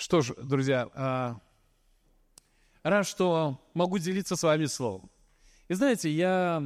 Что 0.00 0.22
ж, 0.22 0.32
друзья, 0.42 0.88
а, 0.94 1.36
рад, 2.82 3.06
что 3.06 3.60
могу 3.74 3.98
делиться 3.98 4.34
с 4.34 4.42
вами 4.42 4.64
словом. 4.64 5.10
И 5.68 5.74
знаете, 5.74 6.10
я 6.10 6.62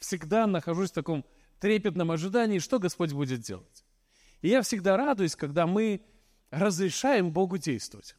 всегда 0.00 0.46
нахожусь 0.46 0.90
в 0.90 0.94
таком 0.94 1.24
трепетном 1.60 2.10
ожидании, 2.10 2.58
что 2.58 2.78
Господь 2.78 3.10
будет 3.14 3.40
делать. 3.40 3.86
И 4.42 4.48
я 4.48 4.60
всегда 4.60 4.98
радуюсь, 4.98 5.34
когда 5.34 5.66
мы 5.66 6.02
разрешаем 6.50 7.32
Богу 7.32 7.56
действовать. 7.56 8.16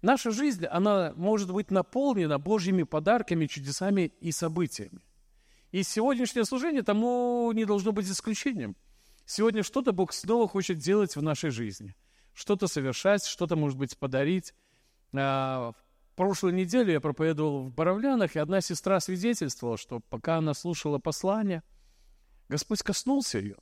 Наша 0.00 0.30
жизнь, 0.30 0.64
она 0.64 1.12
может 1.14 1.52
быть 1.52 1.70
наполнена 1.70 2.38
Божьими 2.38 2.84
подарками, 2.84 3.44
чудесами 3.44 4.10
и 4.22 4.32
событиями. 4.32 5.02
И 5.70 5.82
сегодняшнее 5.82 6.46
служение 6.46 6.82
тому 6.82 7.52
не 7.52 7.66
должно 7.66 7.92
быть 7.92 8.08
исключением. 8.10 8.74
Сегодня 9.26 9.62
что-то 9.62 9.92
Бог 9.92 10.14
снова 10.14 10.48
хочет 10.48 10.78
делать 10.78 11.14
в 11.14 11.22
нашей 11.22 11.50
жизни. 11.50 11.94
Что-то 12.36 12.68
совершать, 12.68 13.24
что-то, 13.24 13.56
может 13.56 13.78
быть, 13.78 13.96
подарить. 13.96 14.52
А, 15.14 15.72
в 15.72 16.16
прошлую 16.16 16.52
неделю 16.52 16.92
я 16.92 17.00
проповедовал 17.00 17.62
в 17.62 17.72
Боровлянах, 17.72 18.36
и 18.36 18.38
одна 18.38 18.60
сестра 18.60 19.00
свидетельствовала, 19.00 19.78
что 19.78 20.00
пока 20.00 20.36
она 20.36 20.52
слушала 20.52 20.98
послание, 20.98 21.62
Господь 22.50 22.82
коснулся 22.82 23.38
ее. 23.38 23.56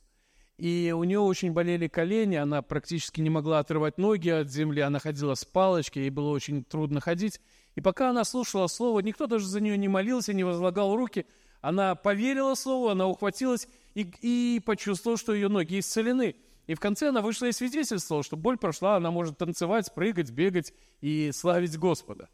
И 0.57 0.93
у 0.93 1.05
нее 1.05 1.19
очень 1.19 1.53
болели 1.53 1.87
колени, 1.87 2.35
она 2.35 2.61
практически 2.61 3.21
не 3.21 3.29
могла 3.29 3.59
отрывать 3.59 3.97
ноги 3.97 4.27
от 4.27 4.51
земли, 4.51 4.81
она 4.81 4.99
ходила 4.99 5.35
с 5.35 5.45
палочкой, 5.45 6.03
ей 6.03 6.09
было 6.09 6.31
очень 6.31 6.65
трудно 6.65 6.99
ходить. 6.99 7.39
И 7.75 7.81
пока 7.81 8.09
она 8.09 8.25
слушала 8.25 8.67
Слово, 8.67 8.99
никто 8.99 9.25
даже 9.25 9.47
за 9.47 9.61
нее 9.61 9.77
не 9.77 9.87
молился, 9.87 10.33
не 10.33 10.43
возлагал 10.43 10.97
руки. 10.97 11.25
Она 11.61 11.95
поверила 11.95 12.55
Слову, 12.55 12.89
она 12.89 13.07
ухватилась 13.07 13.69
и, 13.93 14.01
и 14.21 14.61
почувствовала, 14.65 15.17
что 15.17 15.33
ее 15.33 15.47
ноги 15.47 15.79
исцелены. 15.79 16.35
И 16.67 16.73
в 16.73 16.79
конце 16.79 17.09
она 17.09 17.21
вышла 17.21 17.45
и 17.45 17.51
свидетельствовала, 17.51 18.23
что 18.23 18.37
боль 18.37 18.57
прошла, 18.57 18.95
она 18.95 19.11
может 19.11 19.37
танцевать, 19.37 19.93
прыгать, 19.93 20.31
бегать 20.31 20.73
и 21.01 21.31
славить 21.31 21.77
Господа. 21.77 22.29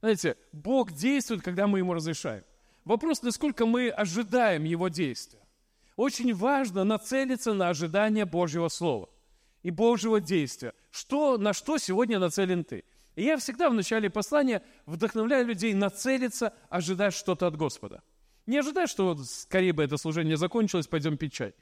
Знаете, 0.00 0.36
Бог 0.52 0.92
действует, 0.92 1.42
когда 1.42 1.66
мы 1.66 1.78
Ему 1.78 1.94
разрешаем. 1.94 2.44
Вопрос, 2.84 3.22
насколько 3.22 3.66
мы 3.66 3.88
ожидаем 3.88 4.64
Его 4.64 4.88
действия. 4.88 5.40
Очень 5.96 6.34
важно 6.34 6.84
нацелиться 6.84 7.54
на 7.54 7.70
ожидание 7.70 8.24
Божьего 8.24 8.68
Слова 8.68 9.08
и 9.62 9.70
Божьего 9.70 10.20
действия. 10.20 10.72
Что, 10.90 11.38
на 11.38 11.52
что 11.52 11.78
сегодня 11.78 12.18
нацелен 12.18 12.64
ты? 12.64 12.84
И 13.16 13.24
я 13.24 13.38
всегда 13.38 13.70
в 13.70 13.74
начале 13.74 14.10
послания 14.10 14.62
вдохновляю 14.84 15.46
людей 15.46 15.72
нацелиться, 15.72 16.52
ожидать 16.68 17.14
что-то 17.14 17.46
от 17.46 17.56
Господа. 17.56 18.02
Не 18.44 18.58
ожидать, 18.58 18.90
что 18.90 19.06
вот 19.06 19.26
скорее 19.26 19.72
бы 19.72 19.82
это 19.82 19.96
служение 19.96 20.36
закончилось, 20.36 20.86
пойдем 20.86 21.16
пить 21.16 21.32
чай. 21.32 21.54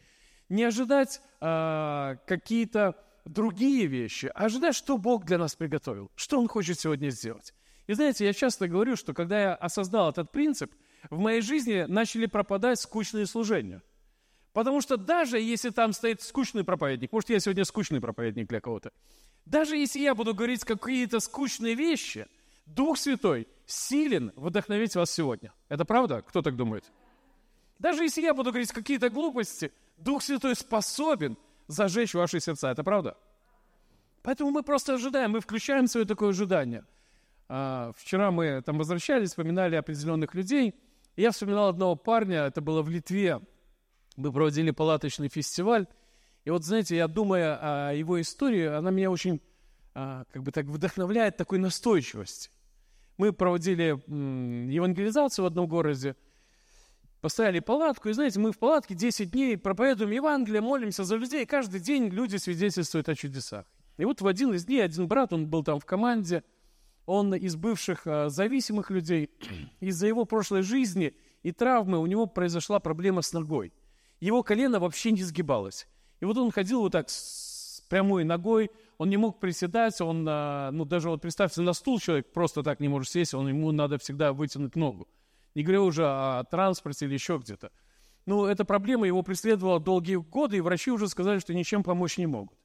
Не 0.49 0.65
ожидать 0.65 1.21
а, 1.41 2.17
какие-то 2.27 2.97
другие 3.25 3.87
вещи, 3.87 4.31
а 4.35 4.45
ожидать, 4.45 4.75
что 4.75 4.99
Бог 4.99 5.25
для 5.25 5.39
нас 5.39 5.55
приготовил, 5.55 6.11
что 6.15 6.39
Он 6.39 6.49
хочет 6.49 6.79
сегодня 6.79 7.11
сделать. 7.11 7.55
И 7.87 7.95
знаете, 7.95 8.27
я 8.27 8.33
часто 8.33 8.69
говорю, 8.69 8.97
что 8.97 9.15
когда 9.15 9.41
я 9.41 9.55
осознал 9.55 10.11
этот 10.11 10.31
принцип, 10.31 10.73
в 11.11 11.19
моей 11.19 11.41
жизни 11.41 11.85
начали 11.89 12.27
пропадать 12.27 12.81
скучные 12.81 13.27
служения– 13.27 13.83
Потому 14.55 14.81
что 14.81 14.97
даже 14.97 15.41
если 15.41 15.71
там 15.71 15.93
стоит 15.93 16.23
скучный 16.23 16.63
проповедник, 16.63 17.13
может, 17.13 17.29
я 17.29 17.41
сегодня 17.41 17.65
скучный 17.65 18.01
проповедник 18.01 18.49
для 18.49 18.61
кого-то, 18.61 18.93
даже 19.45 19.77
если 19.77 19.99
я 19.99 20.15
буду 20.15 20.33
говорить 20.33 20.65
какие-то 20.65 21.19
скучные 21.19 21.75
вещи, 21.75 22.27
Дух 22.65 22.97
Святой 22.97 23.49
силен 23.67 24.33
вдохновить 24.37 24.95
вас 24.95 25.11
сегодня. 25.11 25.53
Это 25.69 25.85
правда? 25.85 26.23
Кто 26.23 26.41
так 26.41 26.55
думает? 26.55 26.85
Даже 27.81 28.05
если 28.05 28.23
я 28.23 28.33
буду 28.33 28.51
говорить 28.53 28.71
какие-то 28.71 29.11
глупости, 29.11 29.73
Дух 29.97 30.23
Святой 30.23 30.55
способен 30.55 31.37
зажечь 31.67 32.15
ваши 32.15 32.41
сердца. 32.41 32.71
Это 32.71 32.85
правда? 32.85 33.17
Поэтому 34.23 34.51
мы 34.51 34.63
просто 34.63 34.95
ожидаем, 34.95 35.33
мы 35.33 35.41
включаем 35.41 35.87
свое 35.87 36.07
такое 36.07 36.31
ожидание. 36.31 36.85
А, 37.49 37.93
вчера 37.97 38.31
мы 38.31 38.63
там 38.63 38.79
возвращались, 38.79 39.31
вспоминали 39.31 39.77
определенных 39.77 40.35
людей. 40.35 40.75
Я 41.17 41.31
вспоминал 41.31 41.69
одного 41.69 41.95
парня, 41.95 42.47
это 42.47 42.61
было 42.61 42.83
в 42.83 42.89
Литве, 42.89 43.41
мы 44.17 44.33
проводили 44.33 44.71
палаточный 44.71 45.29
фестиваль. 45.29 45.87
И 46.45 46.51
вот, 46.51 46.65
знаете, 46.65 46.97
я 46.97 47.09
думаю 47.09 47.59
о 47.61 47.93
его 47.93 48.21
истории, 48.21 48.67
она 48.67 48.91
меня 48.91 49.11
очень, 49.11 49.41
а, 49.95 50.25
как 50.33 50.43
бы 50.43 50.53
так, 50.53 50.67
вдохновляет 50.67 51.37
такой 51.37 51.59
настойчивости. 51.59 52.51
Мы 53.17 53.33
проводили 53.33 54.01
евангелизацию 54.73 55.45
в 55.45 55.47
одном 55.47 55.69
городе, 55.69 56.17
поставили 57.25 57.61
палатку, 57.61 58.09
и, 58.09 58.13
знаете, 58.13 58.39
мы 58.39 58.53
в 58.53 58.59
палатке 58.59 58.95
10 58.95 59.31
дней 59.31 59.57
проповедуем 59.57 60.11
Евангелие, 60.11 60.61
молимся 60.61 61.05
за 61.05 61.17
людей, 61.17 61.43
и 61.43 61.47
каждый 61.47 61.81
день 61.81 62.09
люди 62.09 62.37
свидетельствуют 62.37 63.09
о 63.09 63.15
чудесах. 63.15 63.65
И 63.97 64.05
вот 64.05 64.21
в 64.21 64.27
один 64.27 64.53
из 64.53 64.67
дней 64.67 64.85
один 64.85 65.09
брат, 65.09 65.33
он 65.33 65.47
был 65.47 65.65
там 65.65 65.81
в 65.81 65.87
команде, 65.87 66.45
он 67.07 67.35
из 67.35 67.57
бывших 67.57 68.07
а, 68.07 68.29
зависимых 68.29 68.91
людей, 68.91 69.31
из-за 69.81 70.07
его 70.07 70.25
прошлой 70.27 70.63
жизни 70.63 71.17
и 71.43 71.51
травмы 71.51 71.99
у 71.99 72.07
него 72.07 72.27
произошла 72.27 72.79
проблема 72.79 73.23
с 73.23 73.33
ногой– 73.33 73.73
его 74.21 74.43
колено 74.43 74.81
вообще 74.81 75.11
не 75.11 75.23
сгибалось. 75.23 75.87
И 76.21 76.25
вот 76.25 76.39
он 76.39 76.51
ходил 76.51 76.81
вот 76.81 76.93
так 76.93 77.11
с 77.11 77.83
прямой 77.89 78.25
ногой, 78.25 78.71
он 78.97 79.11
не 79.11 79.17
мог 79.17 79.39
приседать, 79.41 80.01
он, 80.01 80.25
а, 80.29 80.71
ну, 80.71 80.85
даже 80.85 81.11
вот 81.11 81.21
представьте, 81.21 81.61
на 81.61 81.73
стул 81.75 81.99
человек 82.01 82.33
просто 82.33 82.63
так 82.63 82.81
не 82.81 82.89
может 82.89 83.11
сесть, 83.11 83.35
он, 83.35 83.49
ему 83.49 83.71
надо 83.73 83.99
всегда 83.99 84.33
вытянуть 84.33 84.77
ногу. 84.77 85.09
Не 85.55 85.63
говоря 85.63 85.83
уже 85.83 86.05
о 86.05 86.45
транспорте 86.45 87.07
или 87.07 87.15
еще 87.15 87.39
где-то. 87.39 87.71
Ну, 88.27 88.47
эта 88.47 88.65
проблема 88.65 89.07
его 89.07 89.23
преследовала 89.23 89.79
долгие 89.79 90.17
годы, 90.17 90.57
и 90.57 90.61
врачи 90.61 90.91
уже 90.91 91.09
сказали, 91.09 91.39
что 91.39 91.55
ничем 91.55 91.83
помочь 91.83 92.19
не 92.19 92.27
могут. 92.27 92.59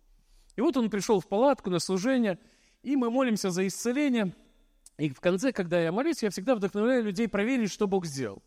И 0.55 0.61
вот 0.61 0.77
он 0.77 0.89
пришел 0.89 1.19
в 1.19 1.27
палатку 1.27 1.69
на 1.69 1.79
служение, 1.79 2.39
и 2.81 2.95
мы 2.95 3.09
молимся 3.11 3.51
за 3.51 3.67
исцеление. 3.67 4.33
И 4.97 5.09
в 5.09 5.19
конце, 5.19 5.51
когда 5.51 5.79
я 5.79 5.91
молюсь, 5.91 6.23
я 6.23 6.29
всегда 6.29 6.55
вдохновляю 6.55 7.03
людей 7.03 7.27
проверить, 7.27 7.71
что 7.71 7.87
Бог 7.87 8.05
сделал 8.05 8.41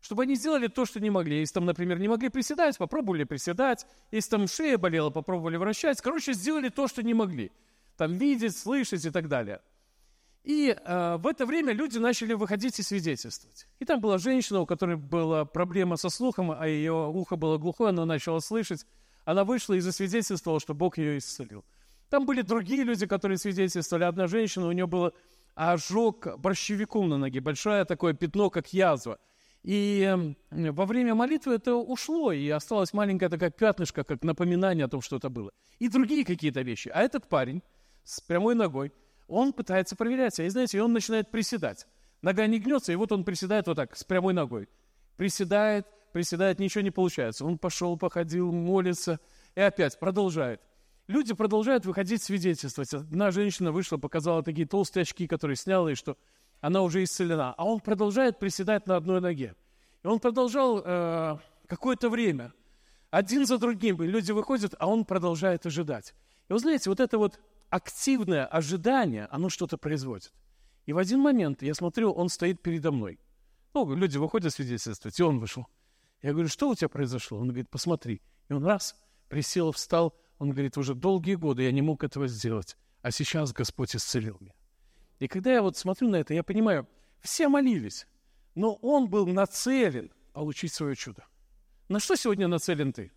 чтобы 0.00 0.22
они 0.22 0.36
сделали 0.36 0.68
то, 0.68 0.84
что 0.84 1.00
не 1.00 1.10
могли. 1.10 1.40
Если 1.40 1.54
там, 1.54 1.64
например, 1.64 1.98
не 1.98 2.08
могли 2.08 2.28
приседать, 2.28 2.78
попробовали 2.78 3.24
приседать. 3.24 3.86
Если 4.10 4.30
там 4.30 4.46
шея 4.46 4.78
болела, 4.78 5.10
попробовали 5.10 5.56
вращать. 5.56 6.00
Короче, 6.00 6.32
сделали 6.32 6.68
то, 6.68 6.88
что 6.88 7.02
не 7.02 7.14
могли. 7.14 7.50
Там 7.96 8.14
видеть, 8.14 8.56
слышать 8.56 9.04
и 9.04 9.10
так 9.10 9.28
далее. 9.28 9.60
И 10.48 10.74
э, 10.74 11.16
в 11.18 11.26
это 11.26 11.44
время 11.44 11.74
люди 11.74 11.98
начали 11.98 12.32
выходить 12.32 12.78
и 12.78 12.82
свидетельствовать. 12.82 13.66
И 13.80 13.84
там 13.84 14.00
была 14.00 14.16
женщина, 14.16 14.60
у 14.60 14.66
которой 14.66 14.96
была 14.96 15.44
проблема 15.44 15.98
со 15.98 16.08
слухом, 16.08 16.50
а 16.50 16.66
ее 16.66 17.10
ухо 17.10 17.36
было 17.36 17.58
глухое, 17.58 17.90
она 17.90 18.06
начала 18.06 18.40
слышать. 18.40 18.86
Она 19.26 19.44
вышла 19.44 19.74
и 19.74 19.80
засвидетельствовала, 19.80 20.58
что 20.58 20.72
Бог 20.72 20.96
ее 20.96 21.18
исцелил. 21.18 21.66
Там 22.08 22.24
были 22.24 22.40
другие 22.40 22.82
люди, 22.82 23.06
которые 23.06 23.36
свидетельствовали. 23.36 24.04
Одна 24.04 24.26
женщина, 24.26 24.68
у 24.68 24.72
нее 24.72 24.86
был 24.86 25.12
ожог 25.54 26.38
борщевиком 26.38 27.10
на 27.10 27.18
ноге, 27.18 27.40
большое 27.40 27.84
такое 27.84 28.14
пятно, 28.14 28.48
как 28.48 28.72
язва. 28.72 29.18
И 29.64 30.00
эм, 30.00 30.34
во 30.50 30.86
время 30.86 31.14
молитвы 31.14 31.56
это 31.56 31.74
ушло, 31.74 32.32
и 32.32 32.48
осталась 32.48 32.94
маленькая 32.94 33.28
такая 33.28 33.50
пятнышко, 33.50 34.02
как 34.02 34.22
напоминание 34.22 34.86
о 34.86 34.88
том, 34.88 35.02
что 35.02 35.16
это 35.16 35.28
было. 35.28 35.50
И 35.78 35.90
другие 35.90 36.24
какие-то 36.24 36.62
вещи. 36.62 36.88
А 36.88 37.02
этот 37.02 37.28
парень 37.28 37.62
с 38.02 38.22
прямой 38.22 38.54
ногой, 38.54 38.94
он 39.28 39.52
пытается 39.52 39.94
проверять 39.94 40.34
себя. 40.34 40.46
И 40.46 40.50
знаете, 40.50 40.82
он 40.82 40.92
начинает 40.92 41.30
приседать. 41.30 41.86
Нога 42.22 42.46
не 42.46 42.58
гнется, 42.58 42.92
и 42.92 42.96
вот 42.96 43.12
он 43.12 43.24
приседает 43.24 43.66
вот 43.68 43.76
так, 43.76 43.96
с 43.96 44.02
прямой 44.02 44.32
ногой. 44.32 44.68
Приседает, 45.16 45.86
приседает, 46.12 46.58
ничего 46.58 46.82
не 46.82 46.90
получается. 46.90 47.44
Он 47.44 47.58
пошел, 47.58 47.96
походил, 47.96 48.50
молится, 48.50 49.20
и 49.54 49.60
опять 49.60 49.98
продолжает. 49.98 50.60
Люди 51.06 51.34
продолжают 51.34 51.86
выходить 51.86 52.22
свидетельствовать. 52.22 52.92
Одна 52.92 53.30
женщина 53.30 53.70
вышла, 53.70 53.96
показала 53.96 54.42
такие 54.42 54.66
толстые 54.66 55.02
очки, 55.02 55.26
которые 55.26 55.56
сняла, 55.56 55.90
и 55.90 55.94
что 55.94 56.16
она 56.60 56.82
уже 56.82 57.04
исцелена, 57.04 57.54
а 57.56 57.64
он 57.64 57.80
продолжает 57.80 58.38
приседать 58.38 58.86
на 58.86 58.96
одной 58.96 59.20
ноге. 59.20 59.54
И 60.02 60.06
он 60.06 60.18
продолжал 60.18 60.82
э, 60.84 61.38
какое-то 61.66 62.10
время, 62.10 62.52
один 63.10 63.46
за 63.46 63.58
другим, 63.58 64.02
люди 64.02 64.32
выходят, 64.32 64.74
а 64.78 64.88
он 64.88 65.04
продолжает 65.04 65.64
ожидать. 65.66 66.14
И 66.48 66.52
вы 66.52 66.58
знаете, 66.58 66.90
вот 66.90 67.00
это 67.00 67.16
вот 67.16 67.38
активное 67.70 68.46
ожидание, 68.46 69.26
оно 69.30 69.48
что-то 69.48 69.78
производит. 69.78 70.32
И 70.86 70.92
в 70.92 70.98
один 70.98 71.20
момент 71.20 71.62
я 71.62 71.74
смотрю, 71.74 72.12
он 72.12 72.28
стоит 72.28 72.62
передо 72.62 72.92
мной. 72.92 73.18
Ну, 73.74 73.94
люди 73.94 74.16
выходят 74.16 74.52
свидетельствовать, 74.52 75.18
и 75.18 75.22
он 75.22 75.38
вышел. 75.38 75.66
Я 76.22 76.32
говорю, 76.32 76.48
что 76.48 76.70
у 76.70 76.74
тебя 76.74 76.88
произошло? 76.88 77.38
Он 77.38 77.48
говорит, 77.48 77.68
посмотри. 77.68 78.22
И 78.48 78.52
он 78.52 78.64
раз, 78.64 78.96
присел, 79.28 79.72
встал. 79.72 80.16
Он 80.38 80.50
говорит, 80.50 80.76
уже 80.78 80.94
долгие 80.94 81.34
годы 81.34 81.64
я 81.64 81.72
не 81.72 81.82
мог 81.82 82.04
этого 82.04 82.28
сделать, 82.28 82.76
а 83.02 83.10
сейчас 83.10 83.52
Господь 83.52 83.94
исцелил 83.94 84.36
меня. 84.40 84.54
И 85.18 85.26
когда 85.26 85.52
я 85.52 85.62
вот 85.62 85.76
смотрю 85.76 86.08
на 86.08 86.16
это, 86.16 86.32
я 86.32 86.44
понимаю, 86.44 86.88
все 87.20 87.48
молились, 87.48 88.06
но 88.54 88.74
он 88.74 89.08
был 89.08 89.26
нацелен 89.26 90.12
получить 90.32 90.72
свое 90.72 90.94
чудо. 90.94 91.26
На 91.88 91.98
что 92.00 92.14
сегодня 92.14 92.46
нацелен 92.46 92.92
ты? 92.92 93.12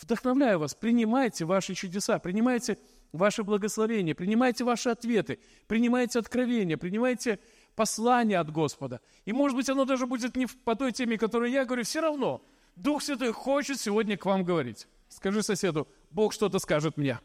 Вдохновляю 0.00 0.58
вас, 0.58 0.74
принимайте 0.74 1.44
ваши 1.44 1.74
чудеса, 1.74 2.18
принимайте 2.18 2.78
ваши 3.12 3.42
благословения, 3.44 4.14
принимайте 4.14 4.64
ваши 4.64 4.88
ответы, 4.88 5.38
принимайте 5.66 6.18
откровения, 6.18 6.76
принимайте 6.76 7.38
послание 7.74 8.38
от 8.38 8.50
Господа. 8.50 9.00
И 9.24 9.32
может 9.32 9.56
быть 9.56 9.68
оно 9.68 9.84
даже 9.84 10.06
будет 10.06 10.36
не 10.36 10.46
по 10.46 10.74
той 10.74 10.92
теме, 10.92 11.18
которую 11.18 11.50
я 11.50 11.64
говорю, 11.64 11.84
все 11.84 12.00
равно 12.00 12.42
Дух 12.76 13.02
Святой 13.02 13.32
хочет 13.32 13.80
сегодня 13.80 14.16
к 14.16 14.24
вам 14.24 14.44
говорить. 14.44 14.86
Скажи 15.08 15.42
соседу, 15.42 15.86
Бог 16.10 16.32
что-то 16.32 16.58
скажет 16.58 16.96
мне. 16.96 17.18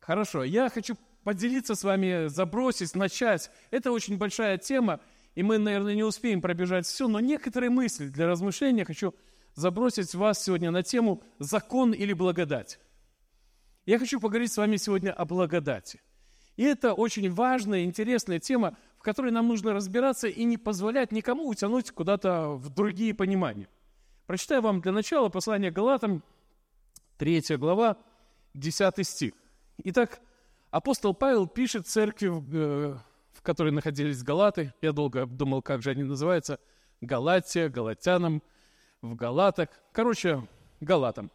Хорошо, 0.00 0.42
я 0.44 0.70
хочу 0.70 0.96
поделиться 1.24 1.74
с 1.74 1.84
вами, 1.84 2.28
забросить, 2.28 2.94
начать. 2.94 3.50
Это 3.70 3.92
очень 3.92 4.16
большая 4.16 4.56
тема, 4.56 5.00
и 5.34 5.42
мы, 5.42 5.58
наверное, 5.58 5.94
не 5.94 6.04
успеем 6.04 6.40
пробежать 6.40 6.86
все, 6.86 7.06
но 7.06 7.20
некоторые 7.20 7.68
мысли 7.68 8.08
для 8.08 8.26
размышления 8.26 8.86
хочу 8.86 9.14
забросить 9.58 10.14
вас 10.14 10.42
сегодня 10.42 10.70
на 10.70 10.82
тему 10.82 11.22
«Закон 11.40 11.92
или 11.92 12.12
благодать?». 12.12 12.78
Я 13.86 13.98
хочу 13.98 14.20
поговорить 14.20 14.52
с 14.52 14.56
вами 14.56 14.76
сегодня 14.76 15.12
о 15.12 15.24
благодати. 15.24 16.00
И 16.56 16.62
это 16.62 16.94
очень 16.94 17.32
важная, 17.32 17.84
интересная 17.84 18.38
тема, 18.38 18.76
в 18.98 19.02
которой 19.02 19.32
нам 19.32 19.48
нужно 19.48 19.72
разбираться 19.72 20.28
и 20.28 20.44
не 20.44 20.58
позволять 20.58 21.10
никому 21.10 21.48
утянуть 21.48 21.90
куда-то 21.90 22.50
в 22.50 22.68
другие 22.70 23.14
понимания. 23.14 23.68
Прочитаю 24.26 24.62
вам 24.62 24.80
для 24.80 24.92
начала 24.92 25.28
послание 25.28 25.72
Галатам, 25.72 26.22
3 27.16 27.56
глава, 27.56 27.96
10 28.54 29.06
стих. 29.06 29.32
Итак, 29.78 30.20
апостол 30.70 31.14
Павел 31.14 31.48
пишет 31.48 31.88
церкви, 31.88 32.28
э, 32.28 32.96
в 33.32 33.42
которой 33.42 33.72
находились 33.72 34.22
Галаты. 34.22 34.72
Я 34.82 34.92
долго 34.92 35.26
думал, 35.26 35.62
как 35.62 35.82
же 35.82 35.90
они 35.90 36.04
называются. 36.04 36.60
Галатия, 37.00 37.68
Галатянам, 37.68 38.42
в 39.02 39.14
Галатах. 39.14 39.68
Короче, 39.92 40.46
Галатам. 40.80 41.30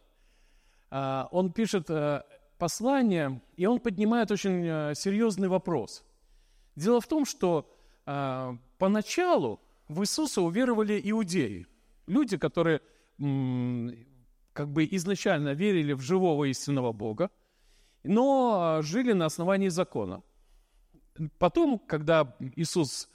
А, 0.90 1.28
он 1.30 1.52
пишет 1.52 1.90
э, 1.90 2.22
послание, 2.58 3.40
и 3.56 3.66
он 3.66 3.80
поднимает 3.80 4.30
очень 4.30 4.64
э, 4.66 4.94
серьезный 4.94 5.48
вопрос. 5.48 6.04
Дело 6.76 7.00
в 7.00 7.06
том, 7.06 7.24
что 7.24 7.70
поначалу 8.76 9.60
в 9.88 10.02
Иисуса 10.02 10.42
уверовали 10.42 11.00
иудеи– 11.02 11.66
Люди, 12.06 12.36
которые 12.36 12.80
как 13.16 14.68
бы 14.68 14.84
изначально 14.90 15.54
верили 15.54 15.92
в 15.92 16.00
живого 16.00 16.44
истинного 16.44 16.92
Бога, 16.92 17.30
но 18.02 18.80
жили 18.82 19.12
на 19.12 19.26
основании 19.26 19.68
закона. 19.68 20.22
Потом, 21.38 21.78
когда 21.78 22.36
Иисус 22.56 23.08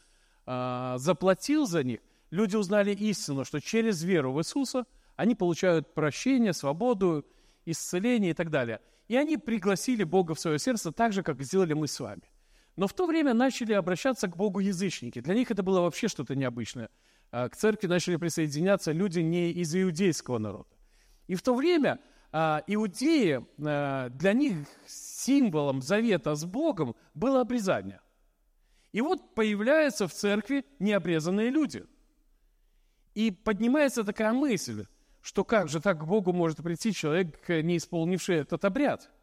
заплатил 0.45 1.68
за 1.68 1.84
них, 1.84 2.00
люди 2.31 2.56
узнали 2.56 2.92
истину, 2.92 3.46
что 3.46 3.60
через 3.60 4.04
веру 4.04 4.34
в 4.34 4.40
Иисуса 4.40 4.86
они 5.16 5.36
получают 5.36 5.94
прощение, 5.94 6.54
свободу, 6.54 7.26
исцеление 7.66 8.31
и 8.31 8.34
так 8.34 8.50
далее. 8.50 8.80
И 9.08 9.16
они 9.16 9.38
пригласили 9.38 10.04
Бога 10.04 10.36
в 10.36 10.40
свое 10.40 10.60
сердце 10.60 10.92
так 10.92 11.14
же, 11.14 11.24
как 11.24 11.42
сделали 11.42 11.74
мы 11.74 11.88
с 11.88 12.00
вами. 12.00 12.24
Но 12.76 12.88
в 12.88 12.94
то 12.94 13.06
время 13.06 13.34
начали 13.34 13.74
обращаться 13.74 14.28
к 14.28 14.38
Богу 14.38 14.60
язычники. 14.60 15.20
Для 15.20 15.34
них 15.34 15.52
это 15.52 15.64
было 15.64 15.81
вообще 15.81 16.08
что-то 16.08 16.36
необычное. 16.36 16.90
А, 17.31 17.50
к 17.50 17.56
церкви 17.56 17.88
начали 17.88 18.16
присоединяться 18.16 18.92
люди 18.92 19.20
не 19.20 19.52
из 19.52 19.76
иудейского 19.76 20.38
народа. 20.38 20.70
И 21.28 21.36
в 21.36 21.42
то 21.42 21.54
время 21.54 22.00
а, 22.31 22.64
иудеи, 22.68 23.46
а, 23.62 24.10
для 24.10 24.34
них 24.34 24.68
символом 24.88 25.81
завета 25.81 26.36
с 26.36 26.46
Богом 26.46 26.96
было 27.14 27.42
обрезание. 27.42 28.02
И 28.92 29.02
вот 29.02 29.36
появляются 29.36 30.08
в 30.08 30.14
церкви 30.14 30.66
необрезанные 30.80 31.50
люди. 31.50 31.86
И 33.15 33.31
поднимается 33.31 34.03
такая 34.03 34.33
мысль, 34.33 34.85
что 35.21 35.44
как 35.44 35.67
же 35.69 35.81
так 35.81 36.00
к 36.00 36.06
Богу 36.06 36.31
может 36.33 36.57
прийти 36.57 36.94
человек, 36.94 37.47
не 37.50 37.77
исполнивший 37.77 38.38
этот 38.38 38.63
обряд– 38.65 39.09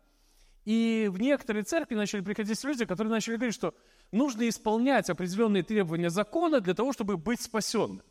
и 0.67 1.09
в 1.13 1.21
некоторые 1.21 1.63
церкви 1.63 1.95
начали 1.95 2.21
приходить 2.23 2.63
люди, 2.65 2.85
которые 2.85 3.13
начали 3.13 3.37
говорить, 3.37 3.55
что 3.55 3.73
нужно 4.11 4.49
исполнять 4.49 5.09
определенные 5.09 5.63
требования 5.63 6.11
закона 6.11 6.61
для 6.61 6.75
того, 6.75 6.93
чтобы 6.93 7.17
быть 7.17 7.41
спасенным. 7.41 8.03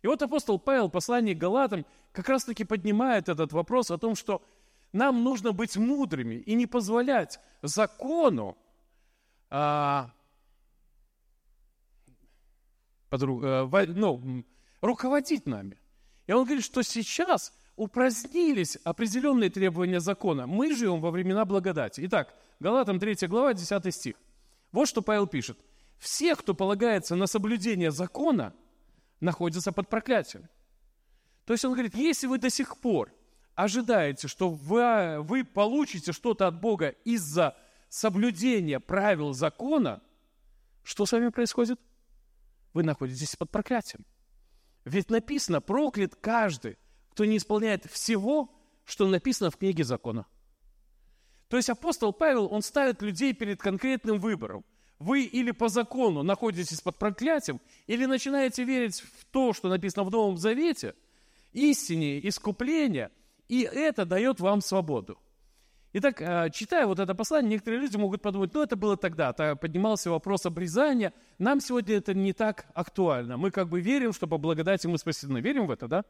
И 0.00 0.06
вот 0.06 0.22
апостол 0.22 0.58
Павел 0.58 0.88
в 0.88 0.92
послании 0.92 1.34
к 1.34 1.38
Галатам 1.38 1.84
как 2.12 2.26
раз-таки 2.30 2.64
поднимает 2.64 3.28
этот 3.28 3.52
вопрос 3.52 3.90
о 3.90 3.98
том, 3.98 4.14
что 4.14 4.42
нам 4.94 5.22
нужно 5.22 5.52
быть 5.52 5.76
мудрыми 5.76 6.36
и 6.36 6.54
не 6.54 6.66
позволять 6.66 7.38
закону 7.60 8.56
а, 9.50 10.10
подруг, 13.10 13.42
а, 13.44 13.68
ну, 13.88 14.42
руководить 14.80 15.46
нами. 15.46 15.78
И 16.26 16.32
он 16.32 16.44
говорит, 16.44 16.64
что 16.64 16.82
сейчас 16.82 17.52
упразднились 17.76 18.76
определенные 18.84 19.50
требования 19.50 20.00
закона. 20.00 20.46
Мы 20.46 20.74
живем 20.74 21.00
во 21.00 21.10
времена 21.10 21.44
благодати. 21.44 22.02
Итак, 22.04 22.34
Галатам 22.60 23.00
3 23.00 23.26
глава, 23.26 23.54
10 23.54 23.94
стих. 23.94 24.16
Вот 24.72 24.88
что 24.88 25.02
Павел 25.02 25.26
пишет. 25.26 25.58
«Все, 25.98 26.34
кто 26.34 26.54
полагается 26.54 27.14
на 27.14 27.26
соблюдение 27.26 27.90
закона, 27.90 28.54
находятся 29.20 29.72
под 29.72 29.88
проклятием». 29.88 30.48
То 31.44 31.52
есть 31.52 31.64
он 31.64 31.72
говорит, 31.72 31.94
если 31.94 32.26
вы 32.26 32.38
до 32.38 32.48
сих 32.48 32.78
пор 32.78 33.12
ожидаете, 33.54 34.28
что 34.28 34.48
вы, 34.48 35.20
вы 35.20 35.44
получите 35.44 36.12
что-то 36.12 36.46
от 36.46 36.60
Бога 36.60 36.90
из-за 37.04 37.56
соблюдения 37.88 38.80
правил 38.80 39.32
закона, 39.32 40.00
что 40.82 41.06
с 41.06 41.12
вами 41.12 41.28
происходит? 41.28 41.80
Вы 42.72 42.82
находитесь 42.84 43.36
под 43.36 43.50
проклятием. 43.50 44.04
Ведь 44.84 45.10
написано, 45.10 45.60
проклят 45.60 46.16
каждый, 46.16 46.78
кто 47.10 47.24
не 47.24 47.36
исполняет 47.36 47.84
всего, 47.86 48.50
что 48.84 49.06
написано 49.06 49.50
в 49.50 49.56
книге 49.56 49.84
закона. 49.84 50.26
То 51.48 51.56
есть 51.56 51.68
апостол 51.68 52.12
Павел, 52.12 52.46
он 52.50 52.62
ставит 52.62 53.02
людей 53.02 53.34
перед 53.34 53.60
конкретным 53.60 54.18
выбором. 54.18 54.64
Вы 54.98 55.24
или 55.24 55.50
по 55.50 55.68
закону 55.68 56.22
находитесь 56.22 56.80
под 56.80 56.98
проклятием, 56.98 57.60
или 57.86 58.04
начинаете 58.04 58.64
верить 58.64 59.00
в 59.00 59.24
то, 59.26 59.52
что 59.52 59.68
написано 59.68 60.04
в 60.04 60.10
Новом 60.10 60.36
Завете, 60.36 60.94
истине, 61.52 62.26
искупление, 62.28 63.10
и 63.48 63.62
это 63.62 64.04
дает 64.04 64.40
вам 64.40 64.60
свободу. 64.60 65.18
Итак, 65.92 66.22
э, 66.22 66.50
читая 66.52 66.86
вот 66.86 67.00
это 67.00 67.14
послание, 67.14 67.50
некоторые 67.50 67.80
люди 67.80 67.96
могут 67.96 68.22
подумать, 68.22 68.54
ну 68.54 68.62
это 68.62 68.76
было 68.76 68.96
тогда, 68.96 69.30
-то 69.30 69.56
поднимался 69.56 70.10
вопрос 70.10 70.46
обрезания, 70.46 71.12
нам 71.38 71.60
сегодня 71.60 71.96
это 71.96 72.14
не 72.14 72.32
так 72.32 72.66
актуально. 72.74 73.36
Мы 73.36 73.50
как 73.50 73.68
бы 73.68 73.80
верим, 73.80 74.12
что 74.12 74.28
по 74.28 74.38
благодати 74.38 74.86
мы 74.86 74.98
спасены. 74.98 75.40
Верим 75.40 75.66
в 75.66 75.70
это, 75.70 75.88
да? 75.88 76.04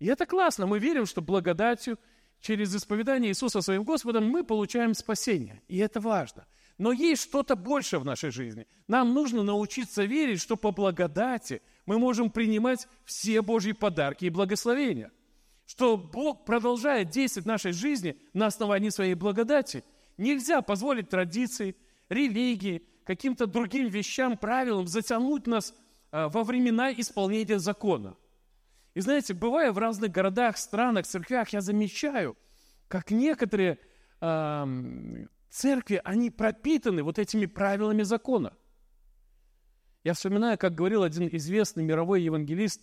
И 0.00 0.06
это 0.06 0.26
классно. 0.26 0.66
Мы 0.66 0.78
верим, 0.78 1.06
что 1.06 1.22
благодатью 1.22 1.98
через 2.40 2.74
исповедание 2.74 3.30
Иисуса 3.30 3.62
своим 3.62 3.84
Господом 3.84 4.28
мы 4.28 4.44
получаем 4.44 4.92
спасение. 4.94 5.62
И 5.66 5.78
это 5.78 6.00
важно. 6.00 6.44
Но 6.76 6.92
есть 6.92 7.22
что-то 7.22 7.56
больше 7.56 7.98
в 7.98 8.04
нашей 8.04 8.30
жизни. 8.30 8.66
Нам 8.88 9.14
нужно 9.14 9.42
научиться 9.42 10.04
верить, 10.04 10.40
что 10.40 10.56
по 10.56 10.72
благодати 10.72 11.62
мы 11.86 11.98
можем 11.98 12.30
принимать 12.30 12.86
все 13.04 13.40
Божьи 13.40 13.72
подарки 13.72 14.26
и 14.26 14.30
благословения. 14.30 15.10
Что 15.66 15.96
Бог 15.96 16.44
продолжает 16.44 17.10
действовать 17.10 17.44
в 17.44 17.48
нашей 17.48 17.72
жизни 17.72 18.16
на 18.32 18.46
основании 18.46 18.90
своей 18.90 19.14
благодати. 19.14 19.84
Нельзя 20.18 20.62
позволить 20.62 21.08
традиции, 21.08 21.76
религии, 22.08 22.86
каким-то 23.04 23.46
другим 23.46 23.88
вещам, 23.88 24.36
правилам 24.36 24.86
затянуть 24.86 25.46
нас 25.46 25.74
а, 26.10 26.28
во 26.28 26.44
времена 26.44 26.92
исполнения 26.92 27.58
закона– 27.58 28.16
и 28.94 29.00
знаете, 29.00 29.34
бывая 29.34 29.72
в 29.72 29.78
разных 29.78 30.12
городах, 30.12 30.56
странах, 30.56 31.06
церквях, 31.06 31.48
я 31.48 31.60
замечаю, 31.60 32.36
как 32.86 33.10
некоторые 33.10 33.80
э, 34.20 35.26
церкви, 35.50 36.00
они 36.04 36.30
пропитаны 36.30 37.02
вот 37.02 37.18
этими 37.18 37.46
правилами 37.46 38.02
закона. 38.02 38.56
Я 40.04 40.14
вспоминаю, 40.14 40.58
как 40.58 40.76
говорил 40.76 41.02
один 41.02 41.28
известный 41.32 41.82
мировой 41.82 42.22
евангелист, 42.22 42.82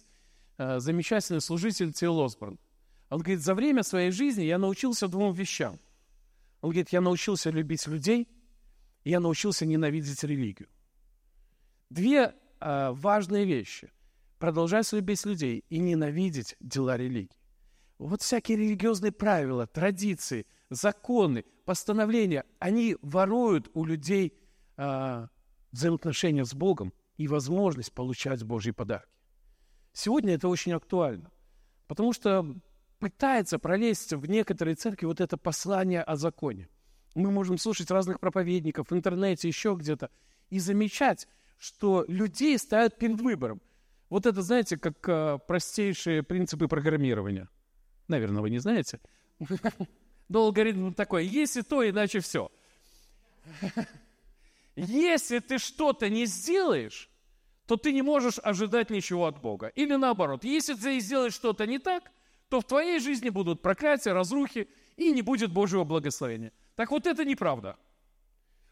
э, 0.58 0.80
замечательный 0.80 1.40
служитель 1.40 1.94
Тейл 1.94 2.20
Осборн. 2.20 2.60
Он 3.12 3.20
говорит, 3.20 3.42
за 3.42 3.54
время 3.54 3.84
своей 3.84 4.12
жизни 4.12 4.44
я 4.44 4.58
научился 4.58 5.10
двум 5.10 5.34
вещам. 5.34 5.78
Он 6.62 6.70
говорит, 6.70 6.90
я 6.94 7.02
научился 7.02 7.50
любить 7.50 7.86
людей, 7.86 8.30
и 9.04 9.10
я 9.10 9.20
научился 9.20 9.66
ненавидеть 9.66 10.24
религию. 10.24 10.70
Две 11.90 12.34
э, 12.62 12.92
важные 12.92 13.44
вещи– 13.44 13.92
продолжать 14.40 14.94
любить 14.94 15.26
людей 15.26 15.66
и 15.68 15.80
ненавидеть 15.80 16.56
дела 16.62 16.96
религии. 16.96 17.36
Вот 17.98 18.22
всякие 18.22 18.58
религиозные 18.58 19.12
правила, 19.12 19.68
традиции, 19.68 20.46
законы, 20.70 21.44
постановления, 21.66 22.46
они 22.60 22.96
воруют 23.02 23.70
у 23.74 23.84
людей 23.84 24.40
э, 24.78 25.28
взаимоотношения 25.74 26.46
с 26.46 26.54
Богом 26.54 26.94
и 27.18 27.28
возможность 27.28 27.92
получать 27.92 28.42
Божьи 28.44 28.72
подарки. 28.72 29.12
Сегодня 29.92 30.36
это 30.36 30.48
очень 30.48 30.72
актуально, 30.72 31.30
потому 31.88 32.14
что 32.14 32.56
пытается 33.02 33.60
пролезть 33.60 34.14
в 34.14 34.26
некоторые 34.28 34.76
церкви 34.76 35.08
вот 35.08 35.20
это 35.20 35.36
послание 35.36 36.02
о 36.04 36.16
законе. 36.16 36.70
Мы 37.16 37.32
можем 37.32 37.58
слушать 37.58 37.92
разных 37.92 38.22
проповедников 38.22 38.92
в 38.92 38.96
интернете, 38.96 39.50
еще 39.50 39.76
где-то, 39.78 40.10
и 40.50 40.60
замечать, 40.60 41.28
что 41.58 42.06
людей 42.08 42.58
ставят 42.58 42.98
перед 42.98 43.20
выбором– 43.20 43.62
вот 44.12 44.26
это, 44.26 44.42
знаете, 44.42 44.76
как 44.76 45.08
э, 45.08 45.40
простейшие 45.48 46.22
принципы 46.22 46.68
программирования. 46.68 47.48
Наверное, 48.10 48.42
вы 48.42 48.50
не 48.50 48.60
знаете. 48.60 49.00
Но 50.28 50.44
алгоритм 50.44 50.92
такой, 50.92 51.26
если 51.26 51.62
то, 51.62 51.90
иначе 51.90 52.20
все. 52.20 52.52
Если 54.76 55.40
ты 55.40 55.60
что-то 55.60 56.10
не 56.10 56.26
сделаешь, 56.26 57.10
то 57.68 57.78
ты 57.78 57.94
не 57.94 58.02
можешь 58.02 58.38
ожидать 58.44 58.90
ничего 58.90 59.28
от 59.28 59.40
Бога. 59.40 59.68
Или 59.68 59.96
наоборот, 59.96 60.44
если 60.44 60.74
ты 60.74 61.00
сделаешь 61.00 61.34
что-то 61.34 61.66
не 61.66 61.80
так, 61.80 62.12
то 62.52 62.60
в 62.60 62.66
твоей 62.66 63.00
жизни 63.00 63.30
будут 63.30 63.62
проклятия, 63.62 64.12
разрухи, 64.12 64.68
и 64.98 65.14
не 65.14 65.22
будет 65.22 65.54
Божьего 65.54 65.86
благословения. 65.86 66.52
Так 66.76 66.92
вот 66.92 67.08
это 67.08 67.24
неправда. 67.24 67.78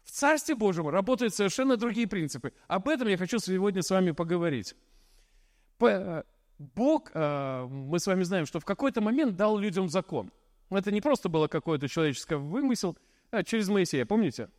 В 0.04 0.10
Царстве 0.10 0.54
Божьем 0.54 0.86
работают 0.90 1.34
совершенно 1.34 1.78
другие 1.78 2.06
принципы. 2.06 2.52
Об 2.68 2.88
этом 2.90 3.08
я 3.08 3.16
хочу 3.16 3.38
сегодня 3.38 3.80
с 3.80 3.88
вами 3.88 4.10
поговорить. 4.10 4.74
Э, 5.80 6.24
Бог, 6.58 7.10
э, 7.14 7.66
мы 7.70 7.98
с 7.98 8.06
вами 8.06 8.22
знаем, 8.22 8.44
что 8.44 8.60
в 8.60 8.66
какой-то 8.66 9.00
момент 9.00 9.36
дал 9.36 9.56
людям 9.56 9.88
закон. 9.88 10.30
Это 10.68 10.92
не 10.92 11.00
просто 11.00 11.30
было 11.30 11.48
какое-то 11.48 11.88
человеческое 11.88 12.36
вымысел, 12.36 12.98
а 13.30 13.42
через 13.42 13.70
Моисея, 13.70 14.04
помните? 14.04 14.50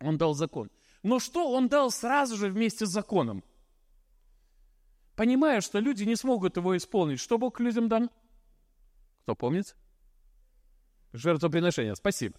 Он 0.00 0.16
дал 0.16 0.32
закон. 0.32 0.70
Но 1.02 1.18
что 1.18 1.52
он 1.52 1.68
дал 1.68 1.90
сразу 1.90 2.38
же 2.38 2.48
вместе 2.48 2.86
с 2.86 2.88
законом? 2.88 3.44
Понимая, 5.14 5.60
что 5.60 5.78
люди 5.78 6.04
не 6.04 6.16
смогут 6.16 6.56
его 6.56 6.74
исполнить, 6.74 7.20
что 7.20 7.36
Бог 7.36 7.60
людям 7.60 7.90
дал? 7.90 8.10
Кто 9.30 9.36
помнит? 9.36 9.76
Жертвоприношение. 11.12 11.94
Спасибо. 11.94 12.34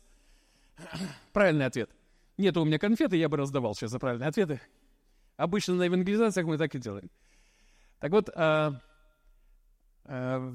Правильный 1.32 1.66
ответ. 1.66 1.90
Нет 2.36 2.58
у 2.58 2.66
меня 2.66 2.80
конфеты, 2.80 3.16
я 3.16 3.30
бы 3.30 3.38
раздавал 3.38 3.74
сейчас 3.74 3.92
за 3.92 4.00
правильные 4.00 4.28
ответы. 4.28 4.60
Обычно 5.38 5.76
на 5.76 5.84
евангелизациях 5.84 6.46
мы 6.46 6.58
так 6.58 6.76
и 6.76 6.80
делаем. 6.80 7.10
Так 8.00 8.12
вот, 8.12 8.30
а, 8.36 8.82
а, 10.04 10.54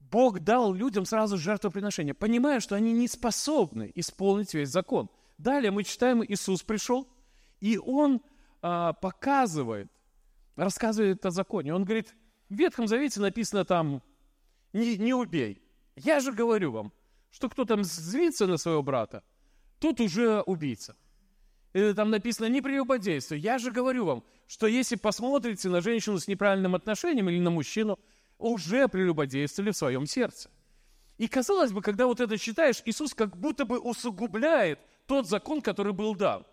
Бог 0.00 0.40
дал 0.40 0.74
людям 0.74 1.04
сразу 1.04 1.38
жертвоприношение, 1.38 2.12
понимая, 2.12 2.58
что 2.58 2.74
они 2.74 2.92
не 2.92 3.06
способны 3.06 3.92
исполнить 3.94 4.54
весь 4.54 4.70
закон. 4.70 5.08
Далее 5.38 5.70
мы 5.70 5.84
читаем, 5.84 6.24
Иисус 6.24 6.64
пришел, 6.64 7.08
и 7.60 7.78
Он 7.78 8.20
а, 8.62 8.94
показывает, 8.94 9.88
рассказывает 10.56 11.24
о 11.24 11.30
законе. 11.30 11.72
Он 11.72 11.84
говорит, 11.84 12.16
в 12.48 12.54
Ветхом 12.56 12.88
Завете 12.88 13.20
написано 13.20 13.64
там, 13.64 14.02
не, 14.72 14.96
не 14.96 15.14
убей. 15.14 15.62
Я 16.04 16.20
же 16.20 16.32
говорю 16.32 16.72
вам, 16.72 16.92
что 17.30 17.48
кто 17.48 17.64
там 17.64 17.84
злится 17.84 18.46
на 18.46 18.56
своего 18.56 18.82
брата, 18.82 19.22
тот 19.78 20.00
уже 20.00 20.40
убийца. 20.42 20.96
Или 21.72 21.92
там 21.92 22.10
написано 22.10 22.46
«не 22.46 22.62
прелюбодействуй». 22.62 23.38
Я 23.38 23.58
же 23.58 23.70
говорю 23.70 24.06
вам, 24.06 24.24
что 24.46 24.66
если 24.66 24.96
посмотрите 24.96 25.68
на 25.68 25.80
женщину 25.80 26.18
с 26.18 26.26
неправильным 26.26 26.74
отношением 26.74 27.28
или 27.28 27.38
на 27.38 27.50
мужчину, 27.50 27.98
уже 28.38 28.88
прелюбодействовали 28.88 29.72
в 29.72 29.76
своем 29.76 30.06
сердце. 30.06 30.50
И 31.18 31.26
казалось 31.26 31.72
бы, 31.72 31.82
когда 31.82 32.06
вот 32.06 32.20
это 32.20 32.38
читаешь, 32.38 32.80
Иисус 32.84 33.12
как 33.12 33.36
будто 33.36 33.64
бы 33.64 33.78
усугубляет 33.78 34.78
тот 35.06 35.28
закон, 35.28 35.60
который 35.60 35.92
был 35.92 36.14
дан. 36.14 36.46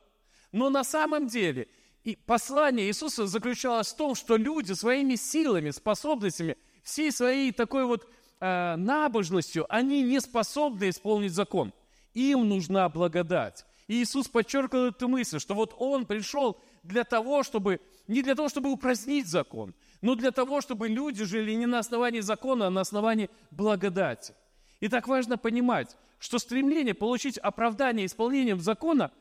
Но 0.52 0.70
на 0.70 0.84
самом 0.84 1.28
деле 1.28 1.68
и 2.04 2.16
послание 2.16 2.88
Иисуса 2.88 3.28
заключалось 3.28 3.92
в 3.92 3.96
том, 3.96 4.16
что 4.16 4.38
люди 4.38 4.74
своими 4.74 5.16
силами, 5.16 5.72
способностями, 5.72 6.58
всей 6.84 7.12
своей 7.12 7.52
такой 7.52 7.86
вот 7.86 8.08
э, 8.39 8.75
набожностью, 8.75 9.65
они 9.70 10.04
не 10.04 10.20
способны 10.20 10.89
исполнить 10.89 11.34
закон. 11.34 11.74
Им 12.13 12.48
нужна 12.48 12.88
благодать. 12.89 13.65
И 13.88 14.01
Иисус 14.01 14.27
подчеркивал 14.27 14.88
эту 14.88 15.08
мысль, 15.08 15.39
что 15.39 15.54
вот 15.54 15.75
Он 15.77 16.06
пришел 16.06 16.60
для 16.84 17.04
того, 17.04 17.44
чтобы, 17.44 17.82
не 18.08 18.22
для 18.22 18.36
того, 18.36 18.50
чтобы 18.50 18.72
упразднить 18.72 19.27
закон, 19.27 19.75
но 20.01 20.15
для 20.15 20.32
того, 20.32 20.62
чтобы 20.62 20.88
люди 20.88 21.24
жили 21.24 21.54
не 21.54 21.65
на 21.65 21.80
основании 21.80 22.22
закона, 22.22 22.68
а 22.68 22.70
на 22.70 22.82
основании 22.82 23.30
благодати. 23.51 24.34
И 24.80 24.88
так 24.88 25.08
важно 25.08 25.38
понимать, 25.38 25.98
что 26.20 26.39
стремление 26.39 26.94
получить 26.94 27.38
оправдание 27.38 28.06
исполнением 28.06 28.60
закона 28.60 29.12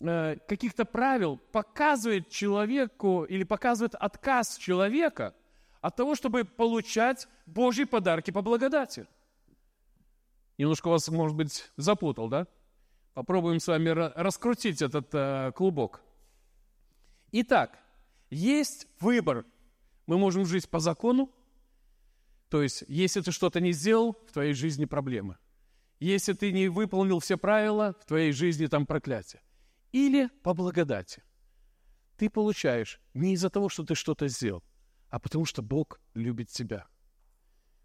э, 0.00 0.36
каких-то 0.48 0.84
правил 0.84 1.38
показывает 1.52 2.28
человеку 2.30 3.24
или 3.24 3.44
показывает 3.44 3.94
отказ 3.94 4.56
человека 4.56 5.34
от 5.80 5.96
того, 5.96 6.14
чтобы 6.14 6.44
получать 6.44 7.26
Божьи 7.46 7.84
подарки 7.84 8.30
по 8.30 8.42
благодати. 8.42 9.06
Немножко 10.58 10.88
вас, 10.88 11.08
может 11.08 11.36
быть, 11.36 11.70
запутал, 11.76 12.28
да? 12.28 12.46
Попробуем 13.14 13.60
с 13.60 13.66
вами 13.66 13.88
раскрутить 13.88 14.82
этот 14.82 15.08
э, 15.12 15.52
клубок. 15.54 16.02
Итак, 17.32 17.78
есть 18.30 18.86
выбор. 19.00 19.44
Мы 20.06 20.18
можем 20.18 20.44
жить 20.44 20.68
по 20.68 20.80
закону, 20.80 21.32
то 22.50 22.62
есть, 22.62 22.84
если 22.88 23.20
ты 23.20 23.30
что-то 23.30 23.60
не 23.60 23.72
сделал, 23.72 24.16
в 24.26 24.32
твоей 24.32 24.54
жизни 24.54 24.84
проблемы. 24.84 25.38
Если 26.00 26.32
ты 26.32 26.50
не 26.50 26.68
выполнил 26.68 27.20
все 27.20 27.38
правила, 27.38 27.94
в 28.00 28.06
твоей 28.06 28.32
жизни 28.32 28.66
там 28.66 28.86
проклятие. 28.86 29.40
Или 29.92 30.28
по 30.42 30.52
благодати. 30.52 31.22
Ты 32.16 32.28
получаешь 32.28 33.00
не 33.14 33.34
из-за 33.34 33.50
того, 33.50 33.68
что 33.68 33.84
ты 33.84 33.94
что-то 33.94 34.26
сделал, 34.28 34.64
а 35.10 35.18
потому 35.18 35.44
что 35.44 35.60
Бог 35.60 36.00
любит 36.14 36.48
тебя. 36.48 36.86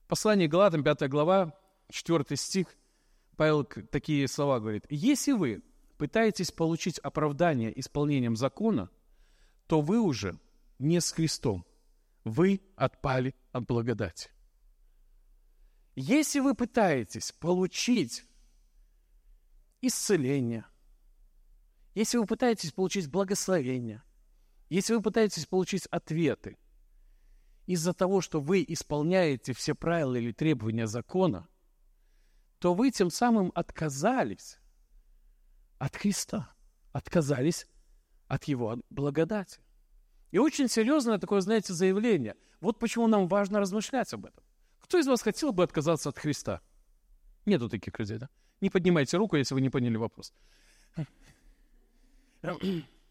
Послание 0.07 0.47
Галатам, 0.47 0.83
5 0.83 1.09
глава, 1.09 1.57
4 1.89 2.37
стих, 2.37 2.67
Павел 3.35 3.63
такие 3.65 4.27
слова 4.27 4.59
говорит. 4.59 4.85
«Если 4.89 5.31
вы 5.33 5.63
пытаетесь 5.97 6.51
получить 6.51 6.99
оправдание 6.99 7.77
исполнением 7.77 8.35
закона, 8.35 8.89
то 9.67 9.81
вы 9.81 9.99
уже 9.99 10.39
не 10.77 11.01
с 11.01 11.11
Христом. 11.11 11.65
Вы 12.23 12.61
отпали 12.75 13.35
от 13.51 13.65
благодати. 13.65 14.29
Если 15.95 16.39
вы 16.39 16.55
пытаетесь 16.55 17.31
получить 17.31 18.23
исцеление, 19.81 20.65
если 21.93 22.17
вы 22.17 22.25
пытаетесь 22.25 22.71
получить 22.71 23.09
благословение, 23.09 24.03
если 24.69 24.93
вы 24.93 25.01
пытаетесь 25.01 25.45
получить 25.45 25.87
ответы– 25.87 26.57
из-за 27.65 27.93
того, 27.93 28.21
что 28.21 28.39
вы 28.39 28.63
исполняете 28.67 29.53
все 29.53 29.75
правила 29.75 30.15
или 30.15 30.31
требования 30.31 30.87
закона, 30.87 31.47
то 32.59 32.73
вы 32.73 32.91
тем 32.91 33.09
самым 33.09 33.51
отказались 33.55 34.57
от 35.77 35.95
Христа, 35.95 36.53
отказались 36.91 37.67
от 38.27 38.45
Его 38.45 38.77
благодати. 38.89 39.59
И 40.31 40.37
очень 40.37 40.67
серьезное 40.67 41.17
такое, 41.17 41.41
знаете, 41.41 41.73
заявление. 41.73 42.35
Вот 42.61 42.79
почему 42.79 43.07
нам 43.07 43.27
важно 43.27 43.59
размышлять 43.59 44.13
об 44.13 44.25
этом. 44.25 44.43
Кто 44.79 44.99
из 44.99 45.07
вас 45.07 45.21
хотел 45.21 45.51
бы 45.51 45.63
отказаться 45.63 46.09
от 46.09 46.17
Христа? 46.17 46.61
Нету 47.45 47.69
таких 47.69 47.97
людей, 47.99 48.17
да? 48.17 48.29
Не 48.61 48.69
поднимайте 48.69 49.17
руку, 49.17 49.35
если 49.35 49.53
вы 49.53 49.61
не 49.61 49.69
поняли 49.69 49.97
вопрос. 49.97 50.33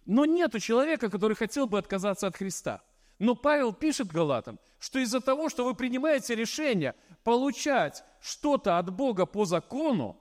Но 0.06 0.25
нету 0.26 0.58
человека, 0.58 1.11
который 1.11 1.37
хотел 1.37 1.66
бы 1.66 1.78
отказаться 1.78 2.26
от 2.26 2.37
Христа. 2.37 2.82
Но 3.18 3.35
Павел 3.35 3.73
пишет 3.73 4.09
Галатам, 4.09 4.59
что 4.78 4.99
из-за 4.99 5.21
того, 5.21 5.49
что 5.49 5.64
вы 5.64 5.75
принимаете 5.75 6.35
решение 6.35 6.94
получать 7.23 8.04
что-то 8.21 8.78
от 8.78 8.90
Бога 8.90 9.26
по 9.26 9.44
закону, 9.44 10.21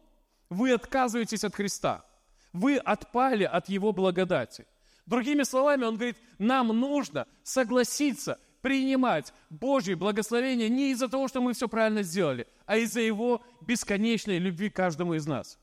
вы 0.50 0.72
отказываетесь 0.72 1.44
от 1.44 1.56
Христа. 1.56 2.06
Вы 2.54 2.78
отпали 2.78 3.44
от 3.44 3.68
Его 3.70 3.92
благодати. 3.92 4.68
Другими 5.06 5.44
словами, 5.44 5.84
он 5.86 5.96
говорит, 5.96 6.18
нам 6.38 6.68
нужно 6.68 7.28
согласиться 7.44 8.40
принимать 8.62 9.34
Божье 9.50 9.96
благословение 9.96 10.70
не 10.70 10.92
из-за 10.92 11.10
того, 11.10 11.28
что 11.28 11.42
мы 11.42 11.54
все 11.54 11.68
правильно 11.68 12.04
сделали, 12.04 12.48
а 12.66 12.78
из-за 12.78 13.02
Его 13.02 13.44
бесконечной 13.62 14.38
любви 14.38 14.70
каждому 14.70 15.16
из 15.16 15.28
нас. 15.28 15.60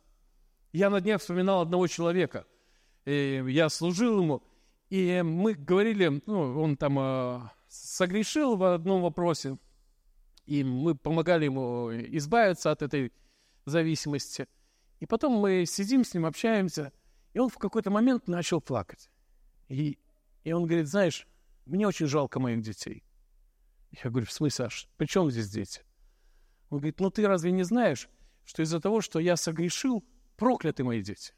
Я 0.72 0.90
на 0.90 1.00
днях 1.00 1.20
вспоминал 1.20 1.62
одного 1.62 1.86
человека. 1.86 2.46
И 3.06 3.42
я 3.48 3.70
служил 3.70 4.20
ему, 4.20 4.42
и 4.90 5.22
мы 5.22 5.54
говорили, 5.54 6.20
ну, 6.26 6.60
он 6.60 6.76
там 6.76 6.98
э, 6.98 7.40
согрешил 7.68 8.56
в 8.56 8.74
одном 8.74 9.02
вопросе, 9.02 9.56
и 10.46 10.64
мы 10.64 10.96
помогали 10.96 11.44
ему 11.44 11.90
избавиться 11.92 12.72
от 12.72 12.82
этой 12.82 13.12
зависимости. 13.66 14.48
И 14.98 15.06
потом 15.06 15.34
мы 15.34 15.64
сидим 15.64 16.04
с 16.04 16.12
ним, 16.12 16.26
общаемся, 16.26 16.92
и 17.32 17.38
он 17.38 17.48
в 17.48 17.58
какой-то 17.58 17.90
момент 17.90 18.26
начал 18.26 18.60
плакать. 18.60 19.10
И, 19.68 19.96
и 20.42 20.52
он 20.52 20.66
говорит, 20.66 20.88
знаешь, 20.88 21.28
мне 21.66 21.86
очень 21.86 22.06
жалко 22.06 22.40
моих 22.40 22.60
детей. 22.60 23.04
Я 23.92 24.10
говорю, 24.10 24.26
в 24.26 24.32
смысле, 24.32 24.66
Аш, 24.66 24.88
при 24.96 25.06
чем 25.06 25.30
здесь 25.30 25.50
дети? 25.50 25.82
Он 26.68 26.78
говорит, 26.78 26.98
ну 26.98 27.10
ты 27.10 27.26
разве 27.26 27.52
не 27.52 27.62
знаешь, 27.62 28.08
что 28.44 28.62
из-за 28.62 28.80
того, 28.80 29.00
что 29.00 29.20
я 29.20 29.36
согрешил, 29.36 30.04
прокляты 30.36 30.82
мои 30.82 31.00
дети? 31.00 31.32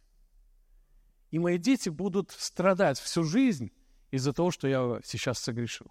И 1.33 1.39
мои 1.39 1.59
дети 1.59 1.89
будут 1.89 2.31
страдать 2.31 3.01
всю 3.01 3.25
жизнь 3.25 3.73
из-за 4.11 4.33
того, 4.33 4.51
что 4.51 4.69
я 4.69 5.01
сейчас 5.03 5.39
согрешил. 5.39 5.91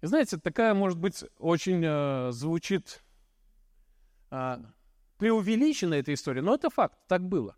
И 0.00 0.06
знаете, 0.06 0.38
такая, 0.38 0.72
может 0.74 0.98
быть, 0.98 1.22
очень 1.38 1.82
э, 1.84 2.32
звучит 2.32 3.04
э, 4.30 4.56
преувеличена 5.18 5.94
эта 5.94 6.14
история, 6.14 6.40
но 6.40 6.54
это 6.54 6.70
факт, 6.70 6.98
так 7.06 7.22
было. 7.28 7.56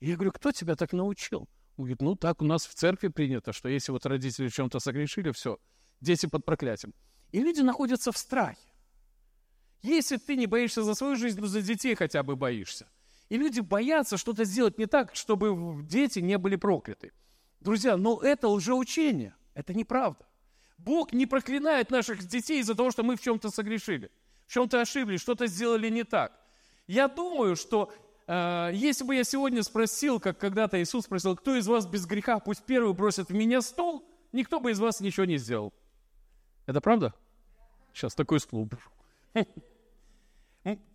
И 0.00 0.08
я 0.08 0.16
говорю, 0.16 0.32
кто 0.32 0.50
тебя 0.50 0.74
так 0.74 0.92
научил? 0.92 1.48
Он 1.76 1.84
говорит, 1.84 2.02
ну 2.02 2.16
так 2.16 2.42
у 2.42 2.44
нас 2.44 2.66
в 2.66 2.74
церкви 2.74 3.06
принято, 3.08 3.52
что 3.52 3.68
если 3.68 3.92
вот 3.92 4.04
родители 4.04 4.48
в 4.48 4.54
чем-то 4.54 4.80
согрешили, 4.80 5.30
все, 5.30 5.58
дети 6.00 6.26
под 6.26 6.44
проклятием. 6.44 6.94
И 7.30 7.40
люди 7.40 7.60
находятся 7.60 8.10
в 8.10 8.18
страхе. 8.18 8.58
Если 9.82 10.16
ты 10.16 10.36
не 10.36 10.48
боишься 10.48 10.82
за 10.82 10.94
свою 10.94 11.14
жизнь, 11.14 11.40
то 11.40 11.46
за 11.46 11.62
детей 11.62 11.94
хотя 11.94 12.24
бы 12.24 12.34
боишься. 12.34 12.88
И 13.32 13.38
люди 13.38 13.60
боятся 13.60 14.18
что-то 14.18 14.44
сделать 14.44 14.76
не 14.76 14.84
так, 14.84 15.14
чтобы 15.14 15.82
дети 15.84 16.18
не 16.18 16.36
были 16.36 16.56
прокляты. 16.56 17.12
Друзья, 17.60 17.96
но 17.96 18.20
это 18.20 18.46
лжеучение, 18.48 19.34
это 19.54 19.72
неправда. 19.72 20.26
Бог 20.76 21.14
не 21.14 21.24
проклинает 21.24 21.90
наших 21.90 22.22
детей 22.26 22.60
из-за 22.60 22.74
того, 22.74 22.90
что 22.90 23.02
мы 23.02 23.16
в 23.16 23.22
чем-то 23.22 23.48
согрешили, 23.48 24.10
в 24.46 24.52
чем-то 24.52 24.82
ошиблись, 24.82 25.22
что-то 25.22 25.46
сделали 25.46 25.88
не 25.88 26.04
так. 26.04 26.38
Я 26.86 27.08
думаю, 27.08 27.56
что 27.56 27.90
э, 28.26 28.72
если 28.74 29.04
бы 29.04 29.14
я 29.14 29.24
сегодня 29.24 29.62
спросил, 29.62 30.20
как 30.20 30.36
когда-то 30.36 30.82
Иисус 30.82 31.06
спросил, 31.06 31.34
кто 31.34 31.56
из 31.56 31.66
вас 31.66 31.86
без 31.86 32.04
греха, 32.04 32.38
пусть 32.38 32.62
первый 32.64 32.92
бросит 32.92 33.30
в 33.30 33.32
меня 33.32 33.62
стол, 33.62 34.06
никто 34.32 34.60
бы 34.60 34.72
из 34.72 34.78
вас 34.78 35.00
ничего 35.00 35.24
не 35.24 35.38
сделал. 35.38 35.72
Это 36.66 36.82
правда? 36.82 37.14
Сейчас 37.94 38.14
такой 38.14 38.40
стул. 38.40 38.68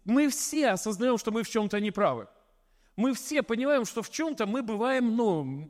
Мы 0.05 0.29
все 0.29 0.69
осознаем, 0.69 1.17
что 1.17 1.31
мы 1.31 1.43
в 1.43 1.49
чем-то 1.49 1.79
неправы. 1.79 2.27
Мы 2.95 3.13
все 3.13 3.43
понимаем, 3.43 3.85
что 3.85 4.01
в 4.01 4.09
чем-то 4.09 4.45
мы 4.47 4.63
бываем, 4.63 5.15
ну, 5.15 5.69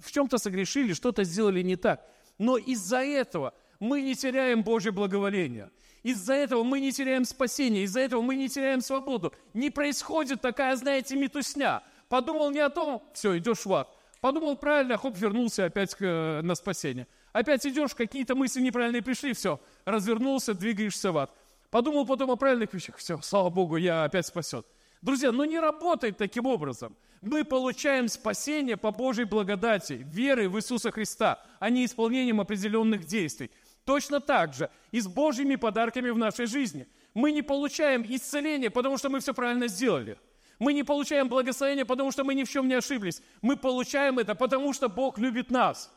в 0.00 0.12
чем-то 0.12 0.38
согрешили, 0.38 0.92
что-то 0.92 1.24
сделали 1.24 1.62
не 1.62 1.76
так. 1.76 2.06
Но 2.38 2.56
из-за 2.56 2.98
этого 2.98 3.54
мы 3.80 4.02
не 4.02 4.14
теряем 4.14 4.62
Божье 4.62 4.92
благоволение. 4.92 5.70
Из-за 6.02 6.34
этого 6.34 6.62
мы 6.62 6.80
не 6.80 6.92
теряем 6.92 7.24
спасение, 7.24 7.82
из-за 7.84 8.00
этого 8.00 8.22
мы 8.22 8.36
не 8.36 8.48
теряем 8.48 8.80
свободу. 8.80 9.32
Не 9.54 9.70
происходит 9.70 10.40
такая, 10.40 10.76
знаете, 10.76 11.16
метусня. 11.16 11.82
Подумал 12.08 12.50
не 12.50 12.60
о 12.60 12.70
том, 12.70 13.02
все, 13.12 13.36
идешь 13.38 13.64
в 13.64 13.72
ад. 13.72 13.94
Подумал 14.20 14.56
правильно, 14.56 14.96
хоп, 14.96 15.16
вернулся 15.16 15.66
опять 15.66 15.94
к, 15.94 16.02
э, 16.02 16.40
на 16.42 16.54
спасение. 16.54 17.06
Опять 17.32 17.66
идешь, 17.66 17.94
какие-то 17.94 18.34
мысли 18.34 18.60
неправильные 18.60 19.02
пришли, 19.02 19.32
все, 19.32 19.60
развернулся, 19.84 20.54
двигаешься 20.54 21.12
в 21.12 21.18
ад. 21.18 21.32
Подумал 21.70 22.06
потом 22.06 22.30
о 22.30 22.36
правильных 22.36 22.72
вещах, 22.72 22.96
все, 22.96 23.20
слава 23.20 23.50
Богу, 23.50 23.76
я 23.76 24.04
опять 24.04 24.26
спасен. 24.26 24.64
Друзья, 25.02 25.32
но 25.32 25.44
не 25.44 25.60
работает 25.60 26.16
таким 26.16 26.46
образом. 26.46 26.96
Мы 27.20 27.44
получаем 27.44 28.08
спасение 28.08 28.76
по 28.76 28.90
Божьей 28.90 29.24
благодати, 29.24 30.06
верой 30.10 30.48
в 30.48 30.56
Иисуса 30.56 30.90
Христа, 30.90 31.42
а 31.60 31.68
не 31.68 31.84
исполнением 31.84 32.40
определенных 32.40 33.04
действий. 33.04 33.50
Точно 33.84 34.20
так 34.20 34.54
же 34.54 34.70
и 34.92 35.00
с 35.00 35.06
Божьими 35.06 35.56
подарками 35.56 36.10
в 36.10 36.18
нашей 36.18 36.46
жизни. 36.46 36.86
Мы 37.14 37.32
не 37.32 37.42
получаем 37.42 38.04
исцеление, 38.08 38.70
потому 38.70 38.98
что 38.98 39.08
мы 39.08 39.20
все 39.20 39.34
правильно 39.34 39.68
сделали. 39.68 40.18
Мы 40.58 40.72
не 40.72 40.82
получаем 40.82 41.28
благословение, 41.28 41.84
потому 41.84 42.10
что 42.10 42.24
мы 42.24 42.34
ни 42.34 42.44
в 42.44 42.50
чем 42.50 42.66
не 42.66 42.74
ошиблись. 42.74 43.22
Мы 43.42 43.56
получаем 43.56 44.18
это, 44.18 44.34
потому 44.34 44.72
что 44.72 44.88
Бог 44.88 45.18
любит 45.18 45.50
нас. 45.50 45.92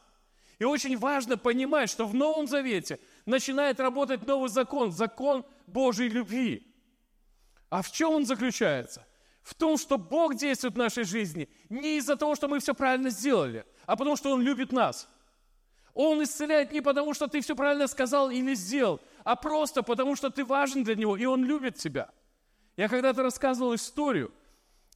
И 0.60 0.64
очень 0.64 0.96
важно 0.96 1.38
понимать, 1.38 1.90
что 1.90 2.06
в 2.06 2.14
Новом 2.14 2.48
Завете 2.48 3.00
начинает 3.26 3.80
работать 3.80 4.28
новый 4.28 4.48
закон, 4.50 4.92
закон 4.92 5.44
Божьей 5.72 6.10
любви. 6.10 6.68
А 7.70 7.82
в 7.82 7.92
чем 7.92 8.12
он 8.12 8.26
заключается? 8.26 9.06
В 9.44 9.56
том, 9.56 9.78
что 9.78 9.98
Бог 9.98 10.36
действует 10.36 10.76
в 10.76 10.78
нашей 10.78 11.04
жизни 11.04 11.50
не 11.70 11.98
из-за 11.98 12.16
того, 12.16 12.36
что 12.36 12.48
мы 12.48 12.60
все 12.60 12.74
правильно 12.74 13.10
сделали, 13.10 13.66
а 13.86 13.96
потому 13.96 14.16
что 14.16 14.32
Он 14.32 14.42
любит 14.42 14.72
нас. 14.72 15.10
Он 15.94 16.24
исцеляет 16.24 16.72
не 16.72 16.82
потому, 16.82 17.14
что 17.14 17.28
ты 17.28 17.42
все 17.42 17.56
правильно 17.56 17.88
сказал 17.88 18.30
или 18.30 18.54
сделал, 18.54 19.02
а 19.24 19.36
просто 19.36 19.84
потому, 19.84 20.16
что 20.16 20.30
ты 20.30 20.46
важен 20.46 20.84
для 20.84 20.96
Него, 20.96 21.18
и 21.18 21.26
Он 21.26 21.44
любит 21.44 21.76
тебя. 21.76 22.10
Я 22.78 22.88
когда-то 22.88 23.24
рассказывал 23.24 23.76
историю. 23.76 24.32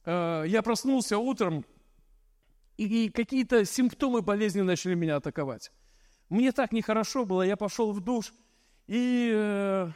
Э, 0.04 0.44
я 0.46 0.62
проснулся 0.62 1.18
утром, 1.18 1.64
и 2.76 3.08
какие-то 3.10 3.64
симптомы 3.64 4.22
болезни 4.22 4.60
начали 4.60 4.94
меня 4.94 5.16
атаковать. 5.16 5.72
Мне 6.28 6.52
так 6.52 6.72
нехорошо 6.72 7.24
было, 7.24 7.42
я 7.42 7.56
пошел 7.56 7.92
в 7.92 8.00
душ, 8.00 8.32
и 8.86 9.30
э, 9.34 9.90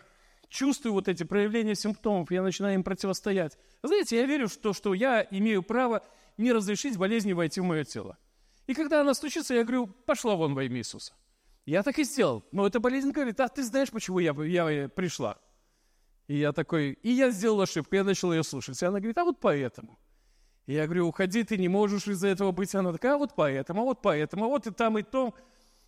чувствую 0.51 0.93
вот 0.93 1.09
эти 1.09 1.23
проявления 1.23 1.75
симптомов, 1.75 2.31
я 2.31 2.43
начинаю 2.43 2.75
им 2.75 2.85
противостоять. 2.85 3.57
Знаете, 3.83 4.17
я 4.17 4.27
верю 4.27 4.49
в 4.49 4.57
то, 4.57 4.75
что 4.75 4.93
я 4.93 5.27
имею 5.31 5.63
право 5.63 6.03
не 6.37 6.53
разрешить 6.53 6.99
болезни 6.99 7.33
войти 7.33 7.61
в 7.61 7.65
мое 7.65 7.85
тело. 7.85 8.19
И 8.67 8.75
когда 8.75 9.01
она 9.01 9.15
стучится, 9.15 9.55
я 9.55 9.63
говорю, 9.63 9.87
пошла 9.87 10.35
вон 10.35 10.55
во 10.55 10.65
имя 10.65 10.79
Иисуса. 10.79 11.15
Я 11.65 11.83
так 11.83 11.99
и 11.99 12.05
сделал. 12.05 12.45
Но 12.53 12.67
эта 12.67 12.81
болезнь 12.81 13.11
говорит, 13.13 13.41
а 13.41 13.49
ты 13.49 13.63
знаешь, 13.63 13.91
почему 13.91 14.19
я, 14.19 14.33
я 14.45 14.89
пришла? 14.89 15.39
И 16.27 16.37
я 16.37 16.53
такой, 16.53 16.93
и 17.03 17.11
я 17.11 17.31
сделал 17.31 17.61
ошибку, 17.61 17.95
я 17.95 18.05
начал 18.05 18.33
ее 18.33 18.43
слушать. 18.43 18.81
И 18.83 18.85
она 18.85 18.99
говорит, 18.99 19.19
а 19.19 19.25
вот 19.25 19.41
поэтому. 19.41 19.99
И 20.67 20.75
я 20.75 20.85
говорю, 20.85 21.09
уходи, 21.09 21.43
ты 21.43 21.59
не 21.59 21.69
можешь 21.69 22.07
из-за 22.07 22.29
этого 22.29 22.53
быть. 22.53 22.75
Она 22.75 22.93
такая, 22.93 23.15
а 23.15 23.19
вот 23.19 23.35
поэтому, 23.35 23.83
а 23.83 23.85
вот 23.85 24.03
поэтому, 24.03 24.45
а 24.45 24.49
вот 24.49 24.67
и 24.67 24.71
там, 24.71 24.99
и 24.99 25.03
то. 25.03 25.35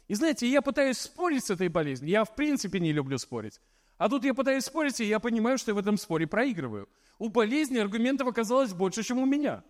И 0.09 0.15
знаете, 0.15 0.49
я 0.49 0.61
пытаюсь 0.63 0.99
спорить 0.99 1.45
с 1.45 1.51
этой 1.51 1.69
болезнью. 1.69 2.11
Я 2.11 2.25
в 2.25 2.35
принципе 2.35 2.81
не 2.81 2.93
люблю 2.93 3.19
спорить. 3.19 3.61
А 4.03 4.09
тут 4.09 4.25
я 4.25 4.35
пытаюсь 4.35 4.65
спорить, 4.65 4.99
и 4.99 5.05
я 5.05 5.21
понимаю, 5.21 5.59
что 5.59 5.71
я 5.71 5.77
в 5.77 5.79
этом 5.79 5.97
споре 5.97 6.27
проигрываю. 6.27 6.89
У 7.21 7.29
болезни 7.29 7.79
аргументов 7.79 8.27
оказалось 8.27 8.75
больше, 8.75 9.05
чем 9.05 9.19
у 9.19 9.27
меня. 9.27 9.63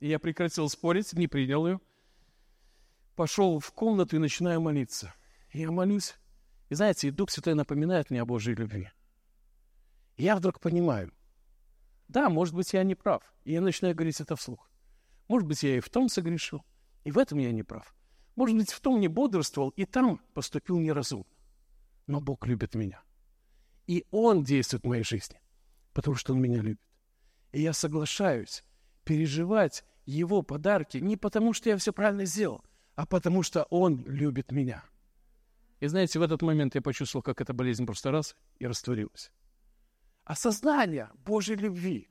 И 0.00 0.08
я 0.08 0.18
прекратил 0.18 0.70
спорить, 0.70 1.12
не 1.12 1.28
принял 1.28 1.66
ее. 1.66 1.80
Пошел 3.14 3.60
в 3.60 3.70
комнату 3.72 4.16
и 4.16 4.18
начинаю 4.18 4.62
молиться. 4.62 5.14
Я 5.52 5.70
молюсь. 5.70 6.14
И 6.70 6.74
знаете, 6.74 7.08
и 7.08 7.10
Дух 7.10 7.30
Святой 7.30 7.52
напоминает 7.52 8.08
мне 8.08 8.22
о 8.22 8.24
Божьей 8.24 8.54
любви. 8.54 8.88
И 10.16 10.22
я 10.22 10.36
вдруг 10.36 10.60
понимаю, 10.60 11.12
да, 12.08 12.30
может 12.30 12.54
быть, 12.54 12.72
я 12.72 12.84
не 12.84 12.94
прав. 12.94 13.22
И 13.44 13.52
я 13.52 13.60
начинаю 13.60 13.94
говорить 13.94 14.18
это 14.18 14.34
вслух. 14.34 14.70
Может 15.28 15.46
быть, 15.46 15.62
я 15.62 15.76
и 15.76 15.80
в 15.80 15.90
том 15.90 16.08
согрешил, 16.08 16.64
и 17.02 17.10
в 17.10 17.18
этом 17.18 17.36
я 17.36 17.52
не 17.52 17.62
прав. 17.62 17.94
Может 18.34 18.56
быть, 18.56 18.72
в 18.72 18.80
том 18.80 18.98
не 18.98 19.08
бодрствовал, 19.08 19.68
и 19.76 19.84
там 19.84 20.22
поступил 20.32 20.78
неразумно. 20.78 21.26
Но 22.06 22.22
Бог 22.22 22.46
любит 22.46 22.74
меня. 22.74 23.03
И 23.86 24.06
Он 24.10 24.42
действует 24.42 24.84
в 24.84 24.88
моей 24.88 25.04
жизни, 25.04 25.40
потому 25.92 26.16
что 26.16 26.32
Он 26.32 26.40
меня 26.40 26.60
любит. 26.60 26.80
И 27.52 27.60
я 27.60 27.72
соглашаюсь 27.72 28.64
переживать 29.04 29.84
Его 30.06 30.42
подарки 30.42 30.98
не 30.98 31.16
потому, 31.16 31.52
что 31.52 31.70
я 31.70 31.76
все 31.76 31.92
правильно 31.92 32.24
сделал, 32.24 32.64
а 32.94 33.06
потому 33.06 33.42
что 33.42 33.64
Он 33.70 34.04
любит 34.06 34.52
меня. 34.52 34.84
И 35.80 35.86
знаете, 35.86 36.18
в 36.18 36.22
этот 36.22 36.40
момент 36.42 36.74
я 36.74 36.82
почувствовал, 36.82 37.22
как 37.22 37.40
эта 37.40 37.52
болезнь 37.52 37.84
просто 37.84 38.10
раз 38.10 38.36
и 38.58 38.66
растворилась. 38.66 39.30
Осознание 40.24 41.10
Божьей 41.26 41.56
любви. 41.56 42.08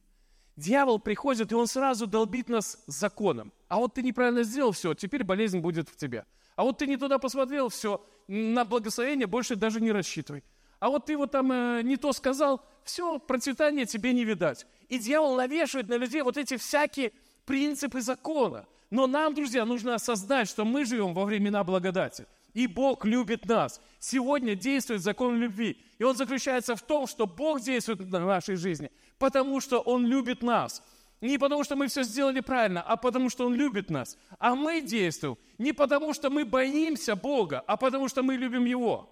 Дьявол 0.56 1.00
приходит, 1.00 1.52
и 1.52 1.56
он 1.56 1.66
сразу 1.66 2.06
долбит 2.06 2.48
нас 2.48 2.84
законом. 2.86 3.52
А 3.70 3.78
вот 3.78 3.96
ты 3.96 4.04
неправильно 4.04 4.44
сделал 4.44 4.72
все, 4.72 4.94
теперь 4.94 5.24
болезнь 5.24 5.60
будет 5.60 5.90
в 5.90 5.96
тебе. 5.96 6.26
А 6.56 6.64
вот 6.64 6.78
ты 6.78 6.86
не 6.86 6.98
туда 6.98 7.18
посмотрел, 7.18 7.70
все, 7.70 8.06
на 8.28 8.64
благословение 8.64 9.26
больше 9.26 9.56
даже 9.56 9.82
не 9.82 9.92
рассчитывай 9.92 10.44
а 10.84 10.90
вот 10.90 11.06
ты 11.06 11.16
вот 11.16 11.32
там 11.32 11.50
э, 11.50 11.82
не 11.84 11.96
то 11.96 12.12
сказал, 12.12 12.62
все, 12.84 13.18
процветания 13.18 13.86
тебе 13.86 14.12
не 14.12 14.26
видать. 14.26 14.68
И 14.90 15.00
дьявол 15.00 15.38
навешивает 15.38 15.88
на 15.88 15.96
людей 15.96 16.22
вот 16.22 16.36
эти 16.36 16.58
всякие 16.58 17.14
принципы 17.46 18.02
закона. 18.02 18.66
Но 18.90 19.08
нам, 19.08 19.34
друзья, 19.34 19.64
нужно 19.64 19.96
осознать, 19.96 20.50
что 20.50 20.66
мы 20.66 20.84
живем 20.84 21.14
во 21.14 21.24
времена 21.24 21.64
благодати. 21.64 22.26
И 22.54 22.68
Бог 22.68 23.06
любит 23.06 23.46
нас. 23.46 23.80
Сегодня 23.98 24.56
действует 24.56 25.02
закон 25.02 25.38
любви. 25.38 25.82
И 26.00 26.04
он 26.04 26.18
заключается 26.18 26.76
в 26.76 26.82
том, 26.82 27.08
что 27.08 27.28
Бог 27.28 27.62
действует 27.62 28.02
в 28.02 28.20
нашей 28.20 28.58
жизни, 28.58 28.92
потому 29.20 29.62
что 29.62 29.80
Он 29.80 30.06
любит 30.06 30.44
нас. 30.44 30.84
Не 31.22 31.38
потому, 31.38 31.64
что 31.64 31.78
мы 31.78 31.88
все 31.88 32.04
сделали 32.04 32.42
правильно, 32.42 32.82
а 32.82 32.98
потому, 32.98 33.30
что 33.30 33.46
Он 33.46 33.54
любит 33.54 33.90
нас. 33.90 34.18
А 34.38 34.54
мы 34.54 34.82
действуем 34.82 35.38
не 35.58 35.72
потому, 35.72 36.14
что 36.14 36.30
мы 36.30 36.44
боимся 36.44 37.16
Бога, 37.16 37.64
а 37.66 37.78
потому, 37.78 38.10
что 38.10 38.22
мы 38.22 38.36
любим 38.36 38.66
Его. 38.66 39.10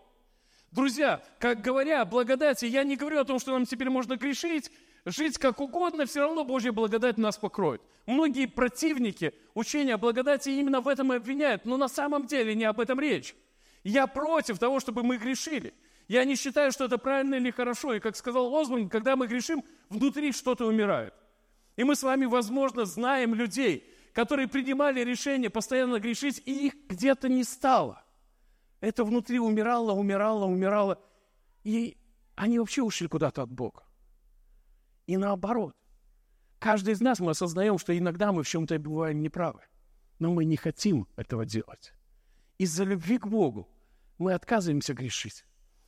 Друзья, 0.72 1.22
как 1.38 1.62
говоря 1.62 2.02
о 2.02 2.06
благодати, 2.06 2.64
я 2.64 2.86
не 2.86 2.96
говорю 2.96 3.20
о 3.20 3.26
том, 3.26 3.40
что 3.40 3.52
нам 3.52 3.66
теперь 3.66 3.90
можно 3.90 4.16
грешить, 4.16 4.72
жить 5.04 5.38
как 5.38 5.60
угодно, 5.60 6.06
все 6.06 6.22
равно 6.22 6.46
Божья 6.46 6.72
благодать 6.72 7.18
нас 7.18 7.38
покроет. 7.38 7.82
Многие 8.06 8.46
противники 8.46 9.34
учения 9.54 9.96
о 9.96 9.98
благодати 9.98 10.48
именно 10.48 10.80
в 10.80 10.88
этом 10.88 11.12
и 11.12 11.18
обвиняют, 11.18 11.66
но 11.66 11.76
на 11.76 11.90
самом 11.90 12.26
деле 12.26 12.56
не 12.56 12.64
об 12.64 12.80
этом 12.80 13.02
речь. 13.02 13.36
Я 13.84 14.08
против 14.08 14.60
того, 14.60 14.80
чтобы 14.80 15.04
мы 15.04 15.18
грешили. 15.18 15.74
Я 16.08 16.24
не 16.24 16.36
считаю, 16.36 16.72
что 16.72 16.86
это 16.86 16.98
правильно 16.98 17.36
или 17.36 17.52
хорошо. 17.52 17.96
И 17.96 18.00
как 18.00 18.16
сказал 18.16 18.56
Осман, 18.56 18.88
когда 18.88 19.18
мы 19.18 19.28
грешим, 19.28 19.66
внутри 19.90 20.32
что-то 20.32 20.66
умирает. 20.66 21.14
И 21.76 21.84
мы 21.84 21.96
с 21.96 22.04
вами, 22.04 22.26
возможно, 22.26 22.86
знаем 22.86 23.34
людей, 23.34 23.84
которые 24.14 24.48
принимали 24.48 25.02
решение 25.02 25.50
постоянно 25.50 26.00
грешить, 26.00 26.42
и 26.46 26.68
их 26.68 26.74
где-то 26.88 27.28
не 27.28 27.44
стало– 27.44 28.02
это 28.82 29.06
внутри 29.06 29.40
умирало, 29.40 29.94
умирало, 29.94 30.46
умирало. 30.46 31.00
И 31.64 31.98
они 32.36 32.60
вообще 32.60 32.82
ушли 32.82 33.08
куда-то 33.08 33.44
от 33.44 33.52
Бога. 33.52 33.84
И 35.08 35.18
наоборот. 35.18 35.74
Каждый 36.60 36.94
из 36.94 37.02
нас 37.02 37.20
мы 37.20 37.32
осознаем, 37.32 37.78
что 37.78 37.98
иногда 37.98 38.32
мы 38.32 38.44
в 38.44 38.48
чем-то 38.48 38.78
бываем 38.80 39.22
неправы. 39.22 39.62
Но 40.20 40.34
мы 40.34 40.46
не 40.46 40.58
хотим 40.58 41.08
этого 41.16 41.46
делать. 41.46 41.94
Из-за 42.58 42.84
любви 42.84 43.18
к 43.18 43.28
Богу 43.28 43.68
мы 44.18 44.34
отказываемся 44.34 44.94
грешить. 44.94 45.46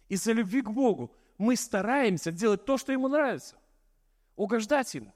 Из-за 0.10 0.32
любви 0.32 0.62
к 0.62 0.70
Богу 0.70 1.16
мы 1.38 1.56
стараемся 1.56 2.32
делать 2.32 2.66
то, 2.66 2.78
что 2.78 2.92
Ему 2.92 3.08
нравится. 3.08 3.58
Угождать 4.36 4.94
Ему. 4.96 5.14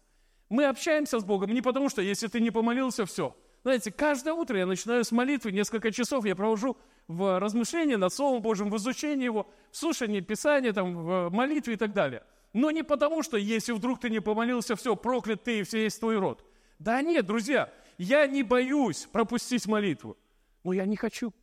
Мы 0.50 0.66
общаемся 0.66 1.20
с 1.20 1.24
Богом 1.24 1.52
не 1.52 1.62
потому, 1.62 1.90
что 1.90 2.02
если 2.02 2.28
ты 2.28 2.40
не 2.40 2.52
помолился, 2.52 3.06
все. 3.06 3.36
Знаете, 3.64 3.92
каждое 3.92 4.34
утро 4.34 4.58
я 4.58 4.66
начинаю 4.66 5.04
с 5.04 5.12
молитвы, 5.12 5.52
несколько 5.52 5.92
часов 5.92 6.26
я 6.26 6.36
провожу 6.36 6.78
в 7.08 7.40
размышлении 7.40 7.96
над 7.96 8.14
Словом 8.14 8.42
Божьим, 8.42 8.70
в 8.70 8.78
изучении 8.78 9.26
его, 9.26 9.50
в 9.72 9.78
слушании 9.78 10.20
Писания, 10.20 10.74
там, 10.74 10.96
в 10.96 11.30
молитве 11.32 11.76
и 11.76 11.78
так 11.78 11.94
далее. 11.94 12.24
Но 12.54 12.72
не 12.72 12.84
потому, 12.84 13.24
что 13.24 13.38
если 13.38 13.72
вдруг 13.72 14.00
ты 14.00 14.10
не 14.10 14.20
помолился, 14.20 14.76
все, 14.76 14.96
проклят 14.96 15.44
ты 15.44 15.60
и 15.60 15.64
все 15.64 15.84
есть 15.84 16.00
твой 16.00 16.18
род. 16.18 16.44
Да 16.80 17.02
нет, 17.02 17.26
друзья, 17.26 17.74
я 17.98 18.28
не 18.28 18.44
боюсь 18.44 19.08
пропустить 19.12 19.68
молитву, 19.68 20.18
но 20.64 20.74
я 20.74 20.86
не 20.86 20.96
хочу. 20.96 21.34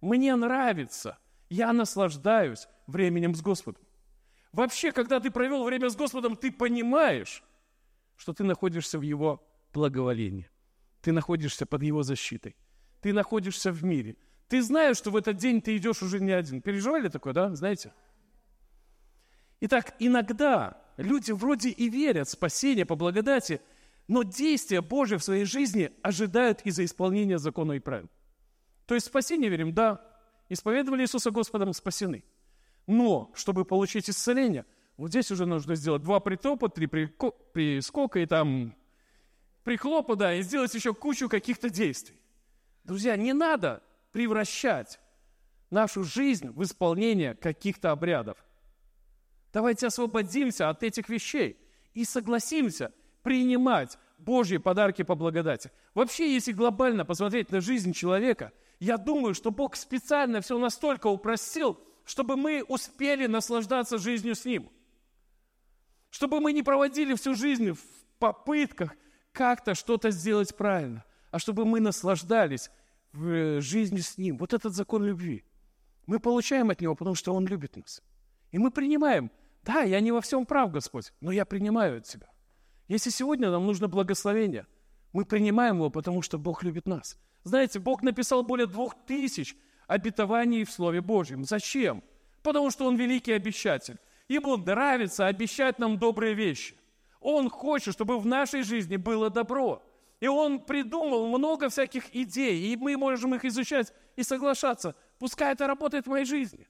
Мне 0.00 0.34
нравится, 0.34 1.18
я 1.48 1.72
наслаждаюсь 1.72 2.66
временем 2.86 3.34
с 3.34 3.40
Господом. 3.40 3.82
Вообще, 4.52 4.92
когда 4.92 5.20
ты 5.20 5.30
провел 5.30 5.64
время 5.64 5.88
с 5.88 5.96
Господом, 5.96 6.36
ты 6.36 6.50
понимаешь, 6.52 7.42
что 8.16 8.32
ты 8.34 8.44
находишься 8.44 8.98
в 8.98 9.02
Его 9.02 9.42
благоволения. 9.72 10.50
Ты 11.00 11.12
находишься 11.12 11.66
под 11.66 11.82
Его 11.82 12.02
защитой. 12.02 12.56
Ты 13.00 13.12
находишься 13.12 13.72
в 13.72 13.82
мире. 13.84 14.16
Ты 14.52 14.60
знаешь, 14.60 14.98
что 14.98 15.10
в 15.10 15.16
этот 15.16 15.38
день 15.38 15.62
ты 15.62 15.78
идешь 15.78 16.02
уже 16.02 16.20
не 16.20 16.30
один. 16.30 16.60
Переживали 16.60 17.08
такое, 17.08 17.32
да? 17.32 17.54
Знаете? 17.54 17.94
Итак, 19.62 19.94
иногда 19.98 20.76
люди 20.98 21.32
вроде 21.32 21.70
и 21.70 21.88
верят 21.88 22.28
в 22.28 22.32
спасение 22.32 22.84
по 22.84 22.94
благодати, 22.94 23.62
но 24.08 24.24
действия 24.24 24.82
Божьи 24.82 25.16
в 25.16 25.24
своей 25.24 25.46
жизни 25.46 25.90
ожидают 26.02 26.60
из-за 26.66 26.84
исполнения 26.84 27.38
закона 27.38 27.72
и 27.72 27.78
правил. 27.78 28.10
То 28.84 28.94
есть 28.94 29.06
спасение 29.06 29.48
верим, 29.48 29.72
да, 29.72 30.04
исповедовали 30.50 31.04
Иисуса 31.04 31.30
Господом, 31.30 31.72
спасены. 31.72 32.22
Но, 32.86 33.32
чтобы 33.34 33.64
получить 33.64 34.10
исцеление, 34.10 34.66
вот 34.98 35.08
здесь 35.08 35.30
уже 35.30 35.46
нужно 35.46 35.76
сделать 35.76 36.02
два 36.02 36.20
притопа, 36.20 36.68
три 36.68 36.88
прискока 36.88 38.18
и 38.18 38.26
там 38.26 38.76
прихлопа, 39.64 40.14
да, 40.14 40.34
и 40.34 40.42
сделать 40.42 40.74
еще 40.74 40.92
кучу 40.92 41.30
каких-то 41.30 41.70
действий. 41.70 42.20
Друзья, 42.84 43.16
не 43.16 43.32
надо 43.32 43.82
превращать 44.12 45.00
нашу 45.70 46.04
жизнь 46.04 46.50
в 46.50 46.62
исполнение 46.62 47.34
каких-то 47.34 47.90
обрядов. 47.90 48.44
Давайте 49.52 49.86
освободимся 49.86 50.68
от 50.68 50.82
этих 50.82 51.08
вещей 51.08 51.58
и 51.94 52.04
согласимся 52.04 52.92
принимать 53.22 53.98
Божьи 54.18 54.58
подарки 54.58 55.02
по 55.02 55.14
благодати. 55.14 55.70
Вообще, 55.94 56.32
если 56.32 56.52
глобально 56.52 57.04
посмотреть 57.04 57.50
на 57.50 57.60
жизнь 57.60 57.92
человека, 57.92 58.52
я 58.80 58.96
думаю, 58.96 59.34
что 59.34 59.50
Бог 59.50 59.76
специально 59.76 60.40
все 60.40 60.58
настолько 60.58 61.06
упростил, 61.08 61.80
чтобы 62.04 62.36
мы 62.36 62.64
успели 62.66 63.26
наслаждаться 63.26 63.98
жизнью 63.98 64.34
с 64.34 64.44
Ним. 64.44 64.70
Чтобы 66.10 66.40
мы 66.40 66.52
не 66.52 66.62
проводили 66.62 67.14
всю 67.14 67.34
жизнь 67.34 67.72
в 67.72 67.80
попытках 68.18 68.94
как-то 69.32 69.74
что-то 69.74 70.10
сделать 70.10 70.54
правильно, 70.56 71.04
а 71.30 71.38
чтобы 71.38 71.64
мы 71.64 71.80
наслаждались 71.80 72.70
в 73.12 73.26
э, 73.28 73.60
жизни 73.60 73.98
с 73.98 74.18
Ним. 74.18 74.38
Вот 74.38 74.52
этот 74.52 74.74
закон 74.74 75.04
любви. 75.04 75.44
Мы 76.06 76.18
получаем 76.18 76.70
от 76.70 76.80
Него, 76.80 76.94
потому 76.94 77.14
что 77.14 77.34
Он 77.34 77.46
любит 77.46 77.76
нас. 77.76 78.02
И 78.50 78.58
мы 78.58 78.70
принимаем. 78.70 79.30
Да, 79.62 79.82
я 79.82 80.00
не 80.00 80.12
во 80.12 80.20
всем 80.20 80.44
прав, 80.44 80.72
Господь, 80.72 81.12
но 81.20 81.30
я 81.30 81.44
принимаю 81.44 81.98
от 81.98 82.04
Тебя. 82.04 82.28
Если 82.88 83.10
сегодня 83.10 83.50
нам 83.50 83.66
нужно 83.66 83.88
благословение, 83.88 84.66
мы 85.12 85.24
принимаем 85.24 85.76
его, 85.76 85.90
потому 85.90 86.22
что 86.22 86.38
Бог 86.38 86.62
любит 86.62 86.86
нас. 86.86 87.18
Знаете, 87.44 87.78
Бог 87.78 88.02
написал 88.02 88.42
более 88.42 88.66
двух 88.66 88.94
тысяч 89.06 89.56
обетований 89.86 90.64
в 90.64 90.72
Слове 90.72 91.00
Божьем. 91.00 91.44
Зачем? 91.44 92.02
Потому 92.42 92.70
что 92.70 92.86
Он 92.86 92.96
великий 92.96 93.32
обещатель. 93.32 93.98
Ему 94.28 94.56
нравится 94.56 95.26
обещать 95.26 95.78
нам 95.78 95.98
добрые 95.98 96.34
вещи. 96.34 96.76
Он 97.20 97.48
хочет, 97.50 97.94
чтобы 97.94 98.18
в 98.18 98.26
нашей 98.26 98.62
жизни 98.62 98.96
было 98.96 99.30
добро. 99.30 99.82
И 100.22 100.28
он 100.28 100.60
придумал 100.60 101.26
много 101.26 101.68
всяких 101.68 102.14
идей, 102.14 102.72
и 102.72 102.76
мы 102.76 102.96
можем 102.96 103.34
их 103.34 103.44
изучать 103.44 103.92
и 104.14 104.22
соглашаться. 104.22 104.94
Пускай 105.18 105.52
это 105.52 105.66
работает 105.66 106.06
в 106.06 106.10
моей 106.10 106.24
жизни. 106.24 106.68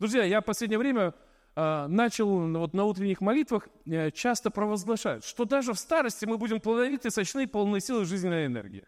Друзья, 0.00 0.24
я 0.24 0.40
в 0.40 0.44
последнее 0.44 0.80
время 0.80 1.14
э, 1.54 1.86
начал 1.86 2.26
вот 2.58 2.74
на 2.74 2.84
утренних 2.86 3.20
молитвах 3.20 3.68
э, 3.86 4.10
часто 4.10 4.50
провозглашать, 4.50 5.22
что 5.24 5.44
даже 5.44 5.74
в 5.74 5.78
старости 5.78 6.24
мы 6.24 6.38
будем 6.38 6.60
плодовиты, 6.60 7.12
сочны, 7.12 7.46
полны 7.46 7.78
силы 7.78 8.04
жизненной 8.04 8.46
энергии. 8.46 8.84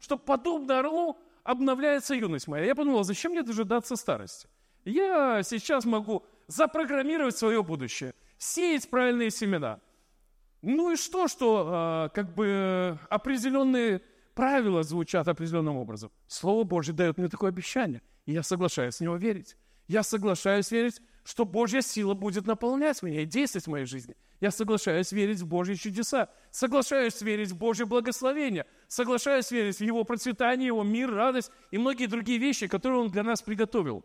Что 0.00 0.16
подобно 0.16 0.78
орлу 0.78 1.18
обновляется 1.44 2.14
юность 2.14 2.48
моя. 2.48 2.64
Я 2.64 2.74
подумал, 2.74 3.04
зачем 3.04 3.32
мне 3.32 3.42
дожидаться 3.42 3.96
старости? 3.96 4.48
Я 4.86 5.42
сейчас 5.42 5.84
могу 5.84 6.24
запрограммировать 6.46 7.36
свое 7.36 7.62
будущее, 7.62 8.14
сеять 8.38 8.88
правильные 8.88 9.30
семена– 9.30 9.78
ну 10.62 10.92
и 10.92 10.96
что, 10.96 11.28
что 11.28 12.08
э, 12.08 12.14
как 12.14 12.34
бы 12.34 12.98
определенные 13.10 14.00
правила 14.34 14.82
звучат 14.82 15.28
определенным 15.28 15.76
образом. 15.76 16.10
Слово 16.26 16.64
Божье 16.64 16.94
дает 16.94 17.18
мне 17.18 17.28
такое 17.28 17.50
обещание, 17.50 18.00
и 18.26 18.32
я 18.32 18.42
соглашаюсь 18.42 18.96
в 18.96 19.00
него 19.00 19.16
верить. 19.16 19.56
Я 19.88 20.02
соглашаюсь 20.02 20.70
верить, 20.70 21.00
что 21.24 21.44
Божья 21.44 21.80
сила 21.80 22.14
будет 22.14 22.46
наполнять 22.46 23.02
меня 23.02 23.22
и 23.22 23.26
действовать 23.26 23.66
в 23.66 23.70
моей 23.70 23.86
жизни. 23.86 24.16
Я 24.40 24.50
соглашаюсь 24.50 25.12
верить 25.12 25.40
в 25.40 25.46
Божьи 25.46 25.74
чудеса, 25.74 26.28
соглашаюсь 26.50 27.20
верить 27.22 27.50
в 27.50 27.58
Божье 27.58 27.86
благословение, 27.86 28.66
соглашаюсь 28.88 29.50
верить 29.50 29.76
в 29.76 29.82
Его 29.82 30.04
процветание, 30.04 30.68
Его 30.68 30.82
мир, 30.82 31.12
радость 31.12 31.50
и 31.70 31.78
многие 31.78 32.06
другие 32.06 32.38
вещи, 32.38 32.66
которые 32.66 33.02
Он 33.02 33.10
для 33.10 33.22
нас 33.22 33.42
приготовил. 33.42 34.04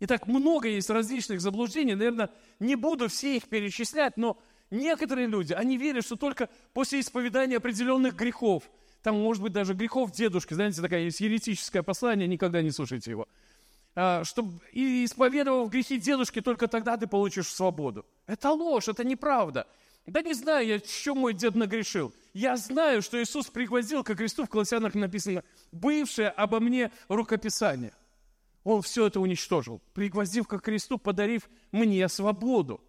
Итак, 0.00 0.26
много 0.26 0.68
есть 0.68 0.90
различных 0.90 1.40
заблуждений, 1.40 1.94
наверное, 1.94 2.30
не 2.58 2.74
буду 2.74 3.08
все 3.08 3.36
их 3.36 3.48
перечислять, 3.48 4.16
но 4.16 4.42
Некоторые 4.72 5.26
люди, 5.26 5.52
они 5.52 5.76
верят, 5.76 6.02
что 6.02 6.16
только 6.16 6.48
после 6.72 7.00
исповедания 7.00 7.58
определенных 7.58 8.16
грехов, 8.16 8.62
там, 9.02 9.20
может 9.20 9.42
быть, 9.42 9.52
даже 9.52 9.74
грехов 9.74 10.12
дедушки, 10.12 10.54
знаете, 10.54 10.80
такое 10.80 11.00
есть 11.00 11.20
еретическое 11.20 11.82
послание, 11.82 12.26
никогда 12.26 12.62
не 12.62 12.70
слушайте 12.70 13.10
его, 13.10 13.28
а, 13.94 14.24
чтобы 14.24 14.60
и 14.72 15.04
исповедовав 15.04 15.68
грехи 15.68 15.98
дедушки, 15.98 16.40
только 16.40 16.68
тогда 16.68 16.96
ты 16.96 17.06
получишь 17.06 17.48
свободу. 17.48 18.06
Это 18.26 18.50
ложь, 18.50 18.88
это 18.88 19.04
неправда. 19.04 19.66
Да 20.06 20.22
не 20.22 20.32
знаю 20.32 20.66
я, 20.66 20.78
что 20.78 21.14
мой 21.14 21.34
дед 21.34 21.54
нагрешил. 21.54 22.14
Я 22.32 22.56
знаю, 22.56 23.02
что 23.02 23.22
Иисус 23.22 23.48
пригвоздил 23.48 24.02
ко 24.02 24.14
кресту, 24.14 24.46
в 24.46 24.48
Колоссянах 24.48 24.94
написано, 24.94 25.44
бывшее 25.70 26.30
обо 26.30 26.60
мне 26.60 26.90
рукописание. 27.08 27.92
Он 28.64 28.80
все 28.80 29.08
это 29.08 29.20
уничтожил, 29.20 29.82
пригвоздив 29.92 30.48
ко 30.48 30.58
кресту, 30.58 30.96
подарив 30.96 31.50
мне 31.72 32.08
свободу. 32.08 32.80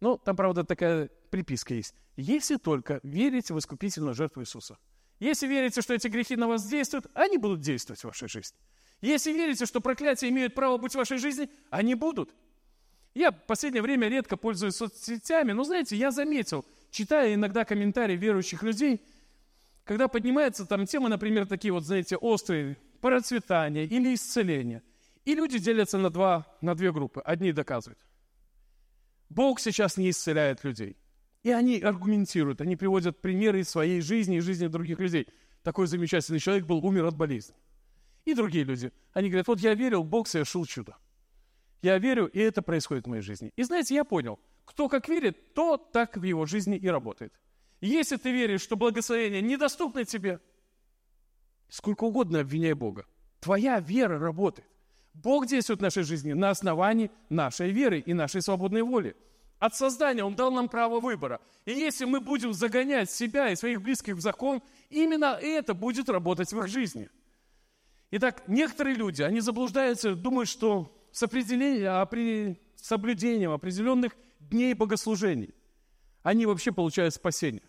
Ну, 0.00 0.18
там, 0.18 0.36
правда, 0.36 0.64
такая 0.64 1.08
приписка 1.30 1.74
есть. 1.74 1.94
Если 2.16 2.56
только 2.56 3.00
верите 3.02 3.54
в 3.54 3.58
искупительную 3.58 4.14
жертву 4.14 4.42
Иисуса. 4.42 4.78
Если 5.18 5.46
верите, 5.46 5.80
что 5.80 5.94
эти 5.94 6.08
грехи 6.08 6.36
на 6.36 6.46
вас 6.46 6.66
действуют, 6.66 7.06
они 7.14 7.38
будут 7.38 7.60
действовать 7.60 8.00
в 8.00 8.04
вашей 8.04 8.28
жизни. 8.28 8.58
Если 9.00 9.32
верите, 9.32 9.66
что 9.66 9.80
проклятия 9.80 10.28
имеют 10.28 10.54
право 10.54 10.76
быть 10.76 10.92
в 10.92 10.96
вашей 10.96 11.18
жизни, 11.18 11.48
они 11.70 11.94
будут. 11.94 12.34
Я 13.14 13.30
в 13.30 13.46
последнее 13.46 13.82
время 13.82 14.08
редко 14.08 14.36
пользуюсь 14.36 14.76
соцсетями, 14.76 15.52
но, 15.52 15.64
знаете, 15.64 15.96
я 15.96 16.10
заметил, 16.10 16.66
читая 16.90 17.34
иногда 17.34 17.64
комментарии 17.64 18.16
верующих 18.16 18.62
людей, 18.62 19.00
когда 19.84 20.08
поднимается 20.08 20.66
там 20.66 20.86
тема, 20.86 21.08
например, 21.08 21.46
такие 21.46 21.72
вот, 21.72 21.84
знаете, 21.84 22.16
острые, 22.16 22.76
процветания 23.00 23.84
или 23.84 24.14
исцеления, 24.14 24.82
и 25.24 25.34
люди 25.34 25.58
делятся 25.58 25.96
на, 25.96 26.10
два, 26.10 26.46
на 26.60 26.74
две 26.74 26.92
группы. 26.92 27.20
Одни 27.20 27.52
доказывают– 27.52 27.98
Бог 29.28 29.60
сейчас 29.60 29.96
не 29.96 30.10
исцеляет 30.10 30.64
людей. 30.64 30.96
И 31.42 31.50
они 31.50 31.78
аргументируют, 31.78 32.60
они 32.60 32.76
приводят 32.76 33.20
примеры 33.20 33.60
из 33.60 33.68
своей 33.68 34.00
жизни 34.00 34.38
и 34.38 34.40
жизни 34.40 34.66
других 34.66 34.98
людей. 34.98 35.28
Такой 35.62 35.86
замечательный 35.86 36.38
человек 36.38 36.66
был, 36.66 36.84
умер 36.84 37.06
от 37.06 37.16
болезни. 37.16 37.54
И 38.24 38.34
другие 38.34 38.64
люди, 38.64 38.92
они 39.12 39.28
говорят, 39.28 39.46
вот 39.46 39.60
я 39.60 39.74
верил, 39.74 40.02
Бог 40.02 40.26
совершил 40.26 40.64
чудо. 40.66 40.96
Я 41.82 41.98
верю, 41.98 42.26
и 42.26 42.40
это 42.40 42.62
происходит 42.62 43.04
в 43.04 43.08
моей 43.08 43.22
жизни. 43.22 43.52
И 43.54 43.62
знаете, 43.62 43.94
я 43.94 44.04
понял, 44.04 44.40
кто 44.64 44.88
как 44.88 45.08
верит, 45.08 45.54
то 45.54 45.76
так 45.76 46.16
в 46.16 46.22
его 46.22 46.46
жизни 46.46 46.76
и 46.76 46.88
работает. 46.88 47.32
Если 47.80 48.16
ты 48.16 48.32
веришь, 48.32 48.62
что 48.62 48.76
благословение 48.76 49.42
недоступно 49.42 50.04
тебе, 50.04 50.40
сколько 51.68 52.04
угодно 52.04 52.40
обвиняй 52.40 52.72
Бога. 52.72 53.06
Твоя 53.40 53.78
вера 53.80 54.18
работает. 54.18 54.68
Бог 55.22 55.46
действует 55.46 55.80
в 55.80 55.82
нашей 55.82 56.02
жизни 56.02 56.32
на 56.32 56.50
основании 56.50 57.10
нашей 57.28 57.70
веры 57.70 58.00
и 58.00 58.12
нашей 58.12 58.42
свободной 58.42 58.82
воли. 58.82 59.16
От 59.58 59.74
создания 59.74 60.22
Он 60.22 60.34
дал 60.34 60.50
нам 60.50 60.68
право 60.68 61.00
выбора. 61.00 61.40
И 61.64 61.72
если 61.72 62.04
мы 62.04 62.20
будем 62.20 62.52
загонять 62.52 63.10
себя 63.10 63.50
и 63.50 63.56
своих 63.56 63.80
близких 63.80 64.16
в 64.16 64.20
закон, 64.20 64.62
именно 64.90 65.38
это 65.40 65.72
будет 65.74 66.08
работать 66.08 66.52
в 66.52 66.58
их 66.58 66.68
жизни. 66.68 67.08
Итак, 68.10 68.42
некоторые 68.46 68.94
люди, 68.94 69.22
они 69.22 69.40
заблуждаются, 69.40 70.14
думают, 70.14 70.48
что 70.48 70.94
с, 71.12 71.22
определением, 71.22 72.06
при 72.08 72.60
соблюдением 72.76 73.52
определенных 73.52 74.12
дней 74.38 74.74
богослужений 74.74 75.54
они 76.22 76.44
вообще 76.44 76.72
получают 76.72 77.14
спасение. 77.14 77.62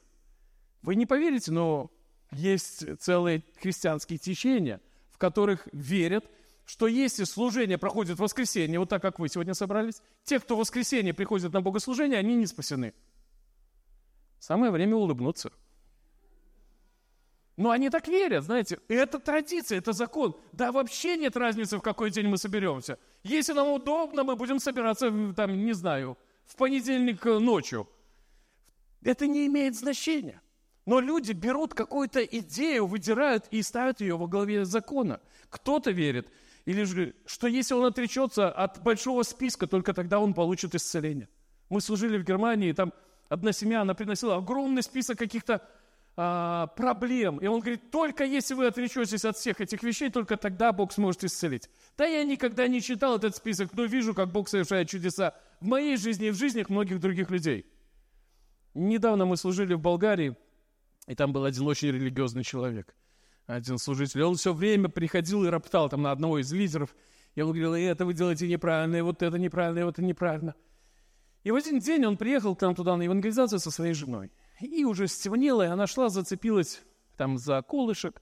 Вы 0.82 0.96
не 0.96 1.06
поверите, 1.06 1.52
но 1.52 1.92
есть 2.32 3.00
целые 3.00 3.44
христианские 3.62 4.20
течения, 4.20 4.82
в 5.12 5.18
которых 5.18 5.68
верят, 5.72 6.30
что 6.68 6.88
если 6.88 7.24
служение 7.24 7.78
проходит 7.78 8.18
в 8.18 8.22
воскресенье, 8.22 8.78
вот 8.78 8.90
так, 8.90 9.02
как 9.02 9.20
вы 9.20 9.30
сегодня 9.30 9.54
собрались, 9.54 10.02
те, 10.26 10.38
кто 10.38 10.58
в 10.58 10.60
воскресенье 10.60 11.14
приходят 11.14 11.54
на 11.54 11.62
богослужение, 11.62 12.20
они 12.20 12.36
не 12.36 12.46
спасены. 12.46 12.94
Самое 14.38 14.70
время 14.70 14.98
улыбнуться. 14.98 15.54
Но 17.56 17.72
они 17.72 17.90
так 17.90 18.10
верят, 18.10 18.44
знаете, 18.44 18.80
это 18.90 19.18
традиция, 19.18 19.78
это 19.78 19.94
закон. 19.94 20.36
Да 20.52 20.74
вообще 20.74 21.16
нет 21.16 21.38
разницы, 21.38 21.78
в 21.78 21.82
какой 21.82 22.12
день 22.12 22.28
мы 22.28 22.38
соберемся. 22.38 23.00
Если 23.24 23.54
нам 23.54 23.70
удобно, 23.70 24.26
мы 24.26 24.36
будем 24.36 24.60
собираться, 24.60 25.10
там, 25.36 25.66
не 25.66 25.74
знаю, 25.74 26.18
в 26.46 26.58
понедельник 26.58 27.26
э, 27.26 27.40
ночью. 27.40 27.90
Это 29.04 29.26
не 29.26 29.48
имеет 29.48 29.76
значения. 29.76 30.42
Но 30.86 31.00
люди 31.00 31.32
берут 31.32 31.74
какую-то 31.74 32.24
идею, 32.26 32.88
выдирают 32.88 33.46
и 33.52 33.62
ставят 33.62 34.02
ее 34.02 34.18
во 34.18 34.28
главе 34.28 34.66
закона. 34.66 35.22
Кто-то 35.50 35.92
верит, 35.92 36.30
или 36.68 36.84
же, 36.84 37.16
что 37.26 37.48
если 37.48 37.76
он 37.76 37.86
отречется 37.86 38.52
от 38.52 38.84
большого 38.84 39.24
списка, 39.24 39.68
только 39.68 39.94
тогда 39.94 40.20
он 40.20 40.34
получит 40.34 40.76
исцеление. 40.76 41.30
Мы 41.70 41.80
служили 41.80 42.18
в 42.18 42.26
Германии, 42.26 42.74
там 42.74 42.92
одна 43.30 43.54
семья, 43.54 43.84
она 43.84 43.94
приносила 43.94 44.36
огромный 44.36 44.84
список 44.84 45.18
каких-то 45.18 45.66
а, 46.18 46.68
проблем. 46.68 47.38
И 47.38 47.48
он 47.48 47.62
говорит, 47.62 47.90
только 47.90 48.26
если 48.26 48.54
вы 48.54 48.68
отречетесь 48.68 49.24
от 49.24 49.38
всех 49.38 49.62
этих 49.62 49.82
вещей, 49.82 50.10
только 50.10 50.36
тогда 50.36 50.74
Бог 50.74 50.92
сможет 50.92 51.24
исцелить. 51.24 51.70
Да 51.98 52.06
я 52.06 52.26
никогда 52.26 52.68
не 52.68 52.82
читал 52.82 53.16
этот 53.16 53.38
список, 53.38 53.70
но 53.72 53.86
вижу, 53.86 54.14
как 54.14 54.34
Бог 54.34 54.50
совершает 54.50 54.90
чудеса 54.90 55.36
в 55.62 55.68
моей 55.68 55.96
жизни 55.96 56.28
и 56.28 56.32
в 56.32 56.36
жизнях 56.36 56.68
многих 56.68 57.00
других 57.00 57.32
людей. 57.32 57.66
Недавно 58.74 59.26
мы 59.26 59.38
служили 59.38 59.74
в 59.74 59.80
Болгарии, 59.80 60.36
и 61.08 61.16
там 61.16 61.32
был 61.32 61.46
один 61.46 61.66
очень 61.66 61.92
религиозный 61.94 62.44
человек, 62.44 62.94
один 63.48 63.78
служитель. 63.78 64.22
Он 64.24 64.36
все 64.36 64.54
время 64.54 64.90
приходил 64.90 65.46
и 65.46 65.50
роптал 65.50 65.90
там 65.90 66.02
на 66.04 66.12
одного 66.12 66.40
из 66.40 66.52
лидеров. 66.52 66.96
И 67.34 67.42
он 67.42 67.50
говорил, 67.50 67.74
это 67.74 68.06
вы 68.06 68.14
делаете 68.14 68.48
неправильно, 68.48 68.98
и 68.98 69.02
вот 69.02 69.22
это 69.24 69.40
неправильно, 69.40 69.80
и 69.80 69.84
вот 69.84 69.94
это 69.94 70.04
неправильно. 70.04 70.56
И 71.44 71.52
в 71.52 71.56
один 71.56 71.80
день 71.80 72.06
он 72.06 72.18
приехал 72.18 72.56
к 72.56 72.62
нам 72.62 72.76
туда 72.76 72.98
на 72.98 73.04
евангелизацию 73.04 73.60
со 73.60 73.72
своей 73.72 73.94
женой. 73.94 74.32
И 74.60 74.84
уже 74.84 75.08
стемнело, 75.08 75.62
и 75.62 75.68
она 75.68 75.88
шла, 75.88 76.10
зацепилась 76.10 76.82
там 77.16 77.38
за 77.38 77.62
колышек 77.62 78.22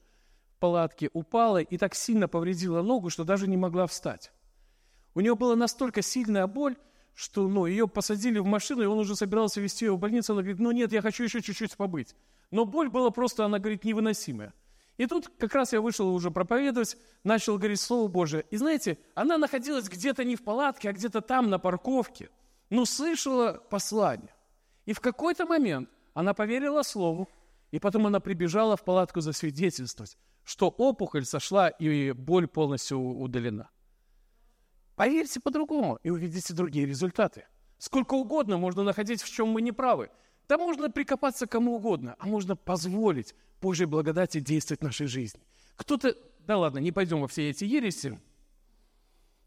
в 0.50 0.58
палатке, 0.58 1.10
упала 1.12 1.58
и 1.58 1.76
так 1.76 1.94
сильно 1.94 2.28
повредила 2.28 2.82
ногу, 2.82 3.10
что 3.10 3.24
даже 3.24 3.48
не 3.48 3.56
могла 3.56 3.86
встать. 3.86 4.32
У 5.14 5.20
нее 5.20 5.34
была 5.34 5.56
настолько 5.56 6.02
сильная 6.02 6.46
боль, 6.46 6.76
что 7.14 7.48
ну, 7.48 7.64
ее 7.64 7.88
посадили 7.88 8.38
в 8.38 8.44
машину, 8.44 8.82
и 8.82 8.86
он 8.86 8.98
уже 8.98 9.16
собирался 9.16 9.60
везти 9.60 9.86
ее 9.86 9.92
в 9.96 9.98
больницу. 9.98 10.34
Она 10.34 10.42
говорит, 10.42 10.60
ну 10.60 10.70
нет, 10.70 10.92
я 10.92 11.00
хочу 11.00 11.24
еще 11.24 11.40
чуть-чуть 11.40 11.76
побыть. 11.76 12.14
Но 12.50 12.66
боль 12.66 12.90
была 12.90 13.10
просто, 13.10 13.44
она 13.44 13.58
говорит, 13.58 13.84
невыносимая. 13.84 14.52
И 14.96 15.06
тут 15.06 15.28
как 15.38 15.54
раз 15.54 15.72
я 15.72 15.80
вышел 15.80 16.12
уже 16.14 16.30
проповедовать, 16.30 16.96
начал 17.22 17.58
говорить 17.58 17.80
Слово 17.80 18.08
Божие. 18.08 18.46
И 18.50 18.56
знаете, 18.56 18.98
она 19.14 19.36
находилась 19.36 19.88
где-то 19.88 20.24
не 20.24 20.36
в 20.36 20.44
палатке, 20.44 20.88
а 20.88 20.92
где-то 20.92 21.20
там, 21.20 21.50
на 21.50 21.58
парковке. 21.58 22.30
Но 22.70 22.84
слышала 22.84 23.62
послание. 23.70 24.34
И 24.86 24.92
в 24.92 25.00
какой-то 25.00 25.46
момент 25.46 25.90
она 26.14 26.32
поверила 26.32 26.82
Слову, 26.82 27.28
и 27.70 27.78
потом 27.78 28.06
она 28.06 28.20
прибежала 28.20 28.76
в 28.76 28.84
палатку 28.84 29.20
засвидетельствовать, 29.20 30.16
что 30.44 30.68
опухоль 30.68 31.26
сошла 31.26 31.68
и 31.68 32.12
боль 32.12 32.48
полностью 32.48 32.98
удалена. 32.98 33.68
Поверьте 34.94 35.40
по-другому 35.40 35.98
и 36.02 36.08
увидите 36.08 36.54
другие 36.54 36.86
результаты. 36.86 37.46
Сколько 37.76 38.14
угодно 38.14 38.56
можно 38.56 38.82
находить, 38.82 39.20
в 39.20 39.30
чем 39.30 39.48
мы 39.48 39.60
не 39.60 39.72
правы. 39.72 40.10
Да 40.48 40.58
можно 40.58 40.90
прикопаться 40.90 41.46
кому 41.46 41.76
угодно, 41.76 42.16
а 42.18 42.26
можно 42.26 42.56
позволить 42.56 43.34
Божьей 43.60 43.86
благодати 43.86 44.40
действовать 44.40 44.80
в 44.80 44.84
нашей 44.84 45.06
жизни. 45.06 45.40
Кто-то, 45.76 46.16
да 46.40 46.56
ладно, 46.56 46.78
не 46.78 46.92
пойдем 46.92 47.20
во 47.20 47.28
все 47.28 47.50
эти 47.50 47.64
ереси. 47.64 48.18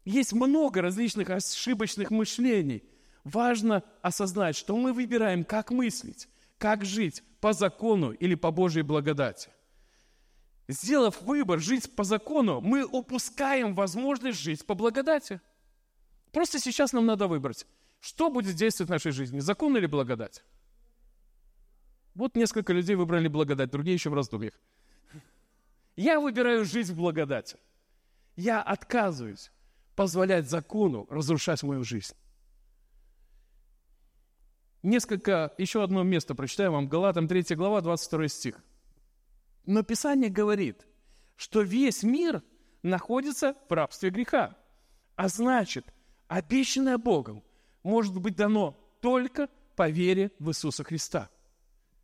Есть 0.04 0.32
много 0.32 0.82
различных 0.82 1.30
ошибочных 1.30 2.10
мышлений. 2.10 2.84
Важно 3.24 3.82
осознать, 4.02 4.56
что 4.56 4.76
мы 4.76 4.92
выбираем, 4.92 5.44
как 5.44 5.70
мыслить, 5.70 6.28
как 6.58 6.84
жить, 6.84 7.22
по 7.40 7.52
закону 7.52 8.12
или 8.12 8.34
по 8.34 8.50
Божьей 8.50 8.82
благодати. 8.82 9.50
Сделав 10.68 11.22
выбор 11.22 11.58
жить 11.58 11.96
по 11.96 12.04
закону, 12.04 12.60
мы 12.60 12.84
упускаем 12.84 13.74
возможность 13.74 14.38
жить 14.38 14.64
по 14.66 14.74
благодати. 14.74 15.40
Просто 16.32 16.58
сейчас 16.58 16.92
нам 16.92 17.06
надо 17.06 17.26
выбрать, 17.26 17.66
что 17.98 18.30
будет 18.30 18.54
действовать 18.54 18.88
в 18.88 18.92
нашей 18.92 19.12
жизни, 19.12 19.40
закон 19.40 19.76
или 19.76 19.86
благодать. 19.86 20.44
Вот 22.20 22.36
несколько 22.36 22.74
людей 22.74 22.96
выбрали 22.96 23.28
благодать, 23.28 23.70
другие 23.70 23.94
еще 23.94 24.10
в 24.10 24.14
раздумьях. 24.14 24.52
Я 25.96 26.20
выбираю 26.20 26.66
жизнь 26.66 26.92
в 26.92 26.96
благодати. 26.98 27.56
Я 28.36 28.60
отказываюсь 28.60 29.50
позволять 29.96 30.46
закону 30.46 31.06
разрушать 31.08 31.62
мою 31.62 31.82
жизнь. 31.82 32.14
Несколько, 34.82 35.54
еще 35.56 35.82
одно 35.82 36.02
место 36.02 36.34
прочитаю 36.34 36.72
вам, 36.72 36.88
Галатам 36.88 37.26
3 37.26 37.56
глава, 37.56 37.80
22 37.80 38.28
стих. 38.28 38.62
Но 39.64 39.82
Писание 39.82 40.28
говорит, 40.28 40.86
что 41.36 41.62
весь 41.62 42.02
мир 42.02 42.42
находится 42.82 43.56
в 43.66 43.72
рабстве 43.72 44.10
греха. 44.10 44.58
А 45.16 45.28
значит, 45.28 45.86
обещанное 46.28 46.98
Богом 46.98 47.42
может 47.82 48.14
быть 48.18 48.36
дано 48.36 48.78
только 49.00 49.48
по 49.74 49.88
вере 49.88 50.32
в 50.38 50.50
Иисуса 50.50 50.84
Христа. 50.84 51.30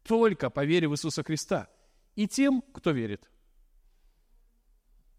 Только 0.06 0.50
по 0.50 0.64
вере 0.64 0.88
в 0.88 0.94
Иисуса 0.94 1.22
Христа. 1.22 1.68
И 2.14 2.26
тем, 2.26 2.62
кто 2.72 2.92
верит. 2.92 3.28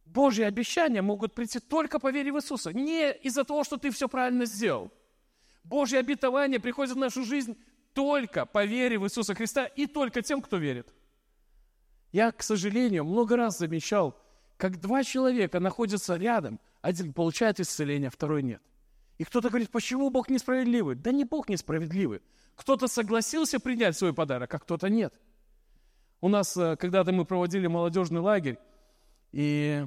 Божьи 0.05 0.43
обещания 0.43 1.01
могут 1.01 1.35
прийти 1.35 1.59
только 1.59 1.99
по 1.99 2.11
вере 2.11 2.31
в 2.31 2.37
Иисуса. 2.37 2.73
Не 2.73 3.11
из-за 3.11 3.43
того, 3.43 3.63
что 3.63 3.77
ты 3.77 3.91
все 3.91 4.07
правильно 4.07 4.45
сделал. 4.45 4.91
Божьи 5.63 5.97
обетования 5.97 6.59
приходят 6.59 6.95
в 6.95 6.99
нашу 6.99 7.23
жизнь 7.23 7.57
только 7.93 8.45
по 8.45 8.63
вере 8.63 8.97
в 8.97 9.05
Иисуса 9.05 9.35
Христа 9.35 9.65
и 9.65 9.85
только 9.85 10.21
тем, 10.21 10.41
кто 10.41 10.57
верит. 10.57 10.93
Я, 12.11 12.31
к 12.31 12.41
сожалению, 12.41 13.03
много 13.03 13.35
раз 13.35 13.57
замечал, 13.57 14.17
как 14.55 14.79
два 14.79 15.03
человека 15.03 15.59
находятся 15.59 16.15
рядом, 16.15 16.59
один 16.81 17.11
получает 17.11 17.59
исцеление, 17.59 18.09
второй 18.09 18.43
нет. 18.43 18.61
И 19.17 19.23
кто-то 19.23 19.49
говорит, 19.49 19.71
почему 19.71 20.09
Бог 20.09 20.29
несправедливый? 20.29 20.95
Да 20.95 21.11
не 21.11 21.25
Бог 21.25 21.49
несправедливый. 21.49 22.21
Кто-то 22.55 22.87
согласился 22.87 23.59
принять 23.59 23.97
свой 23.97 24.13
подарок, 24.13 24.53
а 24.53 24.59
кто-то 24.59 24.89
нет. 24.89 25.13
У 26.21 26.29
нас 26.29 26.55
э, 26.57 26.75
когда-то 26.77 27.11
мы 27.11 27.25
проводили 27.25 27.67
молодежный 27.67 28.21
лагерь, 28.21 28.57
и 29.31 29.85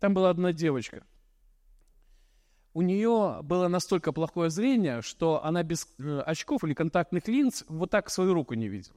там 0.00 0.14
была 0.14 0.30
одна 0.30 0.52
девочка. 0.52 1.04
У 2.74 2.80
нее 2.80 3.40
было 3.42 3.68
настолько 3.68 4.12
плохое 4.12 4.48
зрение, 4.48 5.02
что 5.02 5.44
она 5.44 5.62
без 5.62 5.86
э, 5.98 6.20
очков 6.20 6.64
или 6.64 6.72
контактных 6.72 7.28
линз 7.28 7.64
вот 7.68 7.90
так 7.90 8.08
свою 8.08 8.32
руку 8.32 8.54
не 8.54 8.68
видела. 8.68 8.96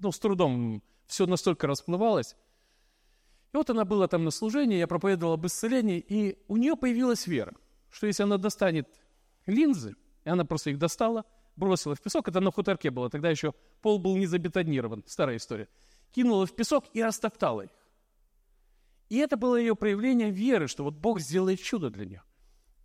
Ну, 0.00 0.10
с 0.10 0.18
трудом 0.18 0.82
все 1.06 1.26
настолько 1.26 1.66
расплывалось. 1.66 2.36
И 3.52 3.56
вот 3.56 3.68
она 3.68 3.84
была 3.84 4.08
там 4.08 4.24
на 4.24 4.30
служении, 4.30 4.78
я 4.78 4.86
проповедовал 4.86 5.34
об 5.34 5.46
исцелении, 5.46 5.98
и 5.98 6.38
у 6.48 6.56
нее 6.56 6.74
появилась 6.74 7.26
вера, 7.26 7.52
что 7.92 8.08
если 8.08 8.24
она 8.24 8.38
достанет 8.38 8.88
линзы, 9.46 9.94
и 10.24 10.28
она 10.28 10.44
просто 10.44 10.70
их 10.70 10.78
достала, 10.78 11.24
бросила 11.54 11.94
в 11.94 12.00
песок, 12.00 12.28
это 12.28 12.40
на 12.40 12.50
хуторке 12.50 12.90
было, 12.90 13.08
тогда 13.10 13.30
еще 13.30 13.54
пол 13.80 13.98
был 13.98 14.16
не 14.16 14.26
забетонирован, 14.26 15.04
старая 15.06 15.36
история, 15.36 15.68
кинула 16.10 16.46
в 16.46 16.56
песок 16.56 16.86
и 16.92 17.02
растоптала 17.02 17.62
их. 17.62 17.70
И 19.08 19.18
это 19.18 19.36
было 19.36 19.56
ее 19.56 19.76
проявление 19.76 20.30
веры, 20.30 20.66
что 20.68 20.84
вот 20.84 20.94
Бог 20.94 21.20
сделает 21.20 21.60
чудо 21.60 21.90
для 21.90 22.06
нее. 22.06 22.22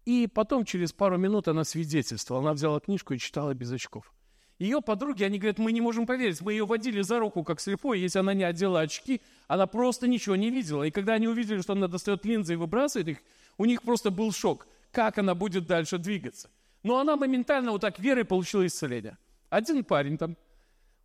И 0.04 0.28
потом, 0.28 0.66
через 0.66 0.94
пару 0.94 1.18
минут, 1.18 1.48
она 1.48 1.64
свидетельствовала. 1.64 2.44
Она 2.44 2.54
взяла 2.54 2.80
книжку 2.80 3.14
и 3.14 3.18
читала 3.18 3.54
без 3.54 3.72
очков. 3.72 4.14
Ее 4.60 4.82
подруги, 4.82 5.24
они 5.24 5.38
говорят, 5.38 5.60
мы 5.60 5.72
не 5.72 5.82
можем 5.82 6.06
поверить, 6.08 6.42
мы 6.42 6.54
ее 6.54 6.66
водили 6.66 7.02
за 7.02 7.20
руку, 7.20 7.44
как 7.44 7.60
слепой, 7.60 8.00
если 8.00 8.20
она 8.20 8.34
не 8.34 8.44
одела 8.44 8.80
очки, 8.80 9.22
она 9.48 9.68
просто 9.68 10.08
ничего 10.08 10.36
не 10.36 10.50
видела. 10.50 10.84
И 10.84 10.92
когда 10.92 11.14
они 11.14 11.28
увидели, 11.28 11.62
что 11.62 11.74
она 11.74 11.88
достает 11.88 12.26
линзы 12.26 12.54
и 12.54 12.56
выбрасывает 12.56 13.08
их, 13.08 13.18
у 13.58 13.66
них 13.66 13.84
просто 13.84 14.10
был 14.10 14.32
шок, 14.32 14.68
как 14.92 15.18
она 15.18 15.36
будет 15.36 15.68
дальше 15.68 15.98
двигаться. 15.98 16.50
Но 16.84 17.00
она 17.00 17.16
моментально 17.16 17.72
вот 17.72 17.82
так 17.82 18.00
верой 18.00 18.26
получила 18.26 18.66
исцеление. 18.66 19.18
Один 19.50 19.84
парень 19.84 20.18
там 20.18 20.38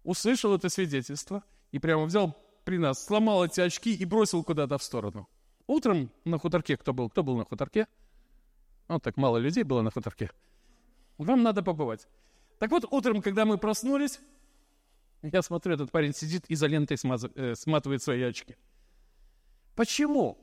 услышал 0.04 0.54
это 0.54 0.68
свидетельство 0.68 1.42
и 1.70 1.78
прямо 1.78 2.04
взял 2.04 2.36
при 2.64 2.78
нас, 2.78 3.04
сломал 3.04 3.44
эти 3.44 3.60
очки 3.60 3.94
и 3.94 4.04
бросил 4.04 4.44
куда-то 4.44 4.78
в 4.78 4.82
сторону. 4.82 5.28
Утром 5.66 6.10
на 6.24 6.38
хуторке 6.38 6.76
кто 6.76 6.92
был? 6.92 7.08
Кто 7.08 7.22
был 7.22 7.36
на 7.36 7.44
хуторке? 7.44 7.86
Ну, 8.88 8.98
так 8.98 9.16
мало 9.16 9.38
людей 9.38 9.62
было 9.62 9.82
на 9.82 9.90
хуторке. 9.90 10.30
Вам 11.18 11.42
надо 11.42 11.62
побывать. 11.62 12.06
Так 12.58 12.70
вот, 12.70 12.84
утром, 12.90 13.22
когда 13.22 13.44
мы 13.44 13.58
проснулись, 13.58 14.20
я 15.22 15.42
смотрю, 15.42 15.74
этот 15.74 15.90
парень 15.90 16.12
сидит 16.12 16.44
изолентой 16.48 16.96
смаз... 16.96 17.24
э, 17.34 17.54
сматывает 17.54 18.02
свои 18.02 18.22
очки. 18.22 18.56
Почему? 19.76 20.36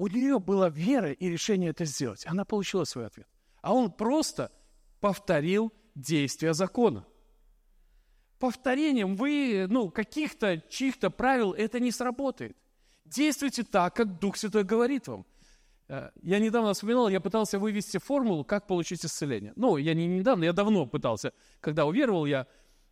У 0.00 0.06
нее 0.08 0.38
была 0.38 0.70
вера 0.70 1.12
и 1.12 1.28
решение 1.28 1.72
это 1.72 1.84
сделать. 1.84 2.24
Она 2.26 2.46
получила 2.46 2.84
свой 2.84 3.04
ответ. 3.04 3.28
А 3.60 3.74
он 3.74 3.92
просто 3.92 4.50
повторил 4.98 5.74
действия 5.94 6.54
закона. 6.54 7.04
Повторением 8.38 9.14
вы, 9.14 9.66
ну, 9.68 9.90
каких-то 9.90 10.62
чьих-то 10.70 11.10
правил 11.10 11.52
это 11.52 11.80
не 11.80 11.90
сработает. 11.90 12.56
Действуйте 13.04 13.62
так, 13.62 13.94
как 13.94 14.18
Дух 14.18 14.38
Святой 14.38 14.64
говорит 14.64 15.06
вам. 15.06 15.26
Э, 15.88 16.08
я 16.22 16.38
недавно 16.38 16.72
вспоминал, 16.72 17.10
я 17.10 17.20
пытался 17.20 17.58
вывести 17.58 17.98
формулу, 17.98 18.42
как 18.42 18.66
получить 18.66 19.04
исцеление. 19.04 19.52
Ну, 19.54 19.76
я 19.76 19.92
не 19.92 20.06
недавно, 20.06 20.44
я 20.44 20.54
давно 20.54 20.86
пытался. 20.86 21.34
Когда 21.60 21.84
уверовал, 21.84 22.24
я 22.24 22.46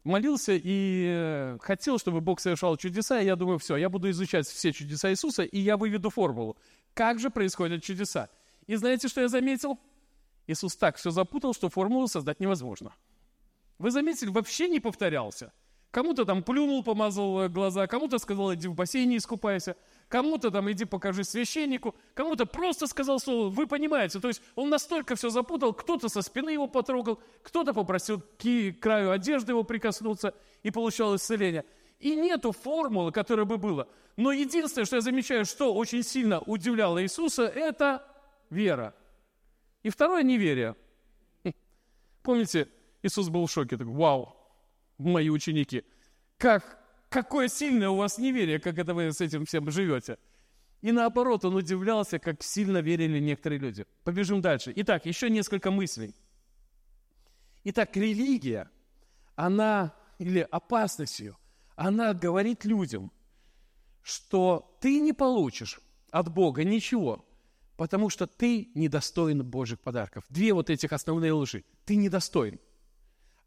молился 0.05 0.53
и 0.53 1.07
э, 1.09 1.59
хотел, 1.61 1.99
чтобы 1.99 2.21
Бог 2.21 2.41
совершал 2.41 2.77
чудеса. 2.77 3.21
И 3.21 3.25
я 3.25 3.35
думаю, 3.35 3.59
все, 3.59 3.77
я 3.77 3.89
буду 3.89 4.11
изучать 4.11 4.47
все 4.47 4.73
чудеса 4.73 5.11
Иисуса, 5.11 5.43
и 5.43 5.59
я 5.59 5.79
выведу 5.79 6.11
формулу. 6.11 6.59
Как 6.99 7.21
же 7.21 7.31
происходят 7.31 7.85
чудеса? 7.85 8.29
И 8.67 8.75
знаете, 8.75 9.07
что 9.07 9.21
я 9.21 9.29
заметил? 9.29 9.79
Иисус 10.49 10.75
так 10.75 10.97
все 10.97 11.13
запутал, 11.13 11.55
что 11.55 11.69
формулу 11.69 12.09
создать 12.09 12.41
невозможно. 12.41 12.93
Вы 13.79 13.93
заметили, 13.93 14.31
вообще 14.31 14.69
не 14.69 14.81
повторялся. 14.81 15.53
Кому-то 15.93 16.25
там 16.25 16.43
плюнул, 16.43 16.83
помазал 16.83 17.49
глаза, 17.51 17.87
кому-то 17.87 18.19
сказал, 18.19 18.53
иди 18.53 18.67
в 18.67 18.75
бассейне 18.75 19.19
искупайся 19.19 19.77
кому-то 20.09 20.51
там 20.51 20.71
иди 20.71 20.85
покажи 20.85 21.23
священнику, 21.23 21.95
кому-то 22.15 22.47
просто 22.47 22.87
сказал 22.87 23.21
слово, 23.21 23.49
вы 23.49 23.67
понимаете, 23.67 24.19
то 24.21 24.29
есть 24.29 24.43
он 24.55 24.71
настолько 24.71 25.15
все 25.15 25.31
запутал, 25.31 25.73
кто-то 25.73 26.09
со 26.09 26.23
спины 26.23 26.51
его 26.51 26.67
потрогал, 26.67 27.21
кто-то 27.43 27.75
попросил 27.75 28.21
к 28.21 28.81
краю 28.81 29.11
одежды 29.13 29.53
его 29.53 29.63
прикоснуться 29.63 30.35
и 30.63 30.71
получал 30.71 31.15
исцеление. 31.15 31.65
И 31.99 32.15
нету 32.15 32.53
формулы, 32.53 33.13
которая 33.13 33.45
бы 33.45 33.59
была. 33.59 33.89
Но 34.17 34.33
единственное, 34.33 34.85
что 34.85 34.97
я 34.97 35.03
замечаю, 35.03 35.45
что 35.45 35.75
очень 35.75 36.03
сильно 36.03 36.41
удивляло 36.41 37.03
Иисуса, 37.03 37.45
это 37.45 38.05
вера. 38.51 38.95
И 39.83 39.91
второе– 39.91 40.23
неверие. 40.25 40.75
Хм. 41.45 41.53
Помните, 42.23 42.69
Иисус 43.03 43.29
был 43.29 43.47
в 43.47 43.51
шоке, 43.51 43.77
такой, 43.77 43.95
вау, 43.95 44.37
мои 44.99 45.31
ученики, 45.31 45.85
как, 46.37 46.79
какое 47.09 47.49
сильное 47.49 47.89
у 47.91 47.97
вас 47.97 48.19
неверие, 48.19 48.59
как 48.59 48.79
это 48.79 48.95
вы 48.95 49.13
с 49.13 49.21
этим 49.21 49.45
всем 49.45 49.71
живете. 49.71 50.19
И 50.81 50.93
наоборот, 50.93 51.45
он 51.45 51.57
удивлялся, 51.57 52.19
как 52.19 52.43
сильно 52.43 52.79
верили 52.79 53.19
некоторые 53.19 53.59
люди. 53.59 53.85
Побежим 54.05 54.41
дальше. 54.41 54.73
Итак, 54.77 55.07
еще 55.07 55.29
несколько 55.29 55.71
мыслей. 55.71 56.15
Итак, 57.65 57.97
религия, 57.97 58.71
она, 59.35 59.95
или 60.19 60.47
опасность 60.51 61.19
ее, 61.21 61.37
она 61.79 62.13
говорит 62.13 62.65
людям, 62.65 63.13
что 64.03 64.77
ты 64.81 64.99
не 64.99 65.13
получишь 65.13 65.81
от 66.11 66.29
Бога 66.29 66.65
ничего, 66.65 67.25
потому 67.77 68.11
что 68.11 68.27
ты 68.27 68.73
недостоин 68.75 69.45
Божьих 69.45 69.79
подарков. 69.79 70.25
Две 70.29 70.53
вот 70.55 70.71
этих 70.71 70.93
основные 70.93 71.33
лжи. 71.33 71.65
Ты 71.85 71.95
недостоин. 71.95 72.59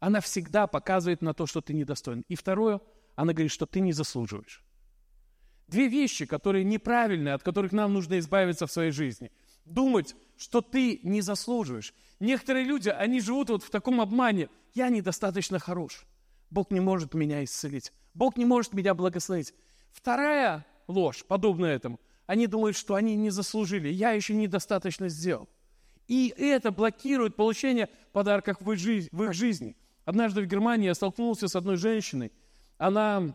Она 0.00 0.22
всегда 0.22 0.66
показывает 0.66 1.20
на 1.20 1.34
то, 1.34 1.46
что 1.46 1.60
ты 1.60 1.74
недостоин. 1.74 2.24
И 2.28 2.34
второе, 2.34 2.80
она 3.16 3.34
говорит, 3.34 3.52
что 3.52 3.66
ты 3.66 3.80
не 3.80 3.92
заслуживаешь. 3.92 4.64
Две 5.68 5.88
вещи, 5.88 6.24
которые 6.24 6.64
неправильные, 6.64 7.34
от 7.34 7.42
которых 7.42 7.72
нам 7.72 7.92
нужно 7.92 8.18
избавиться 8.18 8.66
в 8.66 8.72
своей 8.72 8.92
жизни. 8.92 9.30
Думать, 9.66 10.16
что 10.38 10.62
ты 10.62 11.00
не 11.02 11.20
заслуживаешь. 11.20 11.92
Некоторые 12.18 12.64
люди, 12.64 12.88
они 12.88 13.20
живут 13.20 13.50
вот 13.50 13.62
в 13.62 13.68
таком 13.68 14.00
обмане. 14.00 14.48
Я 14.72 14.88
недостаточно 14.88 15.58
хорош. 15.58 16.06
Бог 16.48 16.70
не 16.70 16.80
может 16.80 17.12
меня 17.12 17.44
исцелить. 17.44 17.92
Бог 18.14 18.36
не 18.36 18.44
может 18.44 18.72
меня 18.72 18.94
благословить. 18.94 19.54
Вторая 19.92 20.66
ложь, 20.86 21.24
подобная 21.26 21.74
этому, 21.74 22.00
они 22.26 22.46
думают, 22.46 22.76
что 22.76 22.94
они 22.94 23.16
не 23.16 23.30
заслужили. 23.30 23.88
Я 23.88 24.12
еще 24.12 24.34
недостаточно 24.34 25.08
сделал. 25.08 25.48
И 26.08 26.34
это 26.36 26.70
блокирует 26.70 27.36
получение 27.36 27.88
подарков 28.12 28.58
в 28.60 28.72
их 28.72 29.32
жизни. 29.34 29.76
Однажды 30.04 30.42
в 30.42 30.46
Германии 30.46 30.86
я 30.86 30.94
столкнулся 30.94 31.48
с 31.48 31.56
одной 31.56 31.76
женщиной. 31.76 32.32
Она 32.78 33.34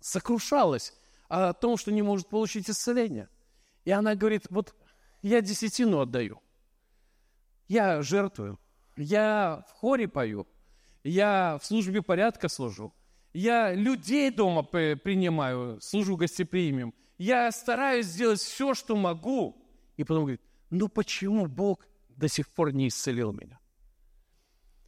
сокрушалась 0.00 0.94
о 1.28 1.52
том, 1.52 1.76
что 1.76 1.90
не 1.90 2.02
может 2.02 2.28
получить 2.28 2.70
исцеление. 2.70 3.28
И 3.84 3.90
она 3.90 4.14
говорит, 4.14 4.44
вот 4.50 4.74
я 5.22 5.40
десятину 5.40 6.00
отдаю, 6.00 6.40
я 7.68 8.02
жертвую, 8.02 8.58
я 8.96 9.64
в 9.68 9.72
хоре 9.72 10.06
пою, 10.06 10.46
я 11.02 11.58
в 11.60 11.66
службе 11.66 12.02
порядка 12.02 12.48
служу, 12.48 12.94
я 13.38 13.74
людей 13.74 14.30
дома 14.30 14.62
принимаю, 14.62 15.80
служу 15.80 16.16
гостеприимием, 16.16 16.94
я 17.18 17.50
стараюсь 17.52 18.06
сделать 18.06 18.40
все, 18.40 18.74
что 18.74 18.96
могу. 18.96 19.56
И 19.96 20.04
потом 20.04 20.24
говорит, 20.24 20.42
ну 20.70 20.88
почему 20.88 21.46
Бог 21.46 21.86
до 22.08 22.28
сих 22.28 22.48
пор 22.48 22.72
не 22.72 22.88
исцелил 22.88 23.32
меня? 23.32 23.58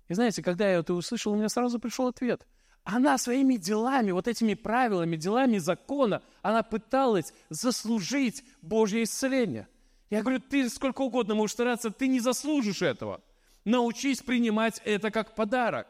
И 0.09 0.15
знаете, 0.15 0.43
когда 0.43 0.69
я 0.71 0.79
это 0.79 0.95
услышал, 0.95 1.33
у 1.33 1.37
меня 1.37 1.49
сразу 1.49 1.79
пришел 1.79 2.07
ответ– 2.07 2.47
она 2.91 3.19
своими 3.19 3.57
делами, 3.57 4.13
вот 4.13 4.29
этими 4.29 4.55
правилами, 4.55 5.17
делами 5.17 5.59
закона, 5.59 6.23
она 6.41 6.63
пыталась 6.63 7.35
заслужить 7.51 8.43
Божье 8.63 9.03
исцеление. 9.03 9.69
Я 10.09 10.23
говорю, 10.23 10.41
ты 10.41 10.71
сколько 10.71 11.03
угодно 11.03 11.35
можешь 11.35 11.53
стараться, 11.53 11.91
ты 11.91 12.09
не 12.09 12.19
заслужишь 12.19 12.81
этого. 12.81 13.21
Научись 13.67 14.23
принимать 14.23 14.81
это 14.87 15.11
как 15.11 15.35
подарок. 15.35 15.87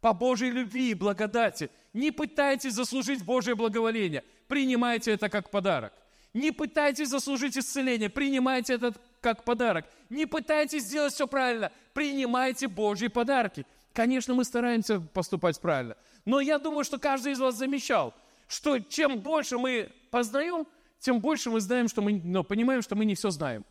По 0.00 0.14
Божьей 0.14 0.50
любви 0.50 0.92
и 0.92 0.94
благодати. 0.94 1.68
Не 1.92 2.10
пытайтесь 2.10 2.74
заслужить 2.74 3.24
Божье 3.24 3.54
благоволение. 3.54 4.24
Принимайте 4.48 5.12
это 5.12 5.28
как 5.28 5.50
подарок. 5.50 5.92
Не 6.32 6.52
пытайтесь 6.52 7.08
заслужить 7.08 7.56
исцеление. 7.58 8.08
Принимайте 8.08 8.74
это 8.74 8.94
как 9.20 9.44
подарок. 9.44 9.86
Не 10.08 10.26
пытайтесь 10.26 10.84
сделать 10.84 11.12
все 11.12 11.26
правильно. 11.26 11.72
Принимайте 11.92 12.68
Божьи 12.68 13.08
подарки. 13.08 13.66
Конечно, 13.92 14.34
мы 14.34 14.44
стараемся 14.44 15.00
поступать 15.00 15.60
правильно. 15.60 15.96
Но 16.24 16.40
я 16.40 16.58
думаю, 16.58 16.84
что 16.84 16.98
каждый 16.98 17.32
из 17.32 17.40
вас 17.40 17.56
замечал, 17.56 18.14
что 18.46 18.78
чем 18.78 19.20
больше 19.20 19.58
мы 19.58 19.90
познаем, 20.10 20.66
тем 21.00 21.20
больше 21.20 21.50
мы 21.50 21.60
знаем, 21.60 21.88
что 21.88 22.02
мы, 22.02 22.20
но 22.22 22.44
понимаем, 22.44 22.82
что 22.82 22.94
мы 22.94 23.04
не 23.04 23.14
все 23.14 23.30
знаем. 23.30 23.64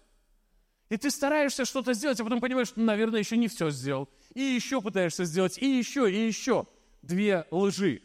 И 0.89 0.97
ты 0.97 1.11
стараешься 1.11 1.65
что-то 1.65 1.93
сделать, 1.93 2.19
а 2.19 2.23
потом 2.23 2.41
понимаешь, 2.41 2.69
что, 2.69 2.81
наверное, 2.81 3.19
еще 3.19 3.37
не 3.37 3.47
все 3.47 3.69
сделал. 3.69 4.09
И 4.33 4.41
еще 4.41 4.81
пытаешься 4.81 5.23
сделать, 5.23 5.57
и 5.57 5.65
еще, 5.65 6.11
и 6.11 6.25
еще. 6.25 6.65
Две 7.01 7.45
лжи. 7.51 8.01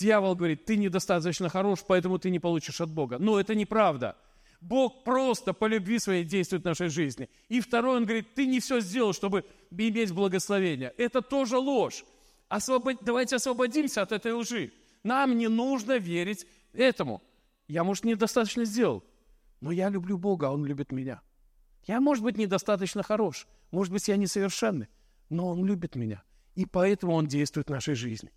Дьявол 0.00 0.34
говорит, 0.34 0.64
ты 0.64 0.78
недостаточно 0.78 1.50
хорош, 1.50 1.80
поэтому 1.86 2.18
ты 2.18 2.30
не 2.30 2.38
получишь 2.38 2.80
от 2.80 2.90
Бога. 2.90 3.18
Но 3.18 3.38
это 3.38 3.54
неправда. 3.54 4.16
Бог 4.62 5.04
просто 5.04 5.52
по 5.52 5.66
любви 5.66 5.98
своей 5.98 6.24
действует 6.24 6.62
в 6.62 6.64
нашей 6.64 6.88
жизни. 6.88 7.28
И 7.50 7.60
второй, 7.60 7.98
он 7.98 8.04
говорит, 8.04 8.34
ты 8.34 8.46
не 8.46 8.60
все 8.60 8.80
сделал, 8.80 9.12
чтобы 9.12 9.44
иметь 9.70 10.12
благословение. 10.12 10.94
Это 10.96 11.20
тоже 11.20 11.58
ложь. 11.58 12.06
Освобод... 12.48 12.96
Давайте 13.02 13.36
освободимся 13.36 14.00
от 14.00 14.12
этой 14.12 14.32
лжи. 14.32 14.72
Нам 15.02 15.36
не 15.36 15.48
нужно 15.48 15.98
верить 15.98 16.46
этому. 16.72 17.22
Я, 17.68 17.84
может, 17.84 18.04
недостаточно 18.04 18.64
сделал, 18.64 19.04
но 19.60 19.70
я 19.70 19.90
люблю 19.90 20.16
Бога, 20.16 20.46
а 20.46 20.52
Он 20.52 20.64
любит 20.64 20.92
меня. 20.92 21.20
Я, 21.86 22.00
может 22.00 22.24
быть, 22.24 22.38
недостаточно 22.38 23.02
хорош, 23.02 23.46
может 23.70 23.92
быть, 23.92 24.08
я 24.08 24.16
несовершенный, 24.16 24.88
но 25.28 25.48
Он 25.48 25.62
любит 25.66 25.94
меня. 25.94 26.22
И 26.54 26.64
поэтому 26.64 27.12
Он 27.12 27.26
действует 27.26 27.68
в 27.68 27.72
нашей 27.72 27.94
жизни. 27.94 28.32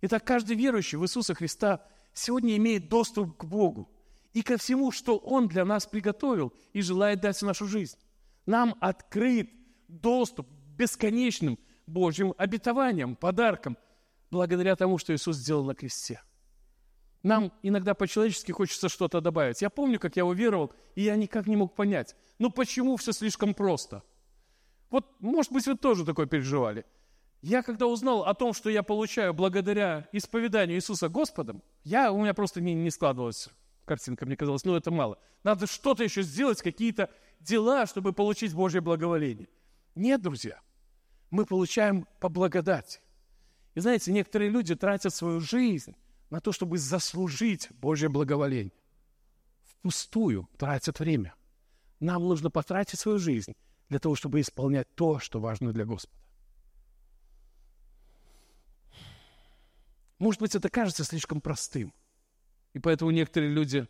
Итак, 0.00 0.24
каждый 0.24 0.56
верующий 0.56 0.98
в 0.98 1.04
Иисуса 1.04 1.34
Христа 1.34 1.84
сегодня 2.12 2.56
имеет 2.56 2.88
доступ 2.88 3.36
к 3.36 3.44
Богу 3.44 3.90
и 4.32 4.42
ко 4.42 4.56
всему, 4.56 4.92
что 4.92 5.18
Он 5.18 5.48
для 5.48 5.64
нас 5.64 5.86
приготовил 5.86 6.52
и 6.72 6.82
желает 6.82 7.20
дать 7.20 7.38
в 7.38 7.44
нашу 7.44 7.66
жизнь. 7.66 7.96
Нам 8.46 8.76
открыт 8.80 9.50
доступ 9.88 10.48
к 10.48 10.76
бесконечным 10.76 11.58
Божьим 11.86 12.34
обетованием, 12.36 13.16
подарком, 13.16 13.76
благодаря 14.30 14.76
тому, 14.76 14.98
что 14.98 15.14
Иисус 15.14 15.36
сделал 15.36 15.64
на 15.64 15.74
кресте. 15.74 16.22
Нам 17.22 17.52
иногда 17.62 17.94
по-человечески 17.94 18.52
хочется 18.52 18.88
что-то 18.88 19.20
добавить. 19.20 19.60
Я 19.60 19.70
помню, 19.70 19.98
как 19.98 20.16
я 20.16 20.24
уверовал, 20.24 20.72
и 20.94 21.02
я 21.02 21.16
никак 21.16 21.46
не 21.46 21.56
мог 21.56 21.74
понять, 21.74 22.14
ну 22.38 22.50
почему 22.50 22.96
все 22.96 23.12
слишком 23.12 23.54
просто? 23.54 24.04
Вот, 24.90 25.20
может 25.20 25.52
быть, 25.52 25.66
вы 25.66 25.76
тоже 25.76 26.04
такое 26.04 26.26
переживали. 26.26 26.86
Я 27.40 27.62
когда 27.62 27.86
узнал 27.86 28.24
о 28.24 28.34
том, 28.34 28.52
что 28.52 28.68
я 28.68 28.82
получаю 28.82 29.32
благодаря 29.32 30.08
исповеданию 30.12 30.76
Иисуса 30.76 31.08
Господом, 31.08 31.62
я, 31.84 32.10
у 32.12 32.20
меня 32.20 32.34
просто 32.34 32.60
не, 32.60 32.74
не 32.74 32.90
складывалась 32.90 33.48
картинка, 33.84 34.26
мне 34.26 34.36
казалось, 34.36 34.64
ну 34.64 34.74
это 34.74 34.90
мало. 34.90 35.18
Надо 35.44 35.66
что-то 35.66 36.04
еще 36.04 36.22
сделать, 36.22 36.60
какие-то 36.60 37.10
дела, 37.40 37.86
чтобы 37.86 38.12
получить 38.12 38.52
Божье 38.52 38.80
благоволение. 38.80 39.48
Нет, 39.94 40.20
друзья 40.20 40.60
мы 41.30 41.44
получаем 41.44 42.06
по 42.20 42.28
благодати. 42.28 43.00
И 43.74 43.80
знаете, 43.80 44.12
некоторые 44.12 44.50
люди 44.50 44.74
тратят 44.74 45.14
свою 45.14 45.40
жизнь 45.40 45.94
на 46.30 46.40
то, 46.40 46.52
чтобы 46.52 46.78
заслужить 46.78 47.68
Божье 47.70 48.08
благоволение. 48.08 48.72
Впустую 49.62 50.48
тратят 50.56 50.98
время. 51.00 51.34
Нам 52.00 52.26
нужно 52.26 52.50
потратить 52.50 52.98
свою 52.98 53.18
жизнь 53.18 53.54
для 53.88 53.98
того, 53.98 54.14
чтобы 54.14 54.40
исполнять 54.40 54.92
то, 54.94 55.18
что 55.18 55.40
важно 55.40 55.72
для 55.72 55.84
Господа. 55.84 56.16
Может 60.18 60.40
быть, 60.40 60.54
это 60.54 60.68
кажется 60.68 61.04
слишком 61.04 61.40
простым. 61.40 61.94
И 62.72 62.78
поэтому 62.78 63.10
некоторые 63.10 63.52
люди 63.52 63.86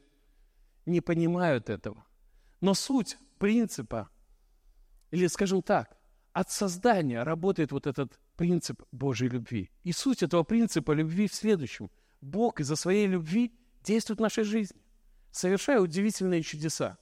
не 0.86 1.00
понимают 1.00 1.70
этого. 1.70 2.04
Но 2.60 2.74
суть 2.74 3.16
принципа, 3.38 4.10
или 5.10 5.26
скажем 5.26 5.62
так, 5.62 5.96
от 6.32 6.50
создания 6.50 7.22
работает 7.22 7.72
вот 7.72 7.86
этот 7.86 8.20
принцип 8.36 8.82
Божьей 8.92 9.28
любви. 9.28 9.70
И 9.82 9.92
суть 9.92 10.22
этого 10.22 10.44
принципа 10.44 10.92
любви 10.92 11.28
в 11.28 11.34
следующем. 11.34 11.90
Бог 12.20 12.60
из-за 12.60 12.76
своей 12.76 13.06
любви 13.06 13.52
действует 13.82 14.18
в 14.18 14.22
нашей 14.22 14.44
жизни, 14.44 14.80
совершая 15.30 15.80
удивительные 15.80 16.42
чудеса. 16.42 16.98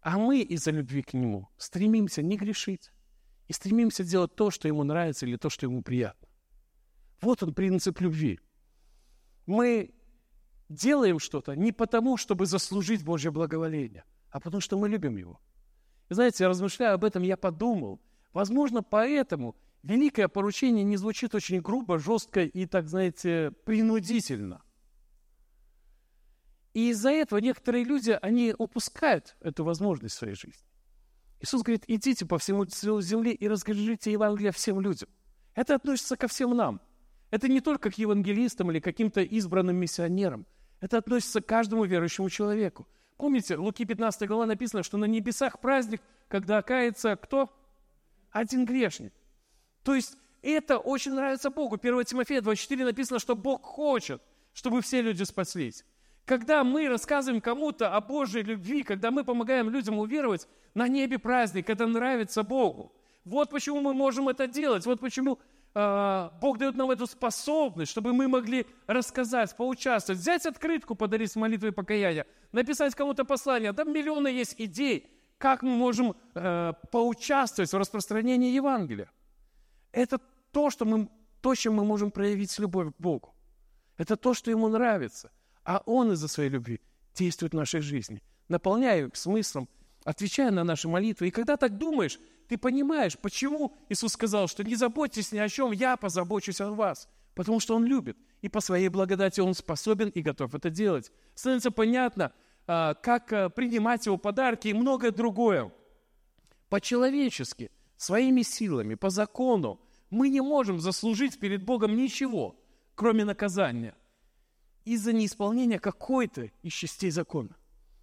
А 0.00 0.18
мы 0.18 0.40
из-за 0.40 0.70
любви 0.70 1.02
к 1.02 1.12
Нему 1.14 1.48
стремимся 1.56 2.22
не 2.22 2.36
грешить 2.36 2.90
и 3.48 3.52
стремимся 3.52 4.04
делать 4.04 4.34
то, 4.34 4.50
что 4.50 4.68
Ему 4.68 4.84
нравится 4.84 5.26
или 5.26 5.36
то, 5.36 5.48
что 5.48 5.66
Ему 5.66 5.82
приятно. 5.82 6.28
Вот 7.22 7.42
он 7.42 7.54
принцип 7.54 8.00
любви. 8.00 8.40
Мы 9.46 9.94
делаем 10.68 11.18
что-то 11.18 11.54
не 11.56 11.72
потому, 11.72 12.16
чтобы 12.16 12.46
заслужить 12.46 13.04
Божье 13.04 13.30
благоволение, 13.30 14.04
а 14.30 14.40
потому 14.40 14.60
что 14.60 14.78
мы 14.78 14.88
любим 14.88 15.16
Его– 15.16 15.40
и 16.12 16.14
знаете, 16.14 16.46
размышляя 16.46 16.92
об 16.92 17.04
этом, 17.04 17.22
я 17.22 17.38
подумал, 17.38 17.98
возможно, 18.34 18.82
поэтому 18.82 19.56
великое 19.82 20.28
поручение 20.28 20.84
не 20.84 20.98
звучит 20.98 21.34
очень 21.34 21.62
грубо, 21.62 21.98
жестко 21.98 22.42
и, 22.42 22.66
так 22.66 22.86
знаете, 22.86 23.50
принудительно. 23.64 24.60
И 26.74 26.90
из-за 26.90 27.12
этого 27.12 27.38
некоторые 27.38 27.84
люди, 27.84 28.18
они 28.20 28.54
упускают 28.58 29.36
эту 29.40 29.64
возможность 29.64 30.14
в 30.14 30.18
своей 30.18 30.34
жизни. 30.34 30.66
Иисус 31.40 31.62
говорит, 31.62 31.84
идите 31.86 32.26
по 32.26 32.36
всему 32.36 32.66
земле 32.66 33.32
и 33.32 33.48
расскажите 33.48 34.12
Евангелие 34.12 34.52
всем 34.52 34.82
людям. 34.82 35.08
Это 35.54 35.76
относится 35.76 36.18
ко 36.18 36.28
всем 36.28 36.54
нам. 36.54 36.82
Это 37.32 37.48
не 37.48 37.62
только 37.62 37.90
к 37.90 37.96
евангелистам 37.96 38.70
или 38.70 38.78
каким-то 38.78 39.22
избранным 39.22 39.76
миссионерам. 39.76 40.44
Это 40.80 40.98
относится 40.98 41.40
к 41.40 41.46
каждому 41.46 41.84
верующему 41.86 42.28
человеку. 42.28 42.86
Помните, 43.16 43.56
в 43.56 43.62
Луки 43.62 43.86
15 43.86 44.28
глава 44.28 44.44
написано, 44.44 44.82
что 44.82 44.98
на 44.98 45.06
небесах 45.06 45.58
праздник, 45.58 46.02
когда 46.28 46.60
кается 46.60 47.16
кто? 47.16 47.48
Один 48.32 48.66
грешник. 48.66 49.14
То 49.82 49.94
есть 49.94 50.18
это 50.42 50.76
очень 50.76 51.14
нравится 51.14 51.48
Богу. 51.48 51.78
1 51.80 52.04
Тимофея 52.04 52.42
2.4 52.42 52.84
написано, 52.84 53.18
что 53.18 53.34
Бог 53.34 53.62
хочет, 53.62 54.20
чтобы 54.52 54.82
все 54.82 55.00
люди 55.00 55.22
спаслись. 55.22 55.86
Когда 56.26 56.62
мы 56.64 56.86
рассказываем 56.86 57.40
кому-то 57.40 57.96
о 57.96 58.00
Божьей 58.02 58.42
любви, 58.42 58.82
когда 58.82 59.10
мы 59.10 59.24
помогаем 59.24 59.70
людям 59.70 59.98
уверовать, 59.98 60.46
на 60.74 60.86
небе 60.86 61.18
праздник, 61.18 61.70
это 61.70 61.86
нравится 61.86 62.42
Богу. 62.42 62.92
Вот 63.24 63.48
почему 63.48 63.80
мы 63.80 63.94
можем 63.94 64.28
это 64.28 64.46
делать, 64.46 64.84
вот 64.84 65.00
почему 65.00 65.38
Бог 65.74 66.58
дает 66.58 66.76
нам 66.76 66.90
эту 66.90 67.06
способность, 67.06 67.90
чтобы 67.90 68.12
мы 68.12 68.28
могли 68.28 68.66
рассказать, 68.86 69.56
поучаствовать, 69.56 70.20
взять 70.20 70.44
открытку, 70.44 70.94
подарить 70.94 71.32
с 71.32 71.36
молитвой 71.36 71.72
покаяния, 71.72 72.26
написать 72.52 72.94
кому-то 72.94 73.24
послание. 73.24 73.72
Там 73.72 73.92
миллионы 73.92 74.28
есть 74.28 74.54
идей, 74.58 75.10
как 75.38 75.62
мы 75.62 75.70
можем 75.70 76.14
э, 76.34 76.72
поучаствовать 76.90 77.72
в 77.72 77.76
распространении 77.76 78.52
Евангелия. 78.52 79.10
Это 79.92 80.20
то, 80.52 80.68
что 80.68 80.84
мы, 80.84 81.08
то, 81.40 81.54
чем 81.54 81.74
мы 81.74 81.84
можем 81.84 82.10
проявить 82.10 82.58
любовь 82.58 82.94
к 82.94 83.00
Богу. 83.00 83.34
Это 83.96 84.16
то, 84.16 84.34
что 84.34 84.50
Ему 84.50 84.68
нравится. 84.68 85.30
А 85.64 85.82
Он 85.86 86.12
из-за 86.12 86.28
своей 86.28 86.50
любви 86.50 86.80
действует 87.14 87.54
в 87.54 87.56
нашей 87.56 87.80
жизни, 87.80 88.22
наполняя 88.48 89.06
их 89.06 89.16
смыслом, 89.16 89.68
отвечая 90.04 90.50
на 90.50 90.64
наши 90.64 90.86
молитвы. 90.86 91.28
И 91.28 91.30
когда 91.30 91.56
так 91.56 91.78
думаешь, 91.78 92.18
ты 92.52 92.58
понимаешь, 92.58 93.16
почему 93.16 93.74
Иисус 93.88 94.12
сказал, 94.12 94.46
что 94.46 94.62
не 94.62 94.74
заботьтесь 94.74 95.32
ни 95.32 95.38
о 95.38 95.48
чем, 95.48 95.72
я 95.72 95.96
позабочусь 95.96 96.60
о 96.60 96.70
вас. 96.70 97.08
Потому 97.34 97.60
что 97.60 97.74
Он 97.74 97.86
любит. 97.86 98.18
И 98.42 98.50
по 98.50 98.60
своей 98.60 98.88
благодати 98.88 99.40
Он 99.40 99.54
способен 99.54 100.10
и 100.10 100.20
готов 100.20 100.54
это 100.54 100.68
делать. 100.68 101.10
Становится 101.34 101.70
понятно, 101.70 102.30
а, 102.66 102.92
как 102.92 103.32
а, 103.32 103.48
принимать 103.48 104.04
Его 104.04 104.18
подарки 104.18 104.68
и 104.68 104.74
многое 104.74 105.12
другое. 105.12 105.72
По-человечески, 106.68 107.70
своими 107.96 108.42
силами, 108.42 108.96
по 108.96 109.08
закону, 109.08 109.80
мы 110.10 110.28
не 110.28 110.42
можем 110.42 110.78
заслужить 110.78 111.40
перед 111.40 111.64
Богом 111.64 111.96
ничего, 111.96 112.54
кроме 112.94 113.24
наказания, 113.24 113.94
из-за 114.84 115.14
неисполнения 115.14 115.78
какой-то 115.78 116.50
из 116.62 116.72
частей 116.74 117.10
закона. 117.10 117.56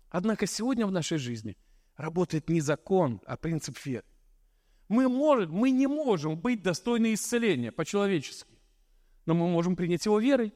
Однако 0.09 0.47
сегодня 0.47 0.87
в 0.87 0.91
нашей 0.91 1.19
жизни 1.19 1.55
работает 1.97 2.49
не 2.49 2.61
закон, 2.61 3.21
а 3.27 3.37
принцип 3.37 3.77
веры. 3.85 4.05
Мы, 4.89 5.07
можем, 5.07 5.51
мы 5.51 5.71
не 5.71 5.87
можем 5.87 6.37
быть 6.37 6.61
достойны 6.61 7.13
исцеления 7.13 7.71
по-человечески, 7.71 8.59
но 9.25 9.33
мы 9.33 9.47
можем 9.47 9.75
принять 9.75 10.05
его 10.05 10.19
верой 10.19 10.53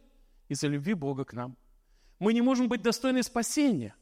из-за 0.49 0.67
любви 0.67 0.93
Бога 0.93 1.23
к 1.23 1.33
нам. 1.33 1.55
Мы 2.19 2.33
не 2.33 2.41
можем 2.41 2.67
быть 2.67 2.81
достойны 2.81 3.23
спасения, 3.23 3.95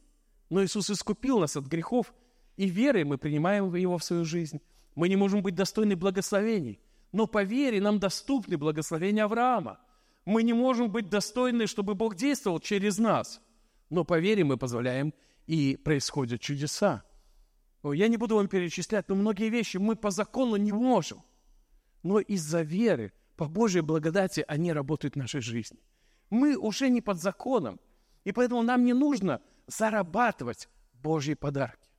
но 0.50 0.64
Иисус 0.64 0.90
искупил 0.90 1.38
нас 1.38 1.56
от 1.56 1.66
грехов, 1.66 2.12
и 2.56 2.66
верой 2.66 3.04
мы 3.04 3.18
принимаем 3.18 3.72
его 3.74 3.98
в 3.98 4.04
свою 4.04 4.24
жизнь. 4.24 4.60
Мы 4.94 5.08
не 5.08 5.16
можем 5.16 5.42
быть 5.42 5.54
достойны 5.54 5.94
благословений– 5.94 6.80
но 7.12 7.26
по 7.26 7.44
вере 7.44 7.80
нам 7.80 7.98
доступны 7.98 8.56
благословения 8.56 9.24
Авраама. 9.24 9.78
Мы 10.24 10.42
не 10.42 10.54
можем 10.54 10.90
быть 10.90 11.08
достойны, 11.08 11.66
чтобы 11.66 11.94
Бог 11.94 12.16
действовал 12.16 12.58
через 12.58 12.98
нас, 12.98 13.40
но 13.90 14.04
по 14.04 14.18
вере 14.18 14.44
мы 14.44 14.56
позволяем, 14.56 15.12
и 15.46 15.76
происходят 15.76 16.40
чудеса. 16.40 17.04
Я 17.84 18.08
не 18.08 18.16
буду 18.16 18.36
вам 18.36 18.48
перечислять, 18.48 19.08
но 19.08 19.14
многие 19.14 19.48
вещи 19.48 19.78
мы 19.78 19.96
по 19.96 20.10
закону 20.10 20.56
не 20.56 20.72
можем. 20.72 21.22
Но 22.02 22.20
из-за 22.20 22.62
веры, 22.62 23.12
по 23.36 23.48
Божьей 23.48 23.80
благодати, 23.80 24.44
они 24.46 24.72
работают 24.72 25.14
в 25.14 25.18
нашей 25.18 25.40
жизни. 25.40 25.78
Мы 26.30 26.56
уже 26.56 26.88
не 26.90 27.00
под 27.00 27.20
законом, 27.20 27.80
и 28.24 28.32
поэтому 28.32 28.62
нам 28.62 28.84
не 28.84 28.92
нужно 28.92 29.40
зарабатывать 29.66 30.68
Божьи 30.92 31.34
подарки. 31.34 31.90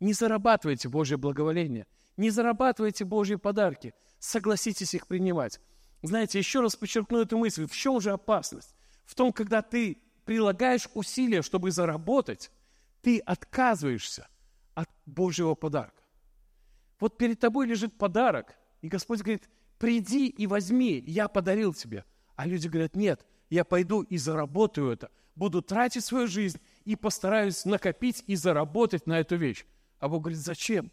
Не 0.00 0.12
зарабатывайте 0.12 0.88
Божье 0.88 1.16
благоволение, 1.16 1.86
не 2.16 2.30
зарабатывайте 2.30 3.04
Божьи 3.04 3.36
подарки– 3.36 3.94
согласитесь 4.22 4.94
их 4.94 5.06
принимать. 5.08 5.60
Знаете, 6.02 6.38
еще 6.38 6.60
раз 6.60 6.76
подчеркну 6.76 7.20
эту 7.20 7.36
мысль. 7.36 7.66
В 7.66 7.74
чем 7.74 8.00
же 8.00 8.12
опасность? 8.12 8.74
В 9.04 9.14
том, 9.14 9.32
когда 9.32 9.62
ты 9.62 10.00
прилагаешь 10.24 10.88
усилия, 10.94 11.42
чтобы 11.42 11.70
заработать, 11.72 12.50
ты 13.02 13.18
отказываешься 13.18 14.28
от 14.74 14.88
Божьего 15.06 15.54
подарка. 15.54 16.02
Вот 17.00 17.18
перед 17.18 17.40
тобой 17.40 17.66
лежит 17.66 17.96
подарок, 17.98 18.54
и 18.80 18.88
Господь 18.88 19.20
говорит, 19.20 19.48
приди 19.78 20.28
и 20.28 20.46
возьми, 20.46 21.02
я 21.06 21.28
подарил 21.28 21.74
тебе. 21.74 22.04
А 22.36 22.46
люди 22.46 22.68
говорят, 22.68 22.96
нет, 22.96 23.26
я 23.50 23.64
пойду 23.64 24.02
и 24.02 24.16
заработаю 24.16 24.90
это, 24.90 25.10
буду 25.34 25.62
тратить 25.62 26.04
свою 26.04 26.26
жизнь 26.26 26.60
и 26.84 26.96
постараюсь 26.96 27.64
накопить 27.64 28.24
и 28.26 28.36
заработать 28.36 29.06
на 29.06 29.20
эту 29.20 29.36
вещь. 29.36 29.64
А 29.98 30.08
Бог 30.08 30.22
говорит, 30.22 30.40
зачем? 30.40 30.90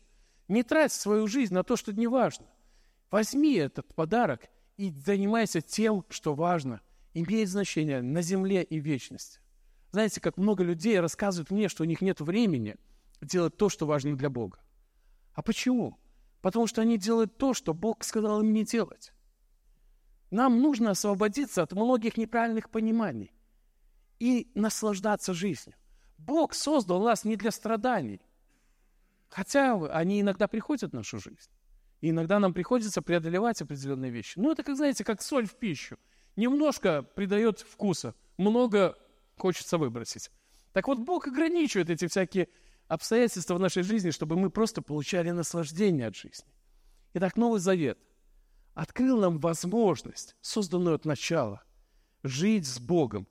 Не 0.48 0.64
трать 0.64 0.92
свою 0.92 1.28
жизнь 1.28 1.54
на 1.54 1.64
то, 1.64 1.76
что 1.76 1.94
не 1.94 2.08
важно. 2.08 2.48
Возьми 3.12 3.56
этот 3.56 3.94
подарок 3.94 4.50
и 4.78 4.92
занимайся 4.92 5.62
тем, 5.62 6.06
что 6.10 6.34
важно, 6.34 6.82
имеет 7.14 7.50
значение 7.50 8.02
на 8.02 8.22
земле 8.22 8.64
и 8.64 8.80
вечности. 8.80 9.40
Знаете, 9.92 10.22
как 10.22 10.38
много 10.38 10.64
людей 10.64 11.00
рассказывают 11.00 11.52
мне, 11.52 11.70
что 11.70 11.84
у 11.84 11.86
них 11.88 12.02
нет 12.02 12.20
времени 12.22 12.76
делать 13.22 13.58
то, 13.58 13.70
что 13.70 13.86
важно 13.86 14.16
для 14.16 14.30
Бога. 14.30 14.60
А 15.34 15.42
почему? 15.42 16.00
Потому 16.42 16.68
что 16.68 16.82
они 16.82 16.98
делают 16.98 17.38
то, 17.38 17.54
что 17.54 17.74
Бог 17.74 18.04
сказал 18.04 18.42
им 18.42 18.54
не 18.54 18.64
делать. 18.64 19.14
Нам 20.32 20.62
нужно 20.62 20.92
освободиться 20.92 21.64
от 21.64 21.74
многих 21.74 22.18
неправильных 22.18 22.70
пониманий 22.70 23.34
и 24.20 24.52
наслаждаться 24.54 25.34
жизнью. 25.34 25.76
Бог 26.18 26.54
создал 26.54 27.02
нас 27.02 27.24
не 27.24 27.36
для 27.36 27.52
страданий, 27.52 28.22
хотя 29.30 29.74
они 29.88 30.22
иногда 30.22 30.48
приходят 30.48 30.92
в 30.92 30.96
нашу 30.96 31.20
жизнь. 31.20 31.50
И 32.02 32.12
иногда 32.12 32.40
нам 32.40 32.54
приходится 32.54 33.02
преодолевать 33.02 33.62
определенные 33.62 34.12
вещи. 34.12 34.38
Ну, 34.40 34.52
это, 34.52 34.64
как 34.64 34.78
знаете, 34.78 35.04
как 35.04 35.22
соль 35.22 35.48
в 35.48 35.56
пищу. 35.56 35.98
Немножко 36.36 37.04
придает 37.04 37.60
вкуса, 37.60 38.16
много 38.38 38.98
хочется 39.38 39.78
выбросить. 39.78 40.30
Так 40.72 40.88
вот, 40.88 41.00
Бог 41.00 41.28
ограничивает 41.28 41.90
эти 41.90 42.08
всякие 42.08 42.48
обстоятельства 42.90 43.54
в 43.54 43.60
нашей 43.60 43.84
жизни, 43.84 44.10
чтобы 44.10 44.36
мы 44.36 44.50
просто 44.50 44.82
получали 44.82 45.30
наслаждение 45.30 46.08
от 46.08 46.16
жизни. 46.16 46.52
Итак, 47.14 47.38
Новый 47.38 47.60
Завет 47.60 47.98
открыл 48.74 49.20
нам 49.20 49.40
возможность, 49.40 50.36
созданную 50.42 50.96
от 50.96 51.06
начала, 51.06 51.64
жить 52.24 52.68
с 52.68 52.80
Богом 52.80 53.28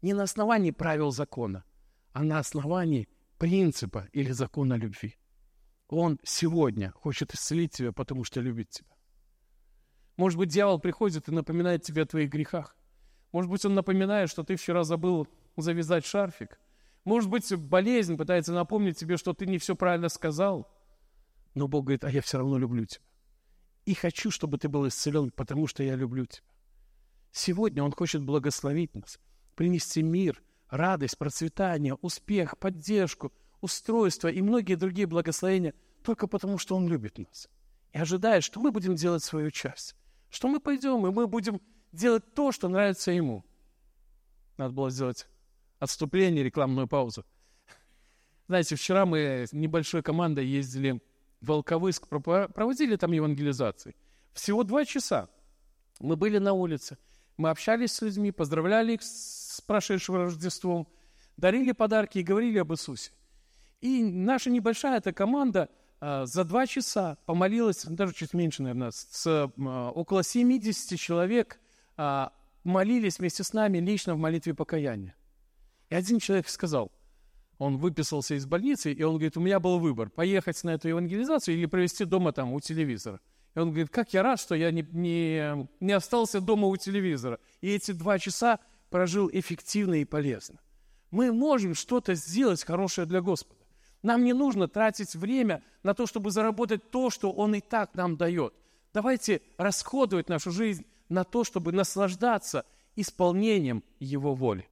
не 0.00 0.14
на 0.14 0.22
основании 0.22 0.70
правил 0.70 1.10
закона, 1.10 1.64
а 2.12 2.22
на 2.22 2.38
основании 2.38 3.08
принципа 3.38 4.08
или 4.12 4.32
закона 4.32 4.74
любви. 4.74 5.18
Он 5.88 6.18
сегодня 6.22 6.92
хочет 6.92 7.34
исцелить 7.34 7.72
тебя, 7.72 7.92
потому 7.92 8.24
что 8.24 8.40
любит 8.40 8.70
тебя. 8.70 8.90
Может 10.16 10.38
быть, 10.38 10.48
дьявол 10.48 10.78
приходит 10.78 11.28
и 11.28 11.32
напоминает 11.32 11.82
тебе 11.82 12.02
о 12.02 12.06
твоих 12.06 12.30
грехах. 12.30 12.76
Может 13.32 13.50
быть, 13.50 13.64
он 13.64 13.74
напоминает, 13.74 14.30
что 14.30 14.44
ты 14.44 14.56
вчера 14.56 14.84
забыл 14.84 15.26
завязать 15.56 16.04
шарфик. 16.04 16.58
Может 17.04 17.30
быть, 17.30 17.54
болезнь 17.56 18.16
пытается 18.16 18.52
напомнить 18.52 18.98
тебе, 18.98 19.16
что 19.16 19.34
ты 19.34 19.46
не 19.46 19.58
все 19.58 19.74
правильно 19.74 20.08
сказал. 20.08 20.70
Но 21.54 21.68
Бог 21.68 21.84
говорит, 21.84 22.04
а 22.04 22.10
я 22.10 22.22
все 22.22 22.38
равно 22.38 22.58
люблю 22.58 22.84
тебя. 22.86 23.04
И 23.84 23.94
хочу, 23.94 24.30
чтобы 24.30 24.58
ты 24.58 24.68
был 24.68 24.86
исцелен, 24.86 25.30
потому 25.30 25.66
что 25.66 25.82
я 25.82 25.96
люблю 25.96 26.26
тебя. 26.26 26.44
Сегодня 27.32 27.82
Он 27.82 27.92
хочет 27.92 28.22
благословить 28.22 28.94
нас, 28.94 29.18
принести 29.56 30.02
мир, 30.02 30.42
радость, 30.68 31.18
процветание, 31.18 31.94
успех, 31.94 32.58
поддержку– 32.58 33.32
устройства 33.62 34.28
и 34.28 34.42
многие 34.42 34.74
другие 34.74 35.06
благословения 35.06 35.72
только 36.02 36.26
потому, 36.26 36.58
что 36.58 36.76
Он 36.76 36.86
любит 36.86 37.16
нас. 37.16 37.48
И 37.92 37.98
ожидает, 37.98 38.44
что 38.44 38.60
мы 38.60 38.72
будем 38.72 38.96
делать 38.96 39.22
свою 39.22 39.50
часть. 39.50 39.94
Что 40.28 40.48
мы 40.48 40.60
пойдем, 40.60 41.06
и 41.06 41.10
мы 41.10 41.26
будем 41.26 41.60
делать 41.92 42.34
то, 42.34 42.52
что 42.52 42.68
нравится 42.68 43.12
Ему. 43.12 43.44
Надо 44.58 44.74
было 44.74 44.90
сделать 44.90 45.26
отступление, 45.82 46.44
рекламную 46.44 46.86
паузу. 46.86 47.24
Знаете, 48.46 48.76
вчера 48.76 49.04
мы 49.04 49.46
небольшой 49.50 50.02
командой 50.02 50.46
ездили 50.46 51.02
в 51.40 51.48
Волковыск, 51.48 52.06
проводили 52.06 52.94
там 52.94 53.10
евангелизации. 53.10 53.96
Всего 54.32 54.62
два 54.62 54.84
часа. 54.84 55.28
Мы 55.98 56.14
были 56.16 56.38
на 56.38 56.52
улице, 56.52 56.98
мы 57.36 57.50
общались 57.50 57.92
с 57.92 58.02
людьми, 58.02 58.30
поздравляли 58.30 58.92
их 58.92 59.02
с 59.02 59.60
прошедшим 59.66 60.16
Рождеством, 60.16 60.86
дарили 61.36 61.72
подарки 61.72 62.18
и 62.18 62.22
говорили 62.22 62.58
об 62.58 62.72
Иисусе. 62.72 63.10
И 63.80 64.04
наша 64.04 64.50
небольшая 64.50 64.98
эта 64.98 65.12
команда 65.12 65.68
а, 66.00 66.26
за 66.26 66.44
два 66.44 66.68
часа 66.68 67.18
помолилась, 67.26 67.84
даже 67.84 68.14
чуть 68.14 68.34
меньше, 68.34 68.62
наверное, 68.62 68.92
с, 68.92 69.26
а, 69.26 69.90
около 69.90 70.22
70 70.22 70.98
человек 70.98 71.58
а, 71.96 72.32
молились 72.62 73.18
вместе 73.18 73.42
с 73.42 73.52
нами 73.52 73.78
лично 73.78 74.14
в 74.14 74.18
молитве 74.18 74.54
покаяния. 74.54 75.16
И 75.92 75.94
один 75.94 76.20
человек 76.20 76.48
сказал, 76.48 76.90
он 77.58 77.76
выписался 77.76 78.34
из 78.34 78.46
больницы, 78.46 78.90
и 78.90 79.02
он 79.02 79.16
говорит, 79.16 79.36
у 79.36 79.40
меня 79.40 79.60
был 79.60 79.78
выбор, 79.78 80.08
поехать 80.08 80.64
на 80.64 80.70
эту 80.70 80.88
евангелизацию 80.88 81.54
или 81.54 81.66
провести 81.66 82.06
дома 82.06 82.32
там 82.32 82.54
у 82.54 82.60
телевизора. 82.60 83.20
И 83.54 83.58
он 83.58 83.68
говорит, 83.68 83.90
как 83.90 84.14
я 84.14 84.22
рад, 84.22 84.40
что 84.40 84.54
я 84.54 84.70
не, 84.70 84.86
не, 84.90 85.68
не 85.80 85.92
остался 85.92 86.40
дома 86.40 86.68
у 86.68 86.76
телевизора. 86.78 87.40
И 87.60 87.68
эти 87.68 87.92
два 87.92 88.18
часа 88.18 88.58
прожил 88.88 89.28
эффективно 89.30 90.00
и 90.00 90.06
полезно. 90.06 90.60
Мы 91.10 91.30
можем 91.30 91.74
что-то 91.74 92.14
сделать 92.14 92.64
хорошее 92.64 93.06
для 93.06 93.20
Господа. 93.20 93.60
Нам 94.02 94.24
не 94.24 94.32
нужно 94.32 94.68
тратить 94.68 95.14
время 95.14 95.62
на 95.82 95.92
то, 95.92 96.06
чтобы 96.06 96.30
заработать 96.30 96.90
то, 96.90 97.10
что 97.10 97.30
Он 97.30 97.54
и 97.54 97.60
так 97.60 97.94
нам 97.94 98.16
дает. 98.16 98.54
Давайте 98.94 99.42
расходовать 99.58 100.30
нашу 100.30 100.52
жизнь 100.52 100.86
на 101.10 101.24
то, 101.24 101.44
чтобы 101.44 101.70
наслаждаться 101.72 102.64
исполнением 102.96 103.84
Его 104.00 104.34
воли. 104.34 104.60